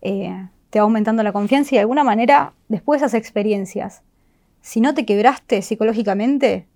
eh, 0.03 0.49
te 0.71 0.79
va 0.79 0.85
aumentando 0.85 1.23
la 1.23 1.33
confianza 1.33 1.75
y 1.75 1.77
de 1.77 1.81
alguna 1.81 2.05
manera, 2.05 2.53
después 2.69 3.01
de 3.01 3.07
esas 3.07 3.19
experiencias, 3.19 4.03
si 4.61 4.81
no 4.81 4.95
te 4.95 5.07
quebraste 5.07 5.63
psicológicamente, 5.63 6.67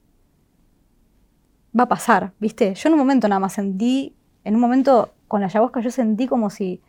va 1.79 1.85
a 1.85 1.89
pasar, 1.89 2.33
¿viste? 2.39 2.75
Yo 2.75 2.89
en 2.89 2.95
un 2.95 2.99
momento 2.99 3.29
nada 3.29 3.41
más 3.41 3.55
sentí, 3.55 4.15
en 4.45 4.55
un 4.55 4.61
momento 4.61 5.15
con 5.29 5.41
la 5.41 5.47
ayahuasca 5.47 5.81
yo 5.81 5.91
sentí 5.91 6.27
como 6.27 6.51
si 6.51 6.81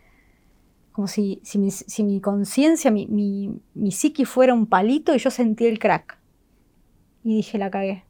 como 0.95 1.07
si, 1.07 1.41
si 1.43 2.03
mi, 2.03 2.21
conciencia, 2.21 2.89
mi, 2.89 3.05
mi, 3.07 3.61
mi 3.73 3.91
psiqui 3.91 4.23
fuera 4.23 4.53
un 4.53 4.65
palito 4.65 5.13
y 5.13 5.17
yo 5.17 5.29
sentí 5.29 5.65
el 5.65 5.77
crack. 5.77 6.17
Y 7.21 7.35
dije, 7.35 7.57
la 7.57 7.69
cagué. 7.69 8.05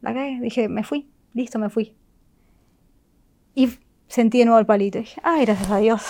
La 0.00 0.14
cagué, 0.14 0.40
dije, 0.40 0.70
me 0.70 0.84
fui, 0.84 1.06
listo, 1.34 1.58
me 1.58 1.68
fui. 1.68 1.94
Y 3.54 3.68
sentí 4.06 4.38
de 4.38 4.46
nuevo 4.46 4.58
el 4.58 4.64
palito. 4.64 4.96
Y 4.96 5.02
dije, 5.02 5.20
ay, 5.22 5.44
gracias 5.44 5.70
a 5.70 5.76
Dios. 5.76 6.02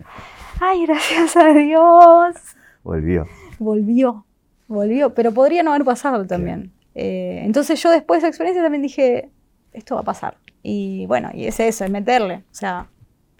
ay, 0.60 0.84
gracias 0.84 1.34
a 1.38 1.48
Dios. 1.54 2.36
Volvió. 2.84 3.26
Volvió, 3.58 4.26
volvió. 4.68 5.14
Pero 5.14 5.32
podría 5.32 5.62
no 5.62 5.70
haber 5.70 5.84
pasado 5.84 6.26
también. 6.26 6.72
Eh, 6.94 7.42
entonces 7.44 7.82
yo 7.82 7.90
después 7.90 8.18
de 8.18 8.26
esa 8.26 8.28
experiencia 8.28 8.62
también 8.62 8.82
dije, 8.82 9.30
esto 9.72 9.96
va 9.96 10.02
a 10.02 10.04
pasar. 10.04 10.36
Y 10.62 11.06
bueno, 11.06 11.30
y 11.34 11.46
es 11.46 11.58
eso, 11.60 11.84
es 11.84 11.90
meterle. 11.90 12.44
O 12.50 12.54
sea, 12.54 12.88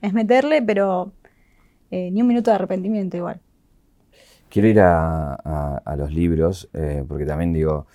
es 0.00 0.12
meterle, 0.12 0.62
pero 0.62 1.12
eh, 1.90 2.10
ni 2.10 2.22
un 2.22 2.28
minuto 2.28 2.50
de 2.50 2.56
arrepentimiento 2.56 3.16
igual. 3.16 3.40
Quiero 4.48 4.68
ir 4.68 4.80
a, 4.80 5.94
los 5.98 6.12
libros, 6.12 6.70
eh, 6.72 7.04
porque 7.06 7.26
también 7.26 7.52
digo, 7.52 7.86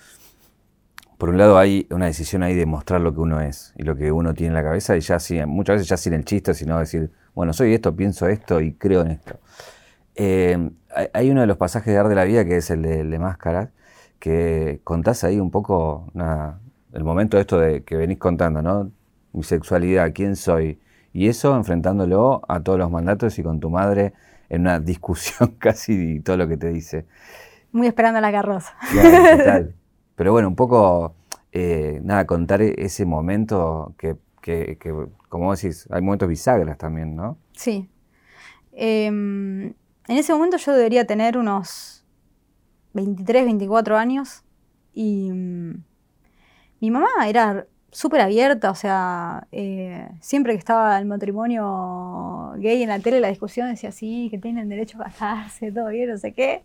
por 1.18 1.30
un 1.30 1.38
lado 1.38 1.58
hay 1.58 1.86
una 1.90 2.06
decisión 2.06 2.44
ahí 2.44 2.54
de 2.54 2.64
mostrar 2.64 3.00
lo 3.00 3.12
que 3.12 3.20
uno 3.20 3.40
es 3.40 3.72
y 3.76 3.82
lo 3.82 3.96
que 3.96 4.12
uno 4.12 4.34
tiene 4.34 4.48
en 4.48 4.54
la 4.54 4.62
cabeza, 4.62 4.96
y 4.96 5.00
ya 5.00 5.18
sí, 5.18 5.40
muchas 5.46 5.76
veces 5.76 5.88
ya 5.88 5.96
sin 5.96 6.12
el 6.12 6.24
chiste, 6.24 6.54
sino 6.54 6.78
decir, 6.78 7.10
bueno, 7.34 7.52
soy 7.52 7.74
esto, 7.74 7.96
pienso 7.96 8.28
esto 8.28 8.60
y 8.60 8.74
creo 8.74 9.00
en 9.00 9.12
esto. 9.12 9.40
Eh, 10.14 10.70
hay 11.12 11.30
uno 11.30 11.40
de 11.40 11.46
los 11.46 11.56
pasajes 11.56 11.92
de 11.92 11.98
Ar 11.98 12.08
de 12.08 12.14
la 12.14 12.24
Vida 12.24 12.44
que 12.44 12.56
es 12.56 12.70
el 12.70 12.82
de, 12.82 13.04
de 13.04 13.18
Máscaras, 13.18 13.70
que 14.18 14.80
contás 14.84 15.24
ahí 15.24 15.40
un 15.40 15.50
poco 15.50 16.10
el 16.92 17.04
momento 17.04 17.36
de 17.36 17.42
esto 17.42 17.58
de 17.58 17.82
que 17.82 17.96
venís 17.96 18.18
contando, 18.18 18.62
¿no? 18.62 18.90
Mi 19.32 19.42
sexualidad, 19.42 20.12
quién 20.14 20.36
soy, 20.36 20.78
y 21.12 21.28
eso 21.28 21.54
enfrentándolo 21.56 22.42
a 22.48 22.60
todos 22.60 22.78
los 22.78 22.90
mandatos 22.90 23.38
y 23.38 23.42
con 23.42 23.60
tu 23.60 23.70
madre 23.70 24.12
en 24.48 24.62
una 24.62 24.80
discusión 24.80 25.54
casi 25.58 26.16
y 26.16 26.20
todo 26.20 26.36
lo 26.36 26.48
que 26.48 26.56
te 26.56 26.70
dice. 26.70 27.06
Muy 27.72 27.86
esperando 27.86 28.20
la 28.20 28.30
carroza. 28.30 28.74
Pero 30.16 30.32
bueno, 30.32 30.48
un 30.48 30.56
poco, 30.56 31.14
eh, 31.52 32.00
nada, 32.04 32.24
contar 32.26 32.62
ese 32.62 33.04
momento 33.04 33.94
que, 33.98 34.16
que, 34.40 34.78
como 35.28 35.54
decís, 35.54 35.88
hay 35.90 36.02
momentos 36.02 36.28
bisagras 36.28 36.78
también, 36.78 37.16
¿no? 37.16 37.36
Sí. 37.52 37.88
Em, 38.72 39.74
en 40.08 40.16
ese 40.16 40.32
momento 40.32 40.56
yo 40.56 40.72
debería 40.72 41.06
tener 41.06 41.38
unos 41.38 42.04
23, 42.92 43.44
24 43.44 43.96
años 43.96 44.44
y 44.92 45.30
mm, 45.30 45.84
mi 46.80 46.90
mamá 46.90 47.08
era 47.26 47.66
súper 47.90 48.20
abierta, 48.20 48.70
o 48.70 48.74
sea, 48.74 49.46
eh, 49.52 50.08
siempre 50.20 50.52
que 50.52 50.58
estaba 50.58 50.98
el 50.98 51.06
matrimonio 51.06 52.52
gay 52.56 52.82
en 52.82 52.88
la 52.88 52.98
tele, 52.98 53.20
la 53.20 53.28
discusión 53.28 53.68
decía, 53.70 53.92
sí, 53.92 54.28
que 54.30 54.38
tienen 54.38 54.68
derecho 54.68 55.00
a 55.00 55.04
casarse, 55.04 55.70
todo 55.70 55.88
bien, 55.88 56.10
no 56.10 56.18
sé 56.18 56.32
qué, 56.32 56.62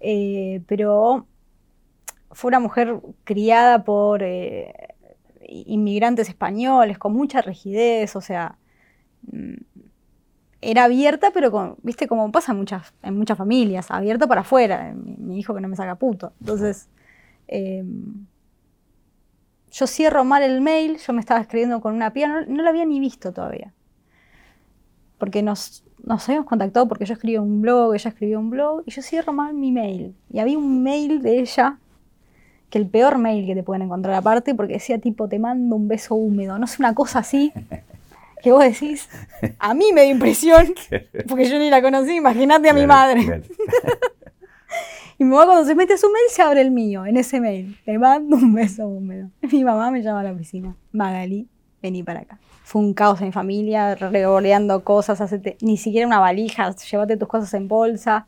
eh, 0.00 0.62
pero 0.66 1.26
fue 2.32 2.48
una 2.48 2.60
mujer 2.60 3.00
criada 3.24 3.84
por 3.84 4.22
eh, 4.22 4.74
inmigrantes 5.40 6.28
españoles, 6.28 6.98
con 6.98 7.14
mucha 7.14 7.40
rigidez, 7.40 8.14
o 8.14 8.20
sea, 8.20 8.58
mm, 9.32 9.54
era 10.60 10.84
abierta, 10.84 11.30
pero 11.32 11.50
con, 11.50 11.76
viste, 11.82 12.08
como 12.08 12.30
pasa 12.32 12.52
en 12.52 12.58
muchas, 12.58 12.92
en 13.02 13.16
muchas 13.16 13.38
familias, 13.38 13.90
abierta 13.90 14.26
para 14.26 14.40
afuera, 14.40 14.92
mi, 14.94 15.38
hijo 15.38 15.54
que 15.54 15.60
no 15.60 15.68
me 15.68 15.76
saca 15.76 15.94
puto, 15.94 16.32
entonces 16.40 16.88
yo 19.70 19.86
cierro 19.86 20.24
mal 20.24 20.42
el 20.42 20.60
mail, 20.60 20.98
yo 20.98 21.12
me 21.12 21.20
estaba 21.20 21.40
escribiendo 21.40 21.80
con 21.80 21.94
una 21.94 22.12
piba, 22.12 22.42
no, 22.46 22.62
lo 22.62 22.68
había 22.68 22.84
ni 22.84 23.00
visto 23.00 23.32
todavía. 23.32 23.72
Porque 25.18 25.42
nos, 25.42 25.84
nos 26.04 26.28
habíamos 26.28 26.48
contactado 26.48 26.88
porque 26.88 27.04
yo 27.04 27.14
escribía 27.14 27.40
un 27.40 27.60
blog, 27.60 27.94
ella 27.94 28.10
escribió 28.10 28.38
un 28.38 28.50
blog, 28.50 28.82
y 28.86 28.90
yo 28.90 29.02
cierro 29.02 29.32
mal 29.32 29.54
mi 29.54 29.72
mail. 29.72 30.14
Y 30.30 30.38
había 30.38 30.58
un 30.58 30.82
mail 30.82 31.22
de 31.22 31.40
ella, 31.40 31.78
que 32.70 32.78
el 32.78 32.88
peor 32.88 33.18
mail 33.18 33.46
que 33.46 33.54
te 33.54 33.62
pueden 33.62 33.82
encontrar 33.82 34.14
aparte, 34.14 34.54
porque 34.54 34.74
decía 34.74 34.98
tipo, 34.98 35.28
te 35.28 35.38
mando 35.38 35.76
un 35.76 35.88
beso 35.88 36.14
húmedo, 36.14 36.58
no 36.58 36.66
sé, 36.66 36.76
una 36.80 36.94
cosa 36.94 37.20
así, 37.20 37.52
que 38.42 38.52
vos 38.52 38.62
decís, 38.62 39.08
a 39.58 39.74
mí 39.74 39.92
me 39.92 40.02
dio 40.02 40.12
impresión, 40.12 40.74
porque 41.28 41.48
yo 41.48 41.58
ni 41.58 41.70
la 41.70 41.82
conocí, 41.82 42.16
imagínate 42.16 42.68
a 42.68 42.74
mi 42.74 42.86
madre. 42.86 43.42
Y 45.20 45.24
mi 45.24 45.30
mamá 45.30 45.46
cuando 45.46 45.64
se 45.64 45.74
mete 45.74 45.94
a 45.94 45.98
su 45.98 46.06
mail 46.06 46.24
se 46.30 46.42
abre 46.42 46.60
el 46.60 46.70
mío, 46.70 47.04
en 47.04 47.16
ese 47.16 47.40
mail. 47.40 47.76
Le 47.84 47.98
mando 47.98 48.36
un 48.36 48.54
beso 48.54 48.86
húmedo. 48.86 49.30
Mi 49.52 49.64
mamá 49.64 49.90
me 49.90 50.00
llama 50.00 50.20
a 50.20 50.22
la 50.22 50.32
oficina. 50.32 50.76
Magali, 50.92 51.48
vení 51.82 52.04
para 52.04 52.20
acá. 52.20 52.38
Fue 52.62 52.80
un 52.80 52.94
caos 52.94 53.20
en 53.20 53.28
mi 53.28 53.32
familia, 53.32 53.96
revoleando 53.96 54.84
cosas, 54.84 55.34
ni 55.62 55.76
siquiera 55.76 56.06
una 56.06 56.20
valija, 56.20 56.70
llévate 56.70 57.16
tus 57.16 57.26
cosas 57.26 57.52
en 57.54 57.66
bolsa. 57.66 58.26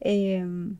Em, 0.00 0.76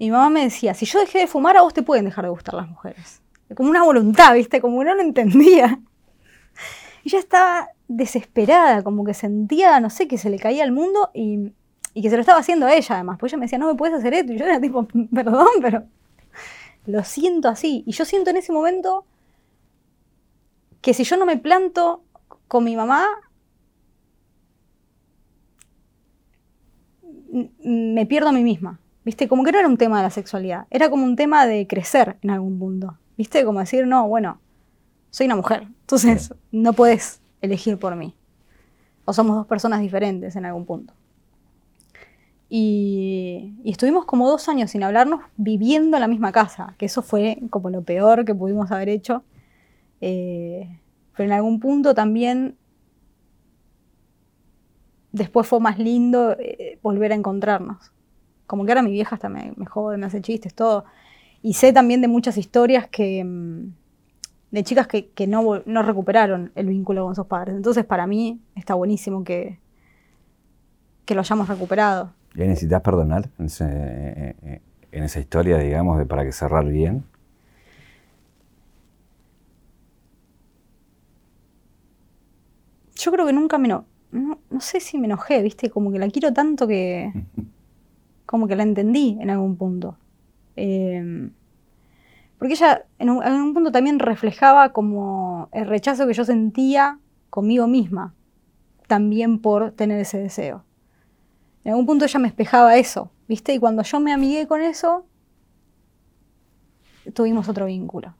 mi 0.00 0.10
mamá 0.10 0.30
me 0.30 0.42
decía, 0.42 0.74
si 0.74 0.84
yo 0.84 0.98
dejé 0.98 1.20
de 1.20 1.26
fumar, 1.28 1.56
a 1.56 1.62
vos 1.62 1.72
te 1.72 1.82
pueden 1.82 2.06
dejar 2.06 2.24
de 2.24 2.30
gustar 2.30 2.54
las 2.54 2.68
mujeres. 2.68 3.22
Como 3.54 3.70
una 3.70 3.84
voluntad, 3.84 4.34
¿viste? 4.34 4.60
Como 4.60 4.82
no 4.82 4.94
lo 4.94 5.00
entendía. 5.00 5.78
Y 7.04 7.10
ya 7.10 7.18
estaba 7.18 7.68
desesperada, 7.88 8.82
como 8.82 9.04
que 9.04 9.14
sentía, 9.14 9.80
no 9.80 9.90
sé, 9.90 10.08
que 10.08 10.18
se 10.18 10.30
le 10.30 10.38
caía 10.38 10.64
el 10.64 10.72
mundo 10.72 11.10
y 11.14 11.52
y 11.94 12.02
que 12.02 12.10
se 12.10 12.16
lo 12.16 12.20
estaba 12.20 12.38
haciendo 12.38 12.66
a 12.66 12.74
ella 12.74 12.94
además, 12.94 13.18
pues 13.18 13.32
ella 13.32 13.38
me 13.38 13.46
decía, 13.46 13.58
no 13.58 13.66
me 13.66 13.74
puedes 13.74 13.96
hacer 13.96 14.14
esto, 14.14 14.32
y 14.32 14.38
yo 14.38 14.44
era 14.44 14.60
tipo, 14.60 14.86
perdón, 15.14 15.48
pero 15.60 15.84
lo 16.86 17.04
siento 17.04 17.48
así. 17.48 17.84
Y 17.86 17.92
yo 17.92 18.04
siento 18.04 18.30
en 18.30 18.36
ese 18.36 18.52
momento 18.52 19.04
que 20.80 20.94
si 20.94 21.04
yo 21.04 21.16
no 21.16 21.26
me 21.26 21.36
planto 21.36 22.02
con 22.48 22.64
mi 22.64 22.76
mamá, 22.76 23.06
me 27.62 28.06
pierdo 28.06 28.30
a 28.30 28.32
mí 28.32 28.42
misma. 28.42 28.80
¿Viste? 29.02 29.28
Como 29.28 29.44
que 29.44 29.52
no 29.52 29.58
era 29.58 29.68
un 29.68 29.78
tema 29.78 29.96
de 29.96 30.02
la 30.02 30.10
sexualidad, 30.10 30.66
era 30.70 30.90
como 30.90 31.04
un 31.04 31.16
tema 31.16 31.46
de 31.46 31.66
crecer 31.66 32.18
en 32.22 32.30
algún 32.30 32.58
punto. 32.58 32.98
¿Viste? 33.16 33.44
Como 33.44 33.60
decir, 33.60 33.86
no, 33.86 34.06
bueno, 34.06 34.40
soy 35.10 35.26
una 35.26 35.36
mujer, 35.36 35.62
entonces 35.80 36.34
no 36.52 36.72
puedes 36.72 37.20
elegir 37.40 37.78
por 37.78 37.96
mí. 37.96 38.14
O 39.04 39.12
somos 39.12 39.36
dos 39.36 39.46
personas 39.46 39.80
diferentes 39.80 40.36
en 40.36 40.46
algún 40.46 40.66
punto. 40.66 40.94
Y, 42.48 43.54
estuvimos 43.64 44.04
como 44.04 44.28
dos 44.28 44.48
años 44.48 44.72
sin 44.72 44.82
hablarnos 44.82 45.20
viviendo 45.36 45.96
en 45.96 46.00
la 46.00 46.08
misma 46.08 46.32
casa, 46.32 46.74
que 46.78 46.86
eso 46.86 47.00
fue 47.02 47.38
como 47.48 47.70
lo 47.70 47.82
peor 47.82 48.24
que 48.24 48.34
pudimos 48.34 48.70
haber 48.72 48.88
hecho. 48.88 49.22
Eh, 50.00 50.68
pero 51.16 51.28
en 51.28 51.32
algún 51.32 51.60
punto 51.60 51.94
también 51.94 52.56
después 55.12 55.46
fue 55.46 55.60
más 55.60 55.78
lindo 55.78 56.36
eh, 56.38 56.78
volver 56.82 57.12
a 57.12 57.14
encontrarnos. 57.14 57.92
Como 58.46 58.64
que 58.64 58.72
ahora 58.72 58.82
mi 58.82 58.92
vieja 58.92 59.14
hasta 59.14 59.28
me, 59.28 59.52
me 59.56 59.66
jode, 59.66 59.96
me 59.96 60.06
hace 60.06 60.20
chistes, 60.20 60.54
todo. 60.54 60.84
Y 61.42 61.54
sé 61.54 61.72
también 61.72 62.00
de 62.00 62.08
muchas 62.08 62.36
historias 62.36 62.88
que, 62.88 63.24
mm, 63.24 63.72
de 64.50 64.64
chicas 64.64 64.86
que, 64.86 65.26
no, 65.26 65.62
no, 65.64 65.82
recuperaron 65.82 66.52
el 66.54 66.66
vínculo 66.66 67.04
con 67.04 67.14
sus 67.14 67.26
padres. 67.26 67.54
Entonces, 67.56 67.84
para 67.84 68.06
mí 68.06 68.40
está 68.56 68.74
buenísimo 68.74 69.22
que, 69.22 69.58
que 71.04 71.14
lo 71.14 71.20
hayamos 71.20 71.48
recuperado. 71.48 72.12
¿Y 72.34 72.40
necesitas 72.40 72.82
perdonar 72.82 73.30
en, 73.38 73.48
en, 74.92 75.04
esa 75.04 75.20
historia, 75.20 75.58
digamos, 75.58 75.98
de 75.98 76.06
para 76.06 76.24
que 76.24 76.32
cerrar 76.32 76.66
bien? 76.66 77.04
Yo 82.94 83.10
creo 83.12 83.26
que 83.26 83.32
nunca 83.32 83.56
me 83.56 83.68
no, 83.68 83.84
no, 84.12 84.60
sé 84.60 84.80
si 84.80 84.98
me 84.98 85.06
enojé, 85.06 85.42
¿viste? 85.42 85.70
Como 85.70 85.92
que 85.92 85.98
la 85.98 86.08
quiero 86.08 86.32
tanto 86.32 86.66
que 86.66 87.12
como 88.26 88.46
que 88.46 88.56
la 88.56 88.62
entendí 88.62 89.16
en 89.20 89.30
algún 89.30 89.56
punto. 89.56 89.96
Em, 90.56 91.30
porque 92.40 92.54
ella 92.54 92.86
en 92.98 93.10
un, 93.10 93.52
punto 93.52 93.70
también 93.70 93.98
reflejaba 93.98 94.70
como 94.70 95.50
el 95.52 95.66
rechazo 95.66 96.06
que 96.06 96.14
yo 96.14 96.24
sentía 96.24 96.98
conmigo 97.28 97.66
misma, 97.66 98.14
también 98.86 99.40
por 99.40 99.72
tener 99.72 100.00
ese 100.00 100.16
deseo. 100.16 100.64
En 101.64 101.72
algún 101.72 101.84
punto 101.84 102.06
ella 102.06 102.18
me 102.18 102.28
espejaba 102.28 102.78
eso, 102.78 103.10
¿viste? 103.28 103.52
Y 103.52 103.58
cuando 103.58 103.82
yo 103.82 104.00
me 104.00 104.14
amigué 104.14 104.46
con 104.46 104.62
eso, 104.62 105.04
tuvimos 107.12 107.46
otro 107.50 107.66
vínculo. 107.66 108.14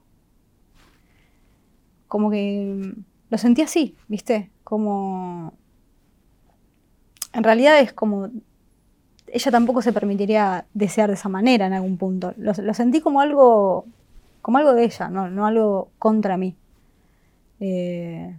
Como 2.07 2.29
que 2.29 2.93
lo 3.31 3.37
sentí 3.39 3.63
así, 3.63 3.95
¿viste? 4.07 4.51
Como... 4.63 5.53
En 7.33 7.43
realidad 7.43 7.79
es 7.79 7.91
como... 7.91 8.29
Ella 9.25 9.49
tampoco 9.49 9.81
se 9.81 9.93
permitiría 9.93 10.67
desear 10.75 11.09
de 11.09 11.15
esa 11.15 11.27
manera 11.27 11.65
en 11.65 11.73
algún 11.73 11.97
punto. 11.97 12.35
Lo, 12.37 12.53
sentí 12.75 13.01
como 13.01 13.19
algo, 13.19 13.87
como 14.41 14.57
algo 14.57 14.73
de 14.73 14.83
ella, 14.83 15.09
no, 15.09 15.45
algo 15.45 15.91
contra 15.99 16.37
mí. 16.37 16.55
Eh, 17.59 18.35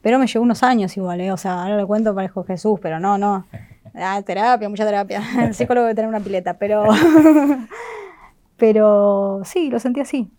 pero 0.00 0.18
me 0.18 0.26
llevó 0.26 0.44
unos 0.44 0.62
años 0.62 0.96
igual, 0.96 1.20
¿eh? 1.20 1.32
O 1.32 1.36
sea, 1.36 1.62
ahora 1.62 1.76
lo 1.76 1.86
cuento 1.86 2.14
parezco 2.14 2.44
Jesús, 2.44 2.78
pero 2.80 3.00
no, 3.00 3.18
no. 3.18 3.46
Ah, 4.00 4.22
terapia, 4.22 4.68
mucha 4.68 4.84
terapia. 4.84 5.22
El 5.44 5.54
psicólogo 5.54 5.86
debe 5.86 5.96
tener 5.96 6.08
una 6.08 6.20
pileta, 6.20 6.54
pero. 6.54 6.84
pero 8.56 9.40
sí, 9.44 9.70
lo 9.70 9.80
sentí 9.80 10.00
así. 10.00 10.30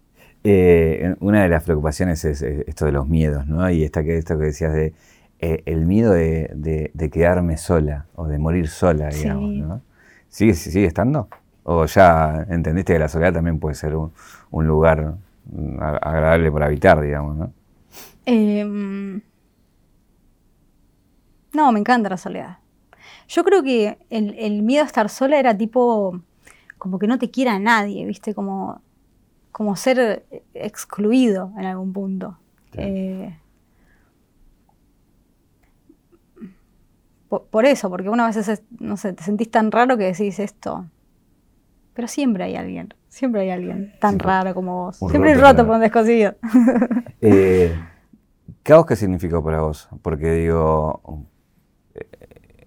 Eh, 0.44 1.16
una 1.20 1.44
de 1.44 1.50
las 1.50 1.64
preocupaciones 1.64 2.24
es, 2.24 2.42
esto 2.42 2.86
de 2.86 2.94
los 2.94 3.08
miedos, 3.08 3.48
¿no? 3.48 3.70
Y 3.70 3.84
esta, 3.84 4.00
esto 4.02 4.38
que 4.38 4.46
decías 4.46 4.72
de 4.72 4.94
eh, 5.40 5.64
el 5.66 5.86
miedo 5.86 6.14
de, 6.14 6.92
quedarme 7.12 7.58
sola 7.58 8.06
o 8.16 8.28
de 8.28 8.38
morir 8.38 8.70
sola, 8.70 9.10
digamos, 9.10 9.56
¿no? 9.56 9.82
¿Sigue, 10.30 10.54
¿Sigue 10.54 10.86
estando? 10.86 11.28
¿O 11.72 11.86
ya 11.86 12.48
entendiste 12.50 12.94
que 12.94 13.00
la 13.00 13.08
soledad 13.08 13.34
también 13.34 13.60
puede 13.60 13.76
ser 13.76 13.96
un, 13.96 14.68
lugar 14.68 15.14
mm, 15.46 15.80
agradable 15.80 16.52
para 16.52 16.66
habitar, 16.66 17.00
digamos, 17.00 17.38
¿no? 17.38 17.54
Em, 18.26 19.22
no, 21.54 21.72
me 21.72 21.80
encanta 21.80 22.10
la 22.10 22.18
soledad. 22.18 22.58
Yo 23.28 23.44
creo 23.44 23.62
que 23.62 24.00
el, 24.10 24.64
miedo 24.64 24.82
a 24.82 24.88
estar 24.88 25.10
sola 25.10 25.38
era 25.38 25.56
tipo, 25.56 26.20
como 26.80 26.98
que 26.98 27.06
no 27.06 27.20
te 27.20 27.30
quiera 27.30 27.60
nadie, 27.60 28.04
¿viste? 28.08 28.34
Como 28.34 28.82
como 29.52 29.76
ser 29.76 30.26
excluido 30.56 31.52
en 31.56 31.66
algún 31.66 31.94
punto. 31.94 32.40
Eh, 32.74 33.38
por, 37.28 37.66
eso, 37.66 37.92
porque 37.92 38.10
una 38.10 38.26
vez, 38.26 38.64
no 38.80 38.98
sé, 38.98 39.14
te 39.14 39.24
sentís 39.24 39.52
tan 39.52 39.72
raro 39.72 39.98
que 40.00 40.06
decís 40.06 40.40
esto. 40.40 40.88
Pero 42.00 42.08
siempre 42.08 42.46
hay 42.46 42.56
alguien, 42.56 42.94
siempre 43.10 43.42
hay 43.42 43.50
alguien 43.50 43.92
tan 44.00 44.20
raro 44.20 44.54
como 44.54 44.86
vos. 44.86 44.96
Siempre 44.96 45.32
hay 45.32 45.38
roto 45.38 45.66
por 45.66 45.76
un 45.76 45.82
descosido. 45.82 46.34
Eh, 47.20 47.78
¿Caos 48.64 48.86
qué 48.86 48.96
significó 48.96 49.44
para 49.44 49.60
vos? 49.60 49.90
Porque 50.02 50.32
digo, 50.32 51.26
eh, 51.94 52.08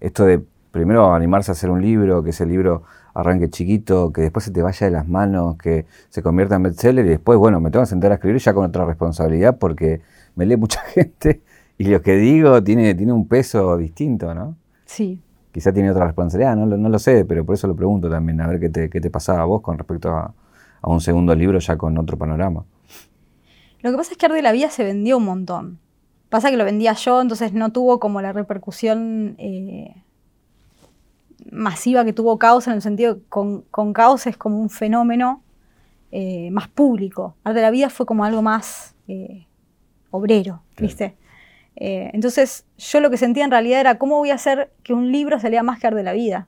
esto 0.01 0.25
de 0.25 0.39
primero 0.69 1.15
animarse 1.15 1.49
a 1.49 1.53
hacer 1.53 1.71
un 1.71 1.81
libro, 1.81 2.21
que 2.21 2.29
ese 2.29 2.45
libro 2.45 2.83
arranque 3.15 3.49
chiquito, 3.49 4.13
que 4.13 4.21
después 4.21 4.45
se 4.45 4.51
te 4.51 4.61
vaya 4.61 4.85
de 4.85 4.91
las 4.91 5.07
manos, 5.07 5.57
que 5.57 5.87
se 6.09 6.21
convierta 6.21 6.53
en 6.53 6.61
bestseller 6.61 7.03
y 7.03 7.09
después, 7.09 7.39
bueno, 7.39 7.59
me 7.59 7.71
tengo 7.71 7.81
que 7.81 7.89
sentar 7.89 8.11
a 8.11 8.15
escribir 8.15 8.39
ya 8.39 8.53
con 8.53 8.65
otra 8.65 8.85
responsabilidad 8.85 9.57
porque 9.57 10.01
me 10.35 10.45
lee 10.45 10.57
mucha 10.57 10.81
gente 10.93 11.41
y 11.79 11.85
lo 11.85 12.03
que 12.03 12.17
digo 12.17 12.63
tiene, 12.63 12.93
tiene 12.93 13.13
un 13.13 13.27
peso 13.27 13.77
distinto, 13.77 14.35
¿no? 14.35 14.57
Sí. 14.85 15.19
Quizá 15.53 15.71
tiene 15.71 15.91
otra 15.91 16.05
responsabilidad, 16.05 16.55
no, 16.55 16.65
no 16.65 16.89
lo 16.89 16.97
sé, 16.97 17.25
pero 17.25 17.45
por 17.45 17.53
eso 17.53 17.67
lo 17.67 17.75
pregunto 17.75 18.09
también, 18.09 18.41
a 18.41 18.47
ver 18.47 18.59
qué 18.59 18.69
te, 18.69 18.89
qué 18.89 18.99
te 18.99 19.11
pasaba 19.11 19.43
a 19.43 19.45
vos 19.45 19.61
con 19.61 19.77
respecto 19.77 20.09
a, 20.09 20.33
un 20.81 20.99
segundo 20.99 21.33
libro 21.35 21.59
ya 21.59 21.77
con 21.77 21.95
otro 21.97 22.17
panorama. 22.17 22.65
Lo 23.81 23.91
que 23.91 23.97
pasa 23.97 24.13
es 24.13 24.17
que 24.17 24.25
Arde 24.25 24.41
la 24.41 24.51
Vida 24.51 24.69
se 24.71 24.83
vendió 24.83 25.17
un 25.17 25.25
montón. 25.25 25.79
Pasa 26.29 26.49
que 26.49 26.57
lo 26.57 26.65
vendía 26.65 26.93
yo, 26.93 27.21
entonces 27.21 27.53
no 27.53 27.71
tuvo 27.71 27.99
como 27.99 28.19
la 28.19 28.33
repercusión 28.33 29.35
eh, 29.37 29.95
masiva 31.51 32.03
que 32.03 32.13
tuvo 32.13 32.39
Caos 32.39 32.67
en 32.67 32.73
el 32.73 32.81
sentido 32.81 33.17
que 33.17 33.21
con, 33.29 33.93
Caos 33.93 34.25
es 34.25 34.35
como 34.35 34.59
un 34.59 34.71
fenómeno 34.71 35.43
eh, 36.11 36.49
más 36.49 36.67
público. 36.67 37.35
Arte 37.43 37.59
de 37.59 37.61
la 37.61 37.71
vida 37.71 37.91
fue 37.91 38.07
como 38.07 38.25
algo 38.25 38.41
más 38.41 38.95
eh, 39.07 39.45
obrero, 40.09 40.63
¿viste? 40.79 41.15
Eh, 41.75 42.11
entonces 42.13 42.65
yo 42.77 42.99
lo 42.99 43.09
que 43.09 43.17
sentía 43.17 43.43
en 43.43 43.51
realidad 43.51 43.79
era 43.79 43.97
cómo 43.97 44.17
voy 44.17 44.31
a 44.31 44.35
hacer 44.35 44.71
que 44.83 44.93
un 44.93 45.11
libro 45.11 45.39
se 45.39 45.49
lea 45.49 45.63
más 45.63 45.79
que 45.79 45.89
de 45.89 46.03
la 46.03 46.13
vida. 46.13 46.47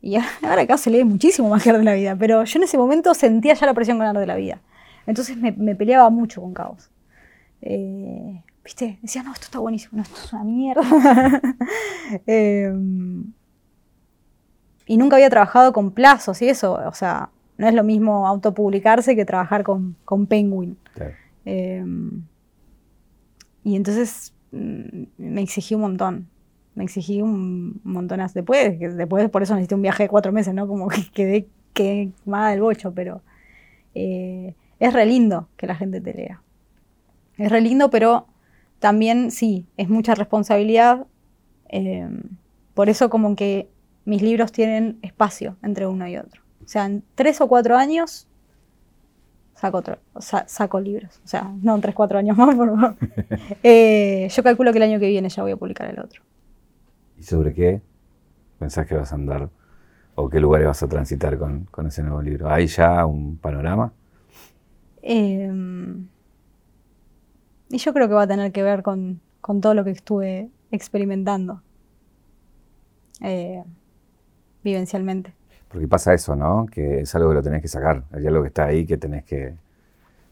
Y 0.00 0.16
ahora 0.42 0.66
Caos 0.66 0.80
se 0.80 0.90
lee 0.90 1.04
muchísimo 1.04 1.48
más 1.48 1.62
que 1.62 1.72
de 1.72 1.82
la 1.82 1.94
vida, 1.94 2.16
pero 2.16 2.44
yo 2.44 2.58
en 2.58 2.64
ese 2.64 2.78
momento 2.78 3.14
sentía 3.14 3.54
ya 3.54 3.66
la 3.66 3.74
presión 3.74 3.98
con 3.98 4.12
de 4.14 4.26
la 4.26 4.36
vida. 4.36 4.60
Entonces 5.06 5.36
me, 5.36 5.74
peleaba 5.74 6.10
mucho 6.10 6.40
con 6.40 6.52
Caos. 6.52 6.90
¿Viste? 8.66 8.98
Decía, 9.00 9.22
no, 9.22 9.32
esto 9.32 9.44
está 9.44 9.60
buenísimo, 9.60 9.92
no, 9.96 10.02
esto 10.02 10.16
es 10.16 10.32
una 10.32 10.42
mierda. 10.42 10.82
Em, 12.26 13.32
y 14.86 14.96
nunca 14.96 15.16
había 15.16 15.30
trabajado 15.30 15.72
con 15.72 15.92
plazos 15.92 16.42
y 16.42 16.48
eso, 16.48 16.72
o 16.72 16.92
sea, 16.92 17.30
no 17.58 17.68
es 17.68 17.74
lo 17.74 17.84
mismo 17.84 18.26
autopublicarse 18.26 19.14
que 19.14 19.24
trabajar 19.24 19.62
con, 19.62 19.94
Penguin. 20.28 20.76
Em, 21.44 22.24
y 23.66 23.74
entonces 23.74 24.32
mm, 24.52 25.02
me 25.18 25.42
exigí 25.42 25.74
un 25.74 25.80
montón, 25.80 26.28
me 26.76 26.84
exigí 26.84 27.20
un 27.20 27.80
montón 27.82 28.20
después, 28.32 28.78
después 28.78 29.28
por 29.28 29.42
eso 29.42 29.54
necesité 29.54 29.74
un 29.74 29.82
viaje 29.82 30.04
de 30.04 30.08
cuatro 30.08 30.30
meses, 30.30 30.54
¿no? 30.54 30.68
Como 30.68 30.86
que 30.86 31.02
quedé 31.12 31.48
quemada 31.72 32.50
del 32.50 32.60
bocho, 32.60 32.92
pero 32.94 33.22
eh, 33.96 34.54
es 34.78 34.92
re 34.92 35.04
lindo 35.04 35.48
que 35.56 35.66
la 35.66 35.74
gente 35.74 36.00
te 36.00 36.14
lea. 36.14 36.40
Es 37.38 37.50
re 37.50 37.60
lindo, 37.60 37.90
pero 37.90 38.28
también 38.78 39.32
sí, 39.32 39.66
es 39.76 39.88
mucha 39.88 40.14
responsabilidad. 40.14 41.04
Em, 41.68 42.22
por 42.72 42.88
eso 42.88 43.10
como 43.10 43.34
que 43.34 43.68
mis 44.04 44.22
libros 44.22 44.52
tienen 44.52 45.00
espacio 45.02 45.56
entre 45.64 45.88
uno 45.88 46.06
y 46.06 46.16
otro. 46.18 46.40
O 46.64 46.68
sea, 46.68 46.86
en 46.86 47.02
tres 47.16 47.40
o 47.40 47.48
cuatro 47.48 47.76
años 47.76 48.28
saco, 49.56 49.78
otro, 49.78 49.98
saco 50.18 50.80
libros. 50.80 51.20
O 51.24 51.28
sea, 51.28 51.50
no 51.62 51.74
en 51.74 51.80
tres, 51.80 51.94
cuatro 51.94 52.18
años 52.18 52.36
más, 52.36 52.54
por 52.54 52.68
favor. 52.68 52.96
Eh, 53.62 54.28
yo 54.30 54.42
calculo 54.42 54.70
que 54.72 54.78
el 54.78 54.84
año 54.84 55.00
que 55.00 55.08
viene 55.08 55.28
ya 55.28 55.42
voy 55.42 55.52
a 55.52 55.56
publicar 55.56 55.90
el 55.90 55.98
otro. 55.98 56.22
¿Y 57.18 57.22
sobre 57.22 57.54
qué 57.54 57.80
pensás 58.58 58.86
que 58.86 58.94
vas 58.94 59.12
a 59.12 59.14
andar? 59.14 59.48
¿O 60.14 60.28
qué 60.28 60.40
lugares 60.40 60.66
vas 60.66 60.82
a 60.82 60.88
transitar 60.88 61.38
con, 61.38 61.68
ese 61.86 62.02
nuevo 62.02 62.22
libro? 62.22 62.48
¿Hay 62.50 62.66
ya 62.66 63.04
un 63.04 63.36
panorama? 63.36 63.92
Em, 65.02 66.06
y 67.68 67.78
yo 67.78 67.92
creo 67.92 68.08
que 68.08 68.14
va 68.14 68.22
a 68.22 68.26
tener 68.26 68.52
que 68.52 68.62
ver 68.62 68.82
con, 68.82 69.20
todo 69.60 69.74
lo 69.74 69.84
que 69.84 69.90
estuve 69.90 70.50
experimentando. 70.70 71.62
Eh, 73.20 73.62
vivencialmente. 74.62 75.32
Porque 75.68 75.88
pasa 75.88 76.14
eso, 76.14 76.36
¿no? 76.36 76.66
Que 76.66 77.00
es 77.00 77.14
algo 77.14 77.30
que 77.30 77.34
lo 77.34 77.42
tenés 77.42 77.62
que 77.62 77.68
sacar, 77.68 78.04
hay 78.12 78.26
algo 78.26 78.42
que 78.42 78.48
está 78.48 78.66
ahí 78.66 78.86
que 78.86 78.96
tenés 78.96 79.24
que... 79.24 79.54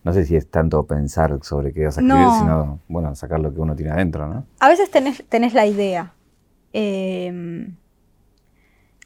No 0.05 0.12
sé 0.12 0.24
si 0.26 0.37
es 0.37 0.51
tanto 0.51 0.85
pensar 0.85 1.39
sobre 1.43 1.72
qué 1.72 1.87
vas 1.87 1.97
a 1.97 2.03
escribir, 2.03 2.28
sino, 2.39 2.78
bueno, 2.89 3.14
sacar 3.14 3.41
lo 3.41 3.53
que 3.55 3.61
uno 3.61 3.74
tiene 3.74 3.93
adentro, 3.93 4.28
¿no? 4.28 4.45
A 4.61 4.68
veces 4.68 4.91
tenés, 4.91 5.24
tenés 5.28 5.55
la 5.55 5.64
idea. 5.64 6.12
Em, 6.74 7.76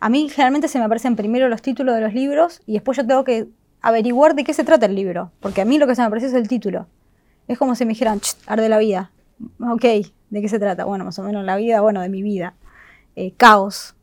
a 0.00 0.08
mí 0.08 0.28
generalmente 0.28 0.66
se 0.66 0.78
me 0.78 0.84
aparecen 0.84 1.14
primero 1.14 1.48
los 1.48 1.62
títulos 1.62 1.94
de 1.94 2.00
los 2.00 2.14
libros 2.14 2.62
y 2.66 2.72
después 2.72 2.96
yo 2.96 3.06
tengo 3.06 3.22
que 3.22 3.48
averiguar 3.80 4.34
de 4.34 4.42
qué 4.42 4.54
se 4.54 4.64
trata 4.64 4.86
el 4.86 4.94
libro, 4.94 5.30
porque 5.40 5.60
a 5.60 5.64
mí 5.64 5.78
lo 5.78 5.86
que 5.86 5.94
se 5.94 6.02
me 6.02 6.06
aparece 6.06 6.26
es 6.26 6.34
el 6.34 6.48
título. 6.48 6.86
Es 7.46 7.58
como 7.58 7.74
si 7.74 7.84
me 7.84 7.90
dijeran, 7.90 8.20
arde 8.46 8.68
la 8.68 8.78
vida. 8.78 9.12
Ok, 9.60 9.82
¿de 9.82 10.40
qué 10.40 10.48
se 10.48 10.58
trata? 10.58 10.84
Bueno, 10.84 11.04
más 11.04 11.18
o 11.18 11.22
menos 11.22 11.44
la 11.44 11.56
vida, 11.56 11.80
bueno, 11.80 12.00
de 12.00 12.08
mi 12.08 12.22
vida. 12.22 12.54
Eh, 13.16 13.32
caos, 13.36 13.94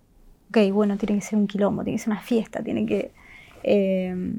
ok, 0.56 0.74
bueno, 0.74 0.98
tiene 0.98 1.16
que 1.16 1.26
ser 1.26 1.38
un 1.38 1.48
quilombo, 1.48 1.84
tiene 1.84 1.98
que 1.98 2.04
ser 2.04 2.12
una 2.14 2.22
fiesta, 2.22 2.64
tiene 2.64 2.86
que... 2.86 3.12
Em, 3.64 4.36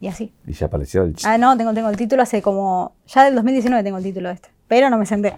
y 0.00 0.08
así. 0.08 0.32
¿Y 0.46 0.52
ya 0.52 0.66
apareció 0.66 1.04
el 1.04 1.14
Ah, 1.24 1.38
no, 1.38 1.56
tengo, 1.56 1.72
tengo 1.74 1.88
el 1.88 1.96
título 1.96 2.22
hace 2.22 2.42
como... 2.42 2.94
Ya 3.06 3.24
del 3.24 3.34
2019 3.34 3.84
tengo 3.84 3.98
el 3.98 4.04
título 4.04 4.30
este. 4.30 4.48
pero 4.66 4.90
no 4.90 4.98
me 4.98 5.06
senté. 5.06 5.34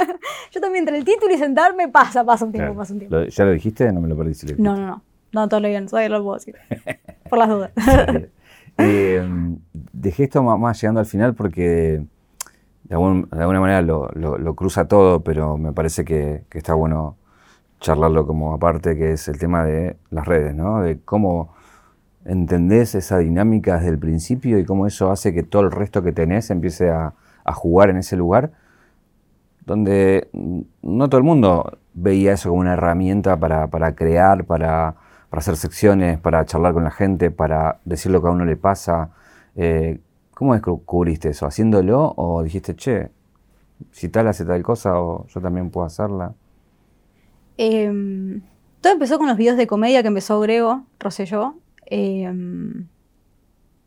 yo 0.52 0.60
también 0.60 0.82
entre 0.82 0.98
el 0.98 1.04
título 1.04 1.34
y 1.34 1.38
sentarme 1.38 1.88
pasa, 1.88 2.24
pasa 2.24 2.44
un 2.44 2.52
tiempo, 2.52 2.74
pasa 2.74 2.92
un 2.92 3.00
tiempo. 3.00 3.24
¿Ya 3.24 3.44
lo 3.44 3.52
dijiste? 3.52 3.92
No 3.92 4.00
me 4.00 4.08
lo 4.08 4.16
perdí. 4.16 4.34
Si 4.34 4.46
no, 4.54 4.76
no, 4.76 4.86
no. 4.86 5.02
No, 5.32 5.48
todo 5.48 5.60
lo 5.60 5.68
bien, 5.68 5.86
todavía 5.86 6.08
lo 6.08 6.22
puedo 6.22 6.38
decir. 6.38 6.56
Por 7.28 7.38
las 7.38 7.48
dudas. 7.48 7.70
eh, 8.78 9.28
dejé 9.92 10.24
esto 10.24 10.42
más, 10.42 10.80
llegando 10.80 11.00
al 11.00 11.06
final 11.06 11.34
porque 11.34 12.06
de, 12.88 12.94
alguna 12.94 13.60
manera 13.60 13.82
lo, 13.82 14.54
cruza 14.54 14.86
todo, 14.86 15.20
pero 15.20 15.58
me 15.58 15.72
parece 15.72 16.04
que, 16.04 16.44
está 16.52 16.74
bueno 16.74 17.16
charlarlo 17.80 18.26
como 18.26 18.54
aparte, 18.54 18.96
que 18.96 19.12
es 19.12 19.28
el 19.28 19.38
tema 19.38 19.64
de 19.64 19.96
las 20.10 20.26
redes, 20.26 20.54
¿no? 20.54 20.80
De 20.80 21.00
cómo 21.00 21.54
entendés 22.24 22.94
esa 22.94 23.18
dinámica 23.18 23.76
desde 23.76 23.90
el 23.90 23.98
principio 23.98 24.58
y 24.58 24.64
cómo 24.64 24.86
eso 24.86 25.10
hace 25.10 25.34
que 25.34 25.42
todo 25.42 25.62
el 25.62 25.70
resto 25.70 26.02
que 26.02 26.12
tenés 26.12 26.50
empiece 26.50 26.90
a, 26.90 27.14
jugar 27.54 27.90
en 27.90 27.98
ese 27.98 28.16
lugar, 28.16 28.50
donde 29.64 30.28
no 30.82 31.08
todo 31.08 31.18
el 31.18 31.24
mundo 31.24 31.78
veía 31.94 32.32
eso 32.32 32.48
como 32.48 32.60
una 32.60 32.72
herramienta 32.72 33.36
para, 33.38 33.94
crear, 33.94 34.44
para, 34.44 34.96
hacer 35.30 35.56
secciones, 35.56 36.18
para 36.18 36.44
charlar 36.44 36.72
con 36.72 36.82
la 36.82 36.90
gente, 36.90 37.30
para 37.30 37.78
decir 37.84 38.10
lo 38.10 38.20
que 38.20 38.28
a 38.28 38.32
uno 38.32 38.44
le 38.44 38.56
pasa. 38.56 39.10
Eh, 39.54 40.00
¿Cómo 40.36 40.52
descubriste 40.52 41.30
eso? 41.30 41.46
¿Haciéndolo 41.46 42.12
o 42.14 42.42
dijiste, 42.42 42.76
che, 42.76 43.08
si 43.90 44.10
tal 44.10 44.28
hace 44.28 44.44
tal 44.44 44.62
cosa 44.62 45.00
o 45.00 45.26
yo 45.28 45.40
también 45.40 45.70
puedo 45.70 45.86
hacerla? 45.86 46.34
Em, 47.56 48.42
todo 48.82 48.92
empezó 48.92 49.16
con 49.16 49.28
los 49.28 49.38
videos 49.38 49.56
de 49.56 49.66
comedia 49.66 50.02
que 50.02 50.08
empezó 50.08 50.38
Grego, 50.40 50.84
Rosselló, 51.00 51.54
em, 51.86 52.86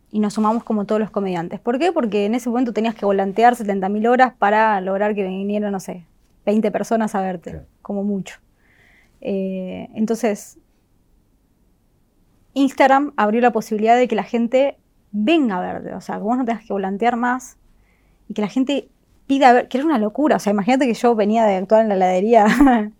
y 0.09 0.19
nos 0.19 0.33
sumamos 0.33 0.63
como 0.63 0.85
todos 0.85 0.99
los 0.99 1.11
comediantes. 1.11 1.59
¿Por 1.59 1.77
qué? 1.77 1.91
Porque 1.91 2.25
en 2.25 2.33
ese 2.33 2.49
momento 2.49 2.73
tenías 2.73 2.95
que 2.95 3.05
volantear 3.05 3.55
70.000 3.55 4.07
horas 4.07 4.33
para 4.33 4.81
lograr 4.81 5.13
que 5.13 5.27
vinieran, 5.27 5.71
no 5.71 5.79
sé, 5.79 6.07
20 6.47 6.71
personas 6.71 7.13
a 7.13 7.21
verte, 7.21 7.61
como 7.83 8.03
mucho. 8.03 8.39
Eh, 9.21 9.87
entonces, 9.93 10.57
Instagram 12.55 13.13
abrió 13.17 13.39
la 13.39 13.51
posibilidad 13.51 13.95
de 13.95 14.07
que 14.07 14.15
la 14.15 14.23
gente 14.23 14.79
venga 15.11 15.57
a 15.57 15.61
verte, 15.61 15.93
o 15.93 16.01
sea, 16.01 16.15
que 16.15 16.21
vos 16.21 16.37
no 16.37 16.45
tengas 16.45 16.65
que 16.65 16.73
volantear 16.73 17.15
más 17.15 17.57
y 18.27 18.33
que 18.33 18.41
la 18.41 18.47
gente 18.47 18.89
pida 19.27 19.53
ver, 19.53 19.67
que 19.67 19.77
era 19.77 19.85
una 19.85 19.97
locura, 19.97 20.37
o 20.37 20.39
sea, 20.39 20.51
imagínate 20.51 20.87
que 20.87 20.93
yo 20.93 21.15
venía 21.15 21.45
de 21.45 21.55
actuar 21.55 21.81
en 21.81 21.89
la 21.89 21.95
heladería 21.95 22.47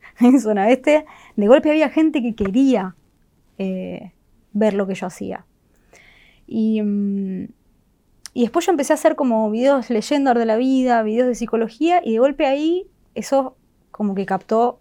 en 0.19 0.39
zona 0.39 0.69
este, 0.69 1.05
de 1.35 1.47
golpe 1.47 1.69
había 1.69 1.89
gente 1.89 2.21
que 2.21 2.35
quería 2.35 2.95
eh, 3.57 4.11
ver 4.53 4.73
lo 4.73 4.87
que 4.87 4.95
yo 4.95 5.07
hacía. 5.07 5.45
Y, 6.47 6.81
mm, 6.81 7.47
y 8.33 8.41
después 8.41 8.65
yo 8.65 8.71
empecé 8.71 8.93
a 8.93 8.95
hacer 8.95 9.15
como 9.15 9.49
videos 9.49 9.89
leyendo 9.89 10.33
de 10.33 10.45
la 10.45 10.55
vida, 10.55 11.01
videos 11.03 11.27
de 11.27 11.35
psicología, 11.35 12.01
y 12.03 12.13
de 12.13 12.19
golpe 12.19 12.45
ahí 12.45 12.87
eso 13.15 13.55
como 13.91 14.15
que 14.15 14.25
captó 14.25 14.79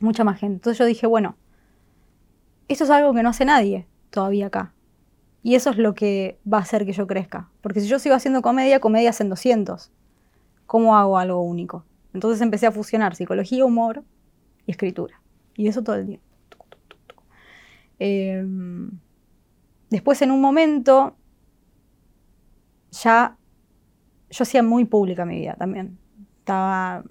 mucha 0.00 0.24
más 0.24 0.38
gente. 0.38 0.54
Entonces 0.56 0.78
yo 0.78 0.84
dije, 0.84 1.06
bueno, 1.06 1.36
esto 2.68 2.84
es 2.84 2.90
algo 2.90 3.14
que 3.14 3.22
no 3.22 3.30
hace 3.30 3.44
nadie 3.44 3.86
todavía 4.10 4.46
acá. 4.46 4.72
Y 5.42 5.54
eso 5.56 5.70
es 5.70 5.78
lo 5.78 5.94
que 5.94 6.38
va 6.50 6.58
a 6.58 6.60
hacer 6.60 6.86
que 6.86 6.92
yo 6.92 7.06
crezca. 7.06 7.48
Porque 7.60 7.80
si 7.80 7.88
yo 7.88 7.98
sigo 7.98 8.14
haciendo 8.14 8.42
comedia, 8.42 8.80
comedia 8.80 9.10
hacen 9.10 9.28
200. 9.28 9.90
¿Cómo 10.66 10.96
hago 10.96 11.18
algo 11.18 11.42
único? 11.42 11.84
Entonces 12.14 12.40
empecé 12.40 12.66
a 12.66 12.72
fusionar 12.72 13.16
psicología, 13.16 13.64
humor 13.64 14.04
y 14.66 14.70
escritura. 14.70 15.20
Y 15.56 15.68
eso 15.68 15.82
todo 15.82 15.96
el 15.96 16.06
día. 16.06 16.20
Em, 17.98 18.90
después 19.90 20.20
en 20.22 20.30
un 20.30 20.40
momento 20.40 21.16
ya 22.90 23.36
yo 24.30 24.42
hacía 24.42 24.62
muy 24.62 24.84
pública 24.84 25.24
mi 25.24 25.40
vida 25.40 25.54
también. 25.54 25.98
Estaba 26.38 27.04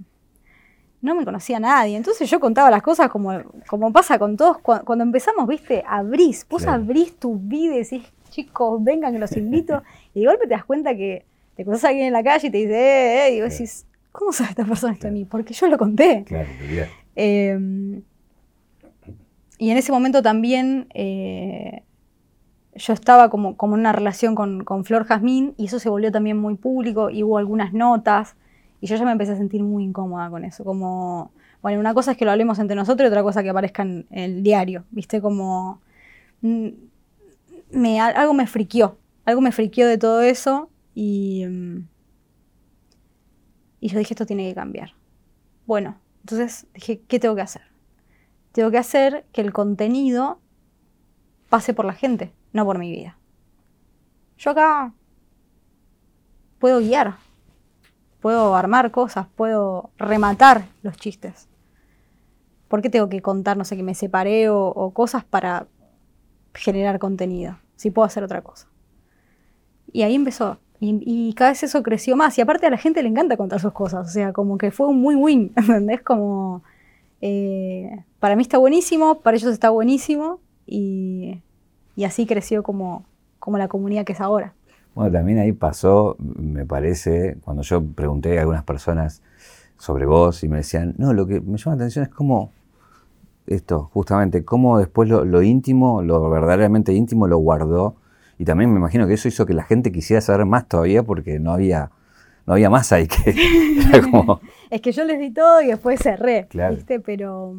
no 1.02 1.16
me 1.16 1.26
conocía 1.26 1.58
a 1.58 1.60
nadie. 1.60 1.98
Entonces 1.98 2.30
yo 2.30 2.40
contaba 2.40 2.70
las 2.70 2.82
cosas 2.82 3.10
como, 3.10 3.32
como 3.68 3.92
pasa 3.92 4.20
con 4.20 4.38
todos. 4.38 4.60
Cuando, 4.60 5.04
empezamos, 5.04 5.48
viste, 5.48 5.84
abrís, 5.88 6.46
vos 6.50 6.68
abrís 6.68 7.18
tu 7.18 7.38
vida 7.38 7.76
y 7.76 7.80
decís, 7.80 8.14
chicos, 8.32 8.84
vengan 8.84 9.14
que 9.14 9.20
los 9.20 9.38
invito. 9.38 9.84
y 10.16 10.22
de 10.22 10.26
golpe 10.26 10.48
te 10.48 10.56
das 10.56 10.66
cuenta 10.66 10.96
que 10.96 11.26
te 11.56 11.64
cruzas 11.64 11.86
a 11.86 11.88
alguien 11.90 12.08
en 12.08 12.14
la 12.14 12.24
calle 12.24 12.48
y 12.48 12.50
te 12.50 12.58
dice, 12.58 12.74
eh, 12.74 13.28
eh, 13.28 13.36
y 13.36 13.42
vos 13.42 13.52
decís, 13.52 13.86
¿cómo 14.12 14.34
sabe 14.34 14.50
esta 14.50 14.66
persona 14.66 14.94
esto 14.94 15.06
de 15.06 15.14
mí? 15.14 15.26
Porque 15.26 15.54
yo 15.54 15.68
lo 15.68 15.78
conté. 15.78 16.24
Claro, 16.26 16.50
eh, 17.16 18.02
y 19.62 19.70
en 19.70 19.78
ese 19.78 19.92
momento 19.92 20.24
también 20.24 20.88
eh, 20.96 21.84
yo 22.74 22.94
estaba 22.94 23.30
como, 23.30 23.58
como 23.58 23.76
en 23.76 23.82
una 23.82 23.92
relación 23.92 24.34
con, 24.34 24.64
con 24.64 24.86
Flor 24.86 25.06
Jazmín 25.06 25.54
y 25.56 25.66
eso 25.66 25.78
se 25.78 25.88
volvió 25.88 26.12
también 26.12 26.38
muy 26.40 26.56
público 26.56 27.12
y 27.12 27.22
hubo 27.22 27.38
algunas 27.38 27.72
notas. 27.72 28.36
Y 28.80 28.88
yo 28.88 28.96
ya 28.96 29.06
me 29.06 29.12
empecé 29.12 29.34
a 29.34 29.36
sentir 29.36 29.62
muy 29.62 29.84
incómoda 29.84 30.32
con 30.32 30.46
eso. 30.46 30.64
Como, 30.64 31.32
bueno, 31.62 31.80
una 31.80 31.94
cosa 31.94 32.14
es 32.14 32.18
que 32.18 32.26
lo 32.26 32.32
hablemos 32.32 32.58
entre 32.58 32.76
nosotros 32.76 33.06
y 33.06 33.10
otra 33.10 33.22
cosa 33.22 33.44
que 33.44 33.52
aparezca 33.52 33.84
en, 33.84 34.08
el 34.10 34.42
diario. 34.42 34.84
¿Viste? 34.90 35.22
Como. 35.22 35.80
Mm, 36.42 36.70
algo 38.00 38.34
me 38.34 38.48
friqueó. 38.48 38.98
Algo 39.26 39.42
me 39.42 39.52
friqueó 39.52 39.88
de 39.88 39.98
todo 39.98 40.22
eso 40.22 40.70
y. 40.94 41.46
Mm, 41.48 41.88
y 43.80 43.90
yo 43.90 43.98
dije, 43.98 44.14
esto 44.14 44.26
tiene 44.26 44.48
que 44.48 44.56
cambiar. 44.56 44.94
Bueno, 45.66 45.98
entonces 46.20 46.68
dije, 46.74 47.02
¿qué 47.08 47.20
tengo 47.20 47.36
que 47.36 47.42
hacer? 47.42 47.64
Tengo 48.52 48.70
que 48.70 48.78
hacer 48.78 49.26
que 49.32 49.42
el 49.42 49.54
contenido 49.54 50.40
pase 51.50 51.74
por 51.74 51.86
la 51.86 51.94
gente, 51.94 52.32
no 52.54 52.64
por 52.64 52.78
mi 52.78 52.92
vida. 52.92 53.18
Yo 54.38 54.52
acá 54.52 54.94
puedo 56.60 56.80
guiar, 56.80 57.18
puedo 58.22 58.56
armar 58.56 58.92
cosas, 58.92 59.28
puedo 59.36 59.90
rematar 59.98 60.66
los 60.84 60.96
chistes. 60.98 61.50
¿Por 62.68 62.82
qué 62.82 62.90
tengo 62.90 63.10
que 63.10 63.22
contar, 63.22 63.58
no 63.58 63.66
sé, 63.66 63.76
que 63.76 63.84
me 63.84 63.96
separé 63.96 64.50
o, 64.50 64.92
cosas 64.94 65.26
para 65.26 65.68
generar 66.54 67.00
contenido? 67.00 67.58
Si 67.76 67.92
puedo 67.92 68.06
hacer 68.06 68.24
otra 68.24 68.42
cosa. 68.42 68.68
Y 69.92 70.04
ahí 70.04 70.16
empezó. 70.16 70.58
Y, 70.80 71.34
cada 71.36 71.52
vez 71.52 71.62
eso 71.62 71.84
creció 71.84 72.16
más. 72.16 72.38
Y 72.38 72.42
aparte 72.42 72.66
a 72.66 72.72
la 72.72 72.78
gente 72.78 73.04
le 73.04 73.10
encanta 73.10 73.38
contar 73.38 73.60
sus 73.60 73.72
cosas. 73.72 74.08
O 74.08 74.10
sea, 74.10 74.34
como 74.34 74.58
que 74.58 74.72
fue 74.72 74.88
un 74.88 75.00
muy 75.00 75.16
win. 75.16 75.52
¿Entendés? 75.58 76.02
Como. 76.02 76.64
Eh, 77.22 78.04
para 78.20 78.36
mí 78.36 78.42
está 78.42 78.58
buenísimo, 78.58 79.20
para 79.22 79.38
ellos 79.38 79.52
está 79.52 79.70
buenísimo. 79.70 80.40
Y, 80.66 81.42
y 81.96 82.04
así 82.04 82.26
creció 82.26 82.64
como, 82.64 83.06
como 83.40 83.58
la 83.58 83.68
comunidad 83.68 84.06
que 84.06 84.14
es 84.14 84.22
ahora. 84.22 84.54
Bueno, 84.96 85.12
también 85.12 85.40
ahí 85.40 85.54
pasó, 85.54 86.18
me 86.20 86.66
parece, 86.66 87.38
cuando 87.46 87.64
yo 87.64 87.84
pregunté 87.84 88.38
a 88.38 88.42
algunas 88.42 88.64
personas 88.64 89.22
sobre 89.78 90.06
vos 90.06 90.44
y 90.44 90.50
me 90.50 90.58
decían, 90.58 90.96
no, 90.98 91.14
lo 91.14 91.26
que 91.28 91.40
me 91.40 91.58
llama 91.58 91.76
la 91.76 91.84
atención 91.84 92.04
es 92.04 92.10
cómo 92.10 92.52
esto, 93.48 93.90
justamente, 93.94 94.46
cómo 94.46 94.78
después 94.80 95.10
lo, 95.10 95.42
íntimo, 95.42 96.02
lo 96.02 96.30
verdaderamente 96.30 96.94
íntimo 96.94 97.28
lo 97.28 97.38
guardó. 97.38 97.96
Y 98.38 98.46
también 98.46 98.72
me 98.72 98.80
imagino 98.80 99.08
que 99.08 99.14
eso 99.14 99.28
hizo 99.28 99.46
que 99.46 99.54
la 99.54 99.64
gente 99.64 99.92
quisiera 99.92 100.22
saber 100.22 100.46
más 100.46 100.68
todavía 100.68 101.04
porque 101.04 101.40
no 101.40 101.52
había, 101.52 101.92
no 102.46 102.54
había 102.54 102.70
más 102.70 102.92
ahí 102.92 103.08
que... 103.08 103.36
es 104.70 104.82
que 104.82 104.92
yo 104.92 105.04
les 105.06 105.20
di 105.20 105.32
todo 105.32 105.62
y 105.62 105.68
después 105.68 106.00
cerré, 106.02 106.48
¿viste? 106.72 107.00
Pero, 107.00 107.56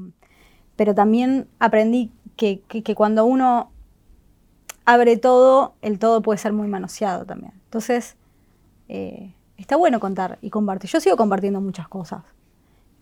pero 0.77 0.95
también 0.95 1.47
aprendí 1.59 2.11
que, 2.37 2.61
que 2.61 2.95
cuando 2.95 3.25
uno 3.25 3.71
abre 4.85 5.17
todo, 5.17 5.75
el 5.83 5.99
todo 5.99 6.23
puede 6.23 6.39
ser 6.39 6.53
muy 6.53 6.69
manoseado 6.69 7.25
también. 7.25 7.53
Entonces, 7.65 8.17
eh, 8.89 9.35
está 9.57 9.77
bueno 9.77 10.01
contar 10.01 10.39
y 10.41 10.51
compartir. 10.51 10.91
Yo 10.91 11.01
sigo 11.01 11.17
compartiendo 11.17 11.61
muchas 11.61 11.89
cosas, 11.89 12.25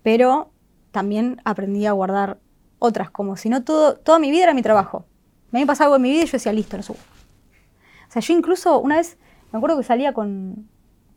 pero 0.03 0.51
también 0.91 1.41
aprendí 1.45 1.87
a 1.87 1.93
guardar 1.93 2.39
otras, 2.81 3.11
como 3.11 3.37
si 3.37 3.49
no 3.49 3.62
todo, 3.62 3.95
toda 3.95 4.18
mi 4.18 4.33
vida 4.33 4.45
era 4.45 4.55
mi 4.55 4.62
trabajo. 4.62 5.05
Me 5.53 5.61
había 5.61 5.66
pasado 5.68 5.87
algo 5.87 5.97
en 5.97 6.03
mi 6.03 6.11
vida 6.11 6.22
y 6.22 6.26
yo 6.26 6.33
decía, 6.33 6.53
listo, 6.53 6.76
lo 6.76 6.83
subo. 6.83 6.99
O 8.09 8.12
sea, 8.12 8.20
yo 8.20 8.35
incluso 8.35 8.81
una 8.81 8.97
vez, 8.97 9.16
me 9.53 9.59
acuerdo 9.59 9.76
que 9.76 9.85
salía 9.85 10.12
con, 10.12 10.68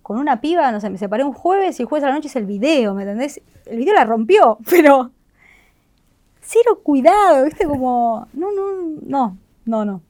con 0.04 0.20
una 0.20 0.42
piba, 0.42 0.72
no 0.72 0.80
sé, 0.80 0.90
me 0.92 1.00
separé 1.00 1.24
un 1.24 1.34
jueves 1.34 1.80
y 1.80 1.84
el 1.84 1.90
jueves 1.90 2.04
a 2.04 2.10
la 2.10 2.16
noche 2.16 2.28
hice 2.28 2.40
el 2.40 2.46
video, 2.46 2.94
¿me 2.94 3.04
entendés? 3.04 3.42
El 3.66 3.78
video 3.78 3.96
la 3.96 4.04
rompió, 4.04 4.60
pero 4.70 5.12
cero 6.42 6.82
cuidado, 6.84 7.46
¿viste? 7.46 7.66
Como, 7.66 8.28
no, 8.34 8.52
no, 8.52 8.98
no, 9.02 9.38
no, 9.66 9.86
no. 9.86 10.02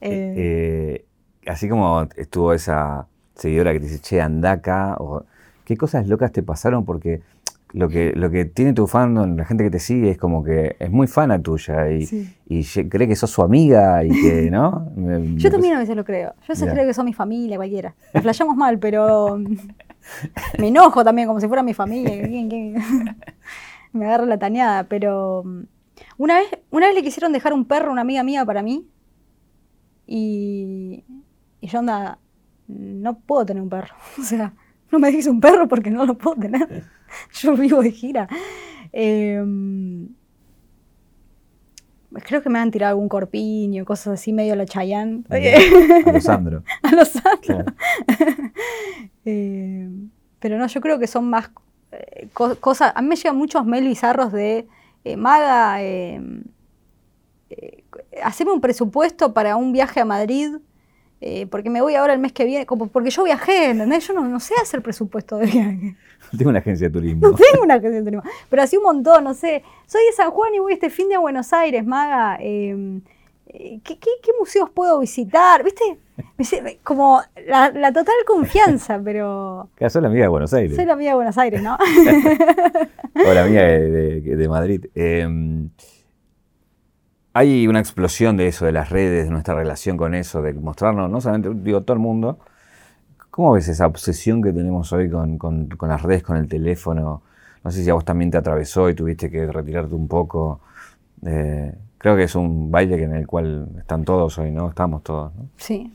Eh, 0.00 0.34
eh, 0.36 1.04
así 1.46 1.68
como 1.68 2.08
estuvo 2.16 2.52
esa 2.52 3.06
seguidora 3.34 3.72
que 3.72 3.80
te 3.80 3.86
dice, 3.86 4.00
che, 4.00 4.20
anda 4.20 4.52
acá, 4.52 4.96
o 4.98 5.24
qué 5.64 5.76
cosas 5.76 6.08
locas 6.08 6.32
te 6.32 6.42
pasaron, 6.42 6.84
porque 6.84 7.22
lo 7.74 7.88
que, 7.88 8.12
lo 8.14 8.30
que 8.30 8.44
tiene 8.44 8.72
tu 8.72 8.86
fandom, 8.86 9.36
la 9.36 9.44
gente 9.44 9.64
que 9.64 9.70
te 9.70 9.80
sigue, 9.80 10.10
es 10.10 10.18
como 10.18 10.44
que 10.44 10.76
es 10.78 10.90
muy 10.92 11.08
fana 11.08 11.42
tuya 11.42 11.90
y, 11.90 12.64
cree 12.88 13.08
que 13.08 13.16
sos 13.16 13.30
su 13.30 13.42
amiga 13.42 14.04
y 14.04 14.10
que, 14.10 14.48
¿no? 14.50 14.92
Yo 15.34 15.50
también 15.50 15.74
a 15.74 15.80
veces 15.80 15.96
lo 15.96 16.04
creo. 16.04 16.34
Yo 16.34 16.44
a 16.44 16.52
veces 16.52 16.72
creo 16.72 16.86
que 16.86 16.94
son 16.94 17.04
mi 17.04 17.12
familia, 17.12 17.56
cualquiera. 17.56 17.96
Nos 18.14 18.22
flayamos 18.22 18.56
mal, 18.56 18.78
pero 18.78 19.38
me 20.58 20.68
enojo 20.68 21.02
también, 21.02 21.26
como 21.26 21.40
si 21.40 21.48
fuera 21.48 21.64
mi 21.64 21.74
familia. 21.74 22.28
me 23.92 24.06
agarro 24.06 24.26
la 24.26 24.38
tañada, 24.38 24.84
pero 24.84 25.42
una 26.16 26.38
vez, 26.38 26.48
una 26.70 26.86
vez 26.86 26.94
le 26.94 27.02
quisieron 27.02 27.32
dejar 27.32 27.52
un 27.52 27.64
perro 27.64 27.88
a 27.88 27.92
una 27.92 28.02
amiga 28.02 28.22
mía 28.22 28.44
para 28.44 28.62
mí 28.62 28.88
y, 30.06 31.02
yo 31.60 31.80
anda, 31.80 32.20
no 32.68 33.18
puedo 33.18 33.44
tener 33.44 33.64
un 33.64 33.68
perro. 33.68 33.96
O 34.20 34.22
sea, 34.22 34.52
no 34.92 35.00
me 35.00 35.08
dejes 35.08 35.26
un 35.26 35.40
perro 35.40 35.66
porque 35.66 35.90
no 35.90 36.06
lo 36.06 36.16
puedo 36.16 36.36
tener. 36.36 36.84
Yo 37.32 37.56
vivo 37.56 37.82
de 37.82 37.90
gira. 37.90 38.28
Em, 38.92 40.08
creo 42.12 42.42
que 42.42 42.48
me 42.48 42.58
han 42.58 42.70
tirado 42.70 42.90
algún 42.90 43.08
corpiño, 43.08 43.84
cosas 43.84 44.14
así, 44.14 44.32
medio 44.32 44.52
a 44.52 44.56
la 44.56 44.66
Chayanne. 44.66 45.24
A 45.28 46.12
los 46.12 46.24
Sandro. 46.24 46.62
a 46.82 46.92
los 46.92 47.08
Sandro. 47.08 47.64
Pero 49.24 50.58
no, 50.58 50.66
yo 50.66 50.80
creo 50.80 50.98
que 50.98 51.06
son 51.06 51.28
más 51.30 51.50
eh, 51.92 52.28
cosas. 52.32 52.92
A 52.94 53.02
mí 53.02 53.08
me 53.08 53.16
llegan 53.16 53.36
muchos 53.36 53.64
mails 53.64 53.86
bizarros 53.86 54.32
de 54.32 54.66
eh, 55.04 55.16
Maga, 55.16 55.82
em, 55.82 56.44
eh, 57.50 57.84
haceme 58.22 58.52
un 58.52 58.60
presupuesto 58.60 59.32
para 59.32 59.56
un 59.56 59.72
viaje 59.72 60.00
a 60.00 60.04
Madrid 60.04 60.56
eh, 61.26 61.46
porque 61.46 61.70
me 61.70 61.80
voy 61.80 61.94
ahora 61.94 62.12
el 62.12 62.18
mes 62.18 62.32
que 62.34 62.44
viene, 62.44 62.66
como 62.66 62.88
porque 62.88 63.08
yo 63.08 63.24
viajé, 63.24 63.70
¿entendés? 63.70 64.06
Yo 64.06 64.12
no, 64.12 64.40
sé 64.40 64.52
hacer 64.60 64.82
presupuesto 64.82 65.38
de 65.38 65.46
viaje. 65.46 65.96
Tengo 66.38 66.50
una 66.50 66.60
agencia 66.60 66.88
de 66.88 66.92
turismo. 66.92 67.28
No 67.28 67.34
tengo 67.52 67.64
una 67.64 67.74
agencia 67.74 68.00
de 68.00 68.04
turismo, 68.04 68.30
pero 68.48 68.62
así 68.62 68.76
un 68.76 68.84
montón, 68.84 69.24
no 69.24 69.34
sé. 69.34 69.62
Soy 69.86 70.04
de 70.06 70.12
San 70.12 70.30
Juan 70.30 70.54
y 70.54 70.58
voy 70.58 70.72
este 70.72 70.90
fin 70.90 71.08
de 71.08 71.16
a 71.16 71.18
Buenos 71.18 71.52
Aires, 71.52 71.84
Maga. 71.84 72.36
Em, 72.40 73.00
eh, 73.46 73.80
¿qué, 73.84 73.98
museos 74.38 74.70
puedo 74.70 74.98
visitar? 75.00 75.62
¿Viste? 75.62 75.98
Como 76.82 77.20
la, 77.46 77.92
total 77.92 78.14
confianza, 78.26 79.00
pero... 79.04 79.68
Que 79.76 79.88
soy 79.90 80.02
la 80.02 80.08
amiga 80.08 80.24
de 80.24 80.28
Buenos 80.28 80.52
Aires. 80.54 80.76
Soy 80.76 80.84
la 80.84 80.94
amiga 80.94 81.10
de 81.10 81.16
Buenos 81.16 81.38
Aires, 81.38 81.62
¿no? 81.62 81.76
o 81.76 83.32
la 83.32 83.44
amiga 83.44 83.62
de, 83.62 84.20
de 84.20 84.48
Madrid. 84.48 84.86
Eh, 84.94 85.28
hay 87.36 87.66
una 87.66 87.80
explosión 87.80 88.36
de 88.36 88.46
eso, 88.46 88.64
de 88.64 88.70
las 88.70 88.90
redes, 88.90 89.24
de 89.24 89.30
nuestra 89.30 89.54
relación 89.54 89.96
con 89.96 90.14
eso, 90.14 90.40
de 90.40 90.52
mostrarnos, 90.54 91.10
no 91.10 91.20
solamente, 91.20 91.50
digo, 91.52 91.82
todo 91.82 91.94
el 91.94 92.00
mundo. 92.00 92.38
¿Cómo 93.34 93.50
ves 93.50 93.66
esa 93.66 93.88
obsesión 93.88 94.40
que 94.40 94.52
tenemos 94.52 94.92
hoy 94.92 95.10
con, 95.10 95.68
las 95.88 96.02
redes, 96.02 96.22
con 96.22 96.36
el 96.36 96.46
teléfono? 96.46 97.20
No 97.64 97.70
sé 97.72 97.82
si 97.82 97.90
a 97.90 97.94
vos 97.94 98.04
también 98.04 98.30
te 98.30 98.36
atravesó 98.36 98.88
y 98.88 98.94
tuviste 98.94 99.28
que 99.28 99.50
retirarte 99.50 99.92
un 99.92 100.06
poco. 100.06 100.60
Eh, 101.26 101.74
creo 101.98 102.14
que 102.14 102.22
es 102.22 102.36
un 102.36 102.70
baile 102.70 103.02
en 103.02 103.12
el 103.12 103.26
cual 103.26 103.70
están 103.76 104.04
todos 104.04 104.38
hoy, 104.38 104.52
¿no? 104.52 104.68
Estamos 104.68 105.02
todos. 105.02 105.32
Sí. 105.56 105.92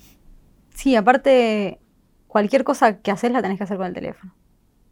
Sí, 0.71 0.97
aparte, 0.97 1.79
cualquier 2.27 2.65
cosa 2.65 2.97
que 2.97 3.09
haces 3.09 3.31
la 3.31 3.41
tenés 3.41 3.57
que 3.57 3.63
hacer 3.63 3.77
con 3.77 3.85
el 3.85 3.93
teléfono. 3.93 4.33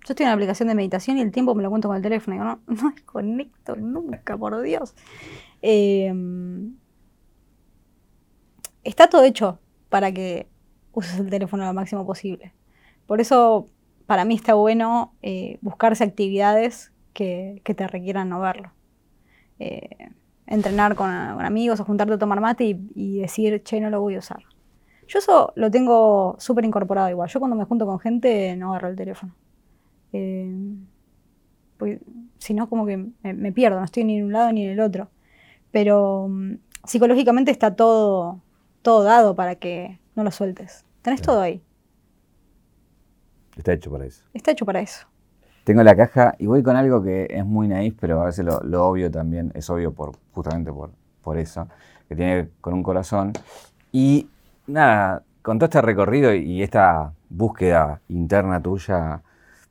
Yo 0.06 0.14
estoy 0.14 0.24
en 0.24 0.30
la 0.30 0.36
aplicación 0.36 0.70
de 0.70 0.76
meditación 0.76 1.18
y 1.18 1.22
el 1.24 1.34
tiempo 1.34 1.54
me 1.54 1.64
lo 1.64 1.70
cuento 1.70 1.90
con 1.90 1.98
el 1.98 2.02
teléfono. 2.02 2.38
Y 2.38 2.40
digo, 2.40 2.50
no, 2.50 2.60
no 2.82 2.92
desconecto 2.92 3.76
nunca, 3.76 4.38
por 4.38 4.62
Dios. 4.62 4.96
Em, 5.62 6.78
está 8.86 9.10
todo 9.10 9.26
hecho 9.26 9.60
para 9.90 10.14
que 10.14 10.48
uses 10.98 11.20
el 11.20 11.30
teléfono 11.30 11.66
lo 11.66 11.74
máximo 11.74 12.06
posible. 12.06 12.54
Por 13.06 13.22
eso, 13.22 13.68
para 14.06 14.26
mí 14.26 14.36
está 14.36 14.54
bueno 14.54 15.14
eh, 15.22 15.58
buscarse 15.62 16.04
actividades 16.04 16.92
que, 17.14 17.62
te 17.64 17.88
requieran 17.88 18.30
no 18.30 18.40
verlo. 18.40 18.72
Eh, 19.60 20.10
entrenar 20.46 20.96
con, 20.96 21.10
amigos 21.10 21.80
o 21.80 21.86
juntarte 21.86 22.14
a 22.14 22.18
tomar 22.18 22.42
mate 22.42 22.78
y, 22.96 23.20
decir, 23.20 23.64
che, 23.64 23.80
no 23.82 23.90
lo 23.90 24.02
voy 24.02 24.16
a 24.16 24.20
usar. 24.20 24.44
Yo 25.08 25.20
eso 25.20 25.54
lo 25.56 25.72
tengo 25.72 26.36
súper 26.40 26.66
incorporado 26.66 27.10
igual. 27.10 27.30
Yo 27.30 27.40
cuando 27.40 27.56
me 27.56 27.66
junto 27.66 27.86
con 27.86 28.00
gente 28.00 28.56
no 28.58 28.72
agarro 28.72 28.90
el 28.90 28.96
teléfono. 28.96 29.34
Eh, 30.14 30.54
pues, 31.78 32.00
si 32.40 32.54
no, 32.54 32.70
como 32.70 32.86
que 32.86 32.98
me, 32.98 33.34
me, 33.34 33.52
pierdo, 33.52 33.80
no 33.80 33.86
estoy 33.86 34.04
ni 34.04 34.18
en 34.18 34.26
un 34.26 34.34
lado 34.34 34.52
ni 34.52 34.66
en 34.66 34.72
el 34.72 34.80
otro 34.80 35.10
pero 35.78 36.28
mm, 36.28 36.56
psicológicamente 36.86 37.52
está 37.52 37.76
todo, 37.76 38.42
todo 38.82 39.04
dado 39.04 39.36
para 39.36 39.56
que 39.56 40.00
no 40.16 40.24
lo 40.24 40.32
sueltes. 40.32 40.86
Tenés 41.08 41.22
todo 41.22 41.40
ahí. 41.40 41.64
Está 43.56 43.72
hecho 43.72 43.90
para 43.90 44.04
eso. 44.04 44.26
Está 44.34 44.52
hecho 44.52 44.66
para 44.66 44.82
eso. 44.82 45.08
Tengo 45.64 45.82
la 45.82 45.96
caja 45.96 46.36
y 46.38 46.48
voy 46.48 46.62
con 46.62 46.76
algo 46.76 47.02
que 47.02 47.28
es 47.30 47.46
muy 47.46 47.70
naif, 47.70 47.96
pero 47.98 48.22
a 48.22 48.26
veces 48.26 48.44
lo, 48.44 48.86
obvio 48.86 49.10
también 49.10 49.54
es 49.56 49.70
obvio 49.70 49.94
por, 49.94 50.18
justamente 50.34 50.70
por, 50.70 50.92
por 51.22 51.38
eso, 51.38 51.70
que 52.10 52.16
tiene 52.18 52.50
con 52.60 52.74
un 52.74 52.84
corazón. 52.84 53.32
Y 53.94 54.28
nada, 54.68 55.24
con 55.44 55.58
todo 55.60 55.68
este 55.68 55.82
recorrido 55.82 56.34
y 56.34 56.62
esta 56.62 57.14
búsqueda 57.30 58.02
interna 58.10 58.62
tuya, 58.62 59.22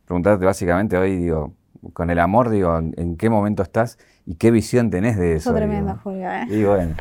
preguntarte 0.07 0.47
básicamente 0.47 0.97
hoy, 0.97 1.17
digo, 1.17 1.53
con 1.93 2.09
el 2.09 2.19
amor, 2.19 2.49
digo, 2.49 2.79
¿en, 2.79 3.19
qué 3.19 3.29
momento 3.29 3.63
estás 3.63 3.99
y 4.25 4.37
qué 4.37 4.51
visión 4.51 4.89
tenés 4.89 5.19
de 5.19 5.35
eso? 5.35 5.53
tremenda, 5.53 6.01
Julia. 6.03 6.45
¿eh? 6.45 6.47
Y 6.49 6.65
bueno, 6.65 6.97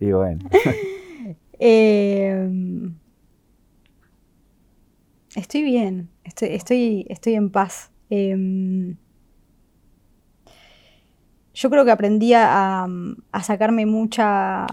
y 0.00 0.10
bueno. 0.10 0.40
Em, 1.56 2.96
estoy 5.34 5.62
bien, 5.62 6.10
estoy, 6.24 6.48
estoy, 6.48 7.06
estoy 7.08 7.34
en 7.34 7.50
paz. 7.50 7.90
Em, 8.10 8.96
yo 11.54 11.70
creo 11.70 11.84
que 11.84 11.90
aprendí 11.90 12.32
a, 12.34 12.86
sacarme 13.42 13.86
mucha, 13.86 14.66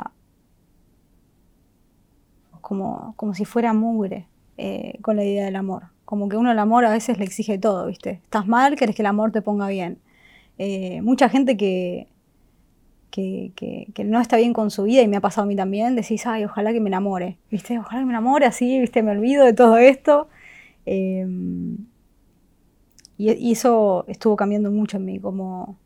como, 2.62 3.14
como 3.16 3.34
si 3.34 3.46
fuera 3.46 3.74
mugre, 3.74 4.28
eh, 4.58 4.98
con 5.02 5.16
la 5.16 5.24
idea 5.24 5.46
del 5.46 5.56
amor. 5.56 5.84
Como 6.06 6.28
que 6.28 6.38
uno 6.38 6.52
el 6.52 6.60
amor 6.60 6.86
a 6.86 6.92
veces 6.92 7.18
le 7.18 7.26
exige 7.26 7.58
todo, 7.58 7.88
¿viste? 7.88 8.22
Estás 8.24 8.48
mal, 8.48 8.76
querés 8.76 8.96
que 8.96 9.02
el 9.02 9.08
amor 9.08 9.32
te 9.32 9.42
ponga 9.42 9.68
bien. 9.68 10.00
Eh, 10.58 11.02
mucha 11.02 11.30
gente 11.30 11.56
que, 11.56 12.08
que, 13.12 14.04
no 14.06 14.20
está 14.20 14.38
bien 14.38 14.54
con 14.54 14.72
su 14.72 14.84
vida, 14.84 15.02
y 15.02 15.08
me 15.08 15.18
ha 15.18 15.22
pasado 15.22 15.44
a 15.44 15.48
mí 15.48 15.56
también, 15.56 15.96
decís, 15.96 16.26
ay, 16.26 16.46
ojalá 16.46 16.74
que 16.74 16.80
me 16.80 16.90
enamore, 16.90 17.38
¿viste? 17.50 17.78
Ojalá 17.80 18.02
que 18.02 18.06
me 18.06 18.12
enamore 18.12 18.46
así, 18.46 18.80
¿viste? 18.80 19.04
Me 19.04 19.12
olvido 19.12 19.46
de 19.46 19.54
todo 19.54 19.78
esto. 19.78 20.28
Em, 20.86 21.78
y, 23.18 23.52
eso 23.52 24.06
estuvo 24.08 24.36
cambiando 24.36 24.72
mucho 24.72 24.98
en 24.98 25.06
mí, 25.06 25.20
como, 25.20 25.78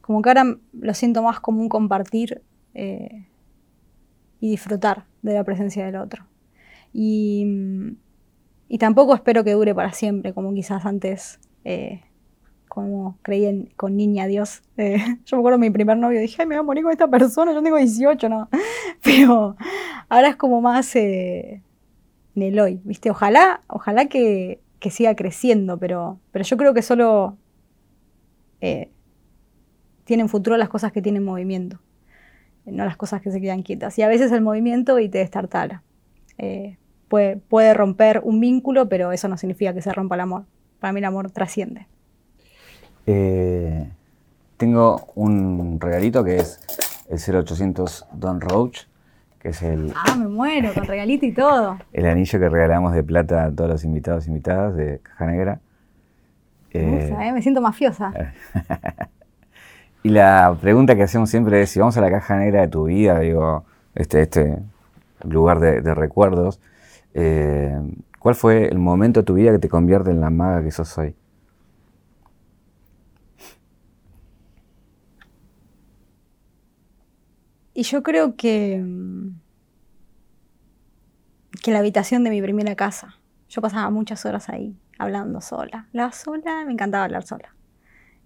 como 0.00 0.22
que 0.22 0.30
ahora 0.30 0.58
lo 0.72 0.94
siento 0.94 1.22
más 1.22 1.40
como 1.40 1.60
un 1.60 1.68
compartir 1.68 2.42
eh, 2.74 3.26
y 4.40 4.50
disfrutar 4.50 5.06
de 5.22 5.34
la 5.34 5.44
presencia 5.44 5.86
del 5.86 5.96
otro. 5.96 6.24
Y 6.92 7.96
y 8.72 8.78
tampoco 8.78 9.16
espero 9.16 9.42
que 9.42 9.50
dure 9.52 9.74
para 9.74 9.92
siempre, 9.92 10.32
como 10.32 10.54
quizás 10.54 10.86
antes, 10.86 11.40
eh, 11.64 12.02
como 12.68 13.18
creí 13.20 13.68
con 13.76 13.96
Niña 13.96 14.28
Dios. 14.28 14.62
Eh, 14.76 14.96
yo 15.26 15.36
me 15.36 15.40
acuerdo 15.40 15.58
de 15.58 15.66
mi 15.66 15.70
primer 15.70 15.96
novio, 15.96 16.20
dije, 16.20 16.36
ay, 16.38 16.46
me 16.46 16.54
voy 16.54 16.60
a 16.60 16.62
morir 16.62 16.84
con 16.84 16.92
esta 16.92 17.08
persona, 17.08 17.52
yo 17.52 17.64
tengo 17.64 17.78
18, 17.78 18.28
¿no? 18.28 18.48
Pero 19.02 19.56
ahora 20.08 20.28
es 20.28 20.36
como 20.36 20.60
más 20.60 20.94
en 22.36 22.42
el 22.42 22.58
hoy, 22.60 22.80
¿viste? 22.84 23.10
Ojalá, 23.10 23.62
ojalá 23.68 24.06
que, 24.06 24.60
siga 24.90 25.14
creciendo, 25.14 25.78
pero, 25.78 26.18
pero 26.32 26.44
yo 26.44 26.56
creo 26.56 26.74
que 26.74 26.82
solo 26.82 27.36
tienen 30.04 30.28
futuro 30.28 30.56
las 30.56 30.68
cosas 30.68 30.92
que 30.92 31.00
tienen 31.00 31.24
movimiento, 31.24 31.78
no 32.66 32.84
las 32.84 32.96
cosas 32.96 33.22
que 33.22 33.30
se 33.30 33.40
quedan 33.40 33.62
quietas. 33.62 33.98
Y 33.98 34.02
a 34.02 34.08
veces 34.08 34.32
el 34.32 34.42
movimiento 34.42 34.98
y 34.98 35.08
te 35.08 35.18
destartala 35.18 35.82
puede, 37.10 37.74
romper 37.74 38.20
un 38.24 38.40
vínculo, 38.40 38.88
pero 38.88 39.12
eso 39.12 39.28
no 39.28 39.36
significa 39.36 39.74
que 39.74 39.82
se 39.82 39.92
rompa 39.92 40.14
el 40.14 40.22
amor. 40.22 40.44
Para 40.78 40.92
mí 40.92 41.00
el 41.00 41.04
amor 41.04 41.30
trasciende. 41.30 41.86
Eh, 43.06 43.90
tengo 44.56 45.08
un 45.16 45.78
regalito 45.80 46.22
que 46.22 46.36
es 46.36 46.60
el 47.08 47.18
0800 47.18 48.06
Don 48.12 48.40
Roach, 48.40 48.86
que 49.40 49.48
es 49.48 49.62
el... 49.62 49.92
Ah, 49.96 50.14
me 50.16 50.28
muero, 50.28 50.72
con 50.72 50.84
regalito 50.84 51.26
y 51.26 51.32
todo. 51.32 51.78
El 51.92 52.06
anillo 52.06 52.38
que 52.38 52.48
regalamos 52.48 52.92
de 52.92 53.02
plata 53.02 53.44
a 53.44 53.50
todos 53.50 53.70
los 53.70 53.84
invitados 53.84 54.26
e 54.26 54.30
invitadas 54.30 54.76
de 54.76 55.00
Caja 55.02 55.26
Negra. 55.26 55.60
Eh, 56.72 57.14
eh, 57.20 57.32
me 57.32 57.42
siento 57.42 57.60
mafiosa. 57.60 58.12
y 60.02 60.10
la 60.10 60.56
pregunta 60.60 60.94
que 60.94 61.02
hacemos 61.02 61.30
siempre 61.30 61.62
es, 61.62 61.70
si 61.70 61.80
vamos 61.80 61.96
a 61.96 62.00
la 62.00 62.10
Caja 62.10 62.36
Negra 62.36 62.60
de 62.60 62.68
tu 62.68 62.84
vida, 62.84 63.18
digo, 63.18 63.64
este, 63.94 64.22
este 64.22 64.58
lugar 65.24 65.58
de 65.58 65.94
recuerdos, 65.94 66.60
eh, 67.14 67.76
¿Cuál 68.18 68.34
fue 68.34 68.68
el 68.68 68.78
momento 68.78 69.20
de 69.20 69.24
tu 69.24 69.34
vida 69.34 69.50
que 69.52 69.58
te 69.58 69.68
convierte 69.70 70.10
en 70.10 70.20
la 70.20 70.28
maga 70.28 70.62
que 70.62 70.70
sos 70.70 70.96
hoy? 70.98 71.14
Y 77.80 77.82
yo 77.84 78.02
creo 78.02 78.36
que, 78.36 78.78
mm, 78.78 79.40
que 81.62 81.70
la 81.70 81.78
habitación 81.78 82.24
de 82.24 82.28
mi 82.28 82.42
primera 82.42 82.74
casa. 82.74 83.16
Yo 83.48 83.62
pasaba 83.62 83.88
muchas 83.88 84.26
horas 84.26 84.50
ahí, 84.50 84.76
hablando 84.98 85.40
sola. 85.40 85.88
La 85.92 86.12
sola, 86.12 86.66
me 86.66 86.74
encantaba 86.74 87.04
hablar 87.04 87.22
sola. 87.22 87.56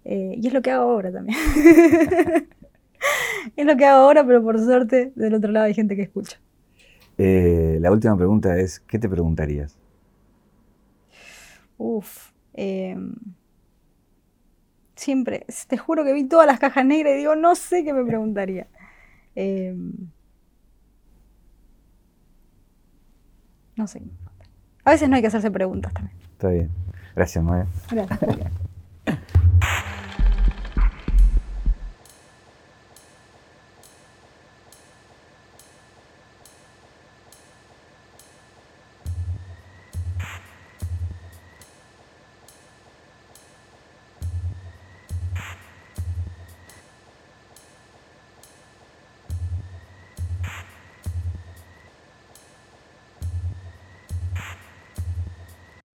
Eh, 0.05 0.34
y 0.42 0.48
es 0.48 0.52
lo 0.52 0.61
que 0.61 0.72
hago 0.72 0.90
ahora 0.90 1.12
también. 1.12 1.38
es 3.57 3.64
lo 3.64 3.76
que 3.76 3.84
hago 3.84 4.02
ahora, 4.07 4.26
pero 4.26 4.42
por 4.42 4.59
suerte 4.59 5.12
del 5.14 5.34
otro 5.34 5.52
lado 5.52 5.66
hay 5.66 5.74
gente 5.74 5.94
que 5.94 6.02
escucha. 6.02 6.40
Eh, 7.16 7.78
la 7.80 7.92
última 7.92 8.16
pregunta 8.16 8.59
es, 8.59 8.80
¿qué 8.80 8.98
te 8.98 9.09
preguntarías? 9.09 9.78
Uf, 11.78 12.32
em, 12.55 13.14
siempre, 14.96 15.46
te 15.68 15.78
juro 15.78 16.02
que 16.02 16.12
vi 16.12 16.24
todas 16.24 16.48
las 16.48 16.59
cajas 16.59 16.84
negras 16.84 17.14
y 17.14 17.18
digo, 17.18 17.36
no 17.36 17.55
sé 17.55 17.84
qué 17.84 17.92
me 17.92 18.05
preguntaría. 18.05 18.66
Em, 19.35 19.93
no 23.76 23.87
sé. 23.87 24.03
A 24.85 24.91
veces 24.91 25.09
no 25.09 25.16
hay 25.16 25.22
que 25.22 25.28
hacerse 25.28 25.51
preguntas 25.51 25.93
también. 25.93 26.16
Está 26.32 26.49
bien. 26.49 26.70
Gracias, 27.14 27.45
Maya. 27.45 27.66
Gracias. 27.91 28.53